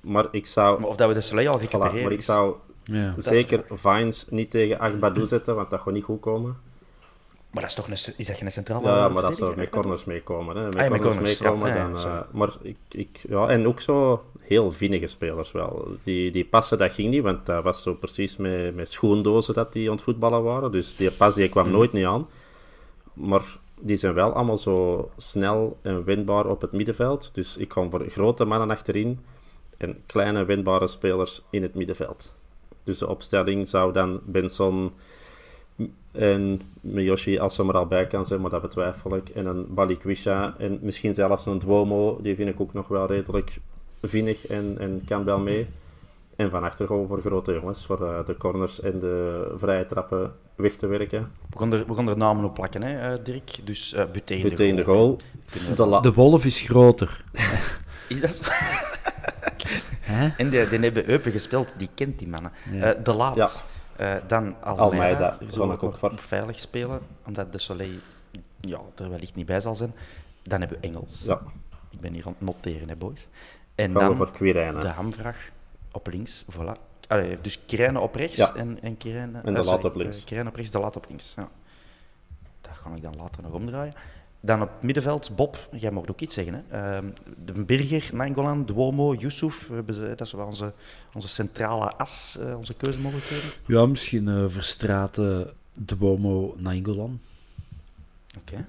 [0.00, 0.80] Maar ik zou...
[0.80, 2.54] Maar of dat we de Soleil al Voilà, recupereren maar ik zou
[2.90, 3.14] Ja.
[3.16, 6.56] zeker Vines niet tegen Agbadou zetten, want dat gaat niet goed komen.
[7.50, 10.04] Maar dat is toch een, is dat geen centrale Ja, maar dat zou met corners
[10.04, 10.56] meekomen.
[10.56, 10.64] Hè.
[10.64, 11.88] Met Ah, ja, met corners corners, meekomen, ja.
[11.88, 12.12] Dan...
[12.12, 15.96] eh, maar ik, ik, ja, en ook zo heel vinnige spelers wel.
[16.02, 19.72] Die, die passen, dat ging niet, want dat was zo precies met, met schoendozen dat
[19.72, 20.72] die aan het voetballen waren.
[20.72, 22.26] Dus die pas die kwam nooit niet aan.
[23.12, 23.42] Maar
[23.80, 27.30] die zijn wel allemaal zo snel en wendbaar op het middenveld.
[27.34, 29.20] Dus ik kan voor grote mannen achterin
[29.78, 32.36] en kleine wendbare spelers in het middenveld.
[32.88, 34.92] Dus de opstelling zou dan Benson
[36.12, 39.28] en Miyoshi, als ze er al bij kan zijn, maar dat betwijfel ik.
[39.28, 43.58] En een Balikwisha en misschien zelfs een Duomo, die vind ik ook nog wel redelijk
[44.02, 45.66] vinnig en, en kan wel mee.
[46.36, 50.32] En van achter gewoon voor grote jongens, voor eh, de corners en de vrije trappen
[50.54, 51.30] weg te werken.
[51.50, 53.50] We gaan er, we gaan er namen op plakken, hè, eh, Dirk.
[53.64, 55.18] Dus uh, Buté in de Buté in de goal.
[55.66, 55.74] goal.
[55.76, 57.24] De la- De wolf is groter.
[58.08, 58.44] Is dat zo?
[60.08, 60.28] Hè?
[60.36, 62.52] En die, die hebben Eupen gespeeld, die kent die mannen.
[62.70, 62.92] Ja.
[62.92, 63.36] Eh, de Laat.
[63.36, 63.48] Ja.
[63.96, 64.82] Eh, dan Almeida.
[64.82, 66.12] Almeida, vond ik ook voor.
[66.16, 67.98] veilig spelen, omdat de Soleil
[68.60, 69.94] ja, er wellicht niet bij zal zijn.
[70.42, 71.22] Dan hebben we Engels.
[71.24, 71.40] Ja,
[71.90, 73.26] Ik ben hier aan het noteren, hè, boys.
[73.74, 75.50] En gaan we dan voor de hamvraag
[75.92, 76.44] op links.
[76.52, 76.72] Voilà.
[77.08, 78.54] Allee, dus Kirijnen op rechts Ja.
[78.54, 79.44] en, en Kirijnen...
[79.44, 80.24] En de eh, Laat sorry, op links.
[80.24, 81.32] Kirijnen op rechts, de Laat op links.
[81.36, 81.48] Ja.
[82.60, 83.94] Dat ga ik dan later nog omdraaien.
[84.40, 86.54] Dan op middenveld, Bob, jij mag ook iets zeggen.
[86.54, 86.96] Hè?
[86.96, 87.06] Ehm,
[87.44, 89.70] de Birger, Nangolan, Duomo, Yusuf.
[89.86, 90.72] Ze, dat is wel onze,
[91.14, 93.50] onze centrale as, eh, onze keuzemogelijkheden.
[93.66, 97.20] Ja, misschien eh Verstraten, De Bomo, Nainggolan.
[98.40, 98.66] Oké.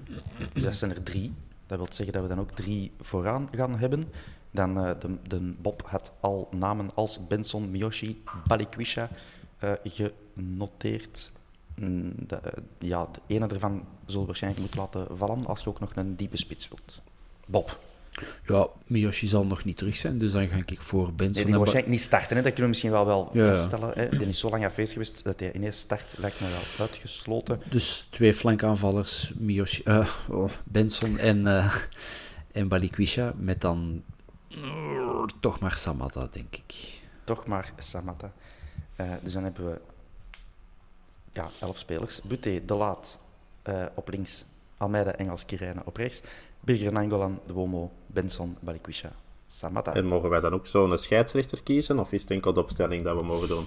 [0.52, 1.32] Dus dat zijn er drie.
[1.66, 4.04] Dat wil zeggen dat we dan ook drie vooraan gaan hebben.
[4.50, 9.08] Dan eh, de, de Bob had al namen als Benson, Miyoshi, Balikwisha
[9.84, 11.32] genoteerd.
[11.80, 15.80] Mm, de, eh, ja, de ene ervan zullen waarschijnlijk moeten laten vallen als je ook
[15.80, 17.02] nog een diepe spits wilt.
[17.46, 17.78] Bob.
[18.46, 21.32] Ja, Miyoshi zal nog niet terug zijn, dus dan ga ik voor Nee, Benson.
[21.32, 22.36] die en gaat Ba- waarschijnlijk niet starten.
[22.36, 22.42] Hè?
[22.42, 23.90] Dat kunnen we misschien wel, wel Ja, vaststellen.
[23.94, 24.08] Hè?
[24.08, 27.60] Die is zo lang afwezig geweest dat hij ineens start, lijkt me wel uitgesloten.
[27.70, 31.74] Dus twee flankaanvallers, Miyoshi, eh, oh, Benson en, eh
[32.52, 34.02] en Balikwisha, met dan
[34.50, 36.74] eh, toch maar Samata, denk ik.
[37.24, 38.32] Toch maar Samata.
[39.22, 39.80] Dus dan hebben we
[41.32, 42.22] ja, elf spelers.
[42.22, 43.20] Buté, De Laat
[43.62, 44.44] eh, op links.
[44.76, 46.22] Almeida, Engels, Kirijnen op rechts.
[46.60, 49.12] Birger Nangolan, De Womo, Benson, Balikwisha,
[49.46, 49.94] Samata.
[49.94, 51.98] En mogen wij dan ook zo'n scheidsrechter kiezen?
[51.98, 53.64] Of is het enkel de opstelling dat we mogen doen?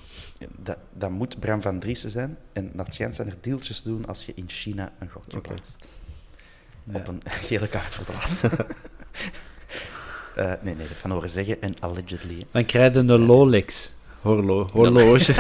[0.57, 2.38] Dat, dat moet Bram van Driessen zijn.
[2.53, 5.41] En naar het schijnt zijn er deeltjes te doen als je in China een gokje
[5.41, 5.97] plaatst.
[6.93, 8.43] Op een gele kaart voor De Laat.
[10.36, 11.61] Eh, nee, nee, dat van horen zeggen.
[11.61, 12.45] En allegedly.
[12.51, 13.91] Dan krijg je een Rolex.
[14.24, 15.34] Horlo horloge.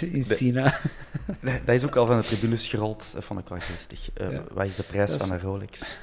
[0.12, 0.80] in China.
[1.40, 4.10] Dat dat is ook al van de tribunes gerold, dat vond ik wel geestig.
[4.14, 4.42] Eh, Ja.
[4.52, 5.98] Wat is de prijs is- van een Rolex?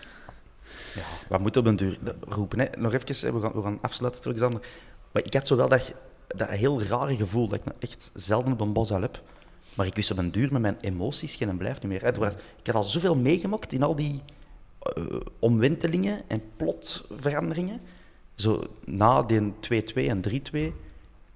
[0.96, 2.60] Ja, wat moet op een duur de- roepen?
[2.60, 2.66] Hè?
[2.78, 4.62] Nog even, we gaan, we gaan afsluiten, Alexander.
[5.12, 5.94] Maar ik had zo wel dat,
[6.28, 9.22] dat heel rare gevoel dat ik nou echt zelden op een bos al heb.
[9.74, 12.04] Maar ik wist op een duur met mijn emoties geen en blijft niet meer.
[12.04, 14.22] Er was- Ik had al zoveel meegemaakt in al die
[14.82, 15.04] eh,
[15.40, 17.82] omwentelingen en plotveranderingen.
[18.36, 20.74] Zo na die 2-2 en 3-2.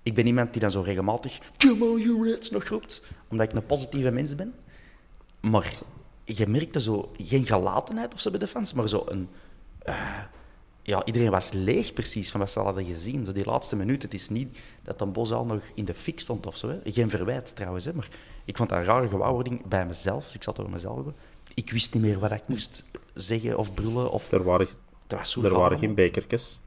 [0.03, 3.01] Ik ben iemand die dan zo regelmatig Come on, you Reds nog roept.
[3.27, 4.53] Omdat ik een positieve mens ben.
[5.41, 5.73] Maar
[6.23, 9.29] je merkte zo geen gelatenheid of zo bij de fans, maar zo een...
[9.79, 10.19] eh,
[10.83, 13.25] ja, iedereen was leeg precies van wat ze hadden gezien.
[13.25, 14.01] Zo die laatste minuut.
[14.01, 16.69] Het is niet dat een bos al nog in de fik stond of zo.
[16.69, 16.79] Hè.
[16.83, 17.93] Geen verwijt trouwens, hè.
[17.93, 18.07] maar
[18.45, 20.33] ik vond dat een rare gewaarwording bij mezelf.
[20.33, 21.15] Ik zat over mezelf hebben.
[21.53, 24.11] Ik wist niet meer wat ik moest zeggen of brullen.
[24.11, 24.31] Of...
[24.31, 24.67] Er waren,
[25.07, 26.60] er waren geen bekertjes.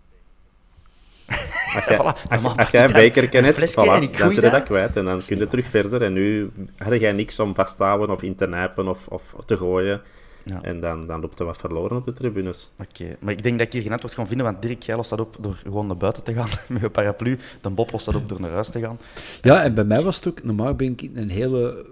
[1.27, 2.01] Als Ja, jij, voilà.
[2.01, 2.83] als- Normaal als pak jij
[3.25, 5.47] ik een dan voilà, en ik dan zit je dat kwijt en dan kun je
[5.47, 6.03] terug verder.
[6.03, 9.35] En nu had jij niks om vast te houden of in te nijpen of, of
[9.47, 10.03] te gooien.
[10.45, 10.59] Ja.
[10.63, 12.71] En dan, dan loopt er wat verloren op de tribunes.
[12.79, 15.11] Oké, maar ik denk dat ik hier geen antwoord ga vinden, want Dirk, jij lost
[15.11, 17.39] dat op door gewoon naar buiten te gaan met een paraplu.
[17.61, 18.99] De Bob lost dat op door naar huis te gaan.
[19.43, 21.87] Ja, en bij mij was het ook, normaal ben ik een hele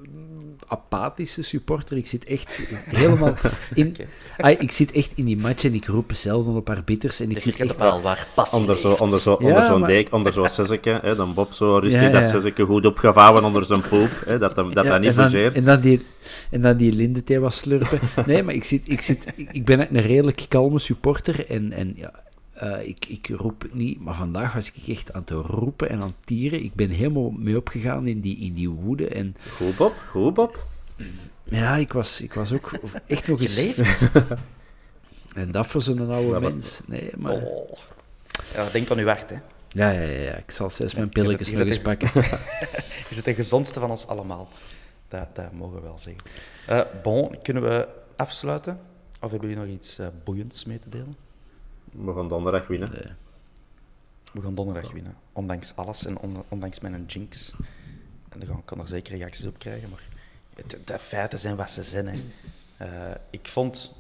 [0.72, 1.96] apathische supporter.
[1.96, 3.34] Ik zit echt helemaal
[3.74, 3.96] in.
[4.38, 7.20] Ah, ik zit echt in die match en ik roep zelden op arbiters.
[7.20, 9.80] En ik Dus zit echt, wel waar passie Onder zo'n onder zo, Ja, onder zo'n
[9.80, 12.12] maar- dijk, onder zo'n suzzeke, hè, dan Bob zo rustig Ja, ja.
[12.12, 15.54] dat suzzeke goed opgevouwen onder zijn poep, hè, dat hem, dat Ja, hij niet bougeert.
[15.54, 16.00] en dan die,
[16.50, 17.98] en dan die lindethee was slurpen.
[18.26, 21.92] Nee, maar ik, zit, ik, zit, ik ik ben een redelijk kalme supporter en, en
[21.96, 22.12] ja,
[22.62, 26.06] eh, ik, ik roep niet, maar vandaag was ik echt aan het roepen en aan
[26.06, 26.64] het tieren.
[26.64, 30.66] Ik ben helemaal mee opgegaan in die, in die woede en Goed Bob, goed Bob.
[31.44, 32.70] ja, ik was, ik was ook
[33.06, 33.55] echt nog eens...
[33.55, 34.02] Geleefd?
[35.34, 36.80] En dat voor zo'n oude Ja, mens.
[36.86, 37.32] Nee, maar...
[37.32, 37.78] Oh.
[38.55, 39.36] Ja, denk aan uw hart, hè.
[39.68, 42.10] Ja, ja, ja, ja, ik zal steeds mijn pilletjes je nog eens pakken.
[43.09, 44.48] Je zit de gezondste van ons allemaal.
[45.09, 46.22] Dat, dat mogen we wel zeggen.
[46.66, 48.80] Eh, bon, kunnen we afsluiten?
[49.20, 51.16] Of hebben jullie nog iets eh, boeiends mee te delen?
[51.93, 53.16] We gaan donderdag winnen.
[54.32, 55.16] We gaan donderdag winnen.
[55.32, 57.52] Ondanks alles en on- ondanks mijn jinx.
[58.28, 60.02] En daar gaan- kan er zeker reacties op krijgen, maar
[60.55, 62.06] het- de feiten zijn wat ze zijn.
[62.09, 62.20] Hè.
[62.77, 63.93] Eh, ik vond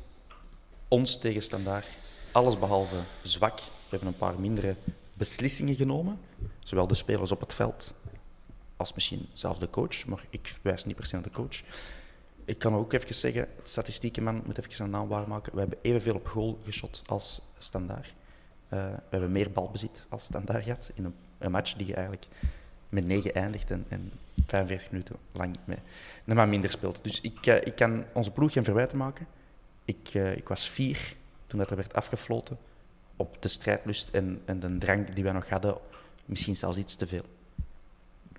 [0.88, 1.84] ons tegenstandaar
[2.32, 3.58] alles behalve zwak.
[3.58, 4.76] We hebben een paar mindere
[5.14, 6.18] beslissingen genomen.
[6.58, 7.94] Zowel de spelers op het veld
[8.76, 10.06] als misschien zelfs de coach.
[10.06, 11.62] Maar ik wijs niet per se naar de coach.
[12.44, 15.52] Ik kan ook even zeggen, statistiekenman moet even zijn naam waarmaken.
[15.52, 18.14] We hebben evenveel op goal geschot als standaard.
[18.68, 22.26] Eh, we hebben meer balbezit als standaard gehad in een, een match die je eigenlijk
[22.88, 24.12] met 9 eindigt en, en
[24.46, 27.04] 45 minuten lang met man minder speelt.
[27.04, 29.26] Dus ik, eh, ik kan onze ploeg geen verwijten maken.
[29.84, 31.14] Ik, eh, ik was vier
[31.46, 32.58] toen dat er werd afgefloten
[33.16, 35.76] op de strijdlust en, en de drang die wij nog hadden.
[36.24, 37.24] Misschien zelfs iets te veel.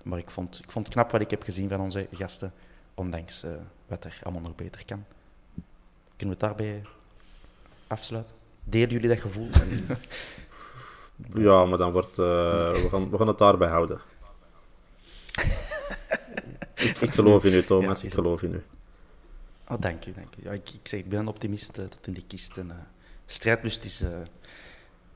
[0.04, 2.54] Maar ik vond, ik vond knap wat ik heb gezien van onze gasten,
[2.94, 3.52] ondanks eh,
[3.88, 5.06] wat er allemaal nog beter kan.
[6.16, 6.82] Kunnen we het daarbij
[7.88, 8.36] afsluiten?
[8.64, 9.50] Delen jullie dat gevoel?
[11.34, 12.20] Ja, maar dan wordt...
[12.20, 14.00] eh, we, gaan, we gaan het daarbij houden.
[16.76, 18.02] ik, ik geloof in u, Thomas.
[18.02, 18.64] Ja, ik geloof in u.
[19.68, 20.44] Oh, dank u, dank u.
[20.44, 22.58] Ja, ik, ik, zeg, ik ben een optimist eh, tot in die kist.
[22.58, 22.88] En,
[23.26, 24.04] strijdlust is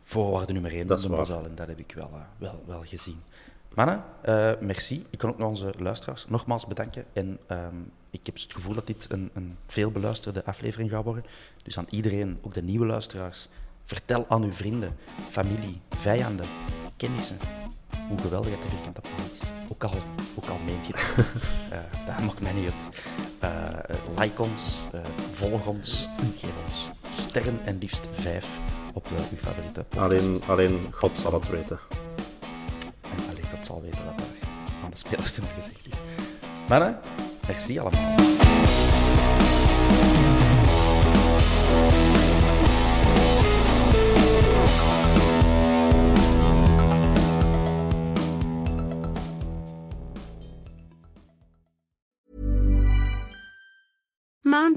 [0.03, 1.21] voorwaarde nummer één Dat van is de.
[1.21, 3.21] Bosuil en dat heb ik wel, wel, wel gezien.
[3.77, 5.05] Mannen, eh, merci.
[5.09, 7.05] Ik kan ook naar onze luisteraars nogmaals bedanken.
[7.13, 7.75] En ehm,
[8.09, 11.25] ik heb het gevoel dat dit een, een veel beluisterde aflevering gaat worden.
[11.63, 13.47] Dus aan iedereen, ook de nieuwe luisteraars,
[13.85, 14.95] vertel aan uw vrienden,
[15.29, 16.45] familie, vijanden,
[16.95, 17.37] kennissen,
[18.07, 19.39] hoe geweldig het de vierkante paal is.
[19.71, 19.93] Ook al,
[20.35, 21.25] ook al meent je het.
[21.71, 22.87] Eh, dat maakt mij niet uit.
[23.39, 24.89] Eh, like ons,
[25.31, 28.59] volg ons, geef ons sterren en liefst vijf
[28.93, 30.11] op de, uw favoriete podcast.
[30.11, 31.79] Alleen, alleen God zal het weten.
[33.67, 34.49] Zal weten wat daar
[34.83, 35.93] aan de spelers toen gezegd is.
[36.67, 36.99] Mannen,
[37.47, 38.15] merci allemaal.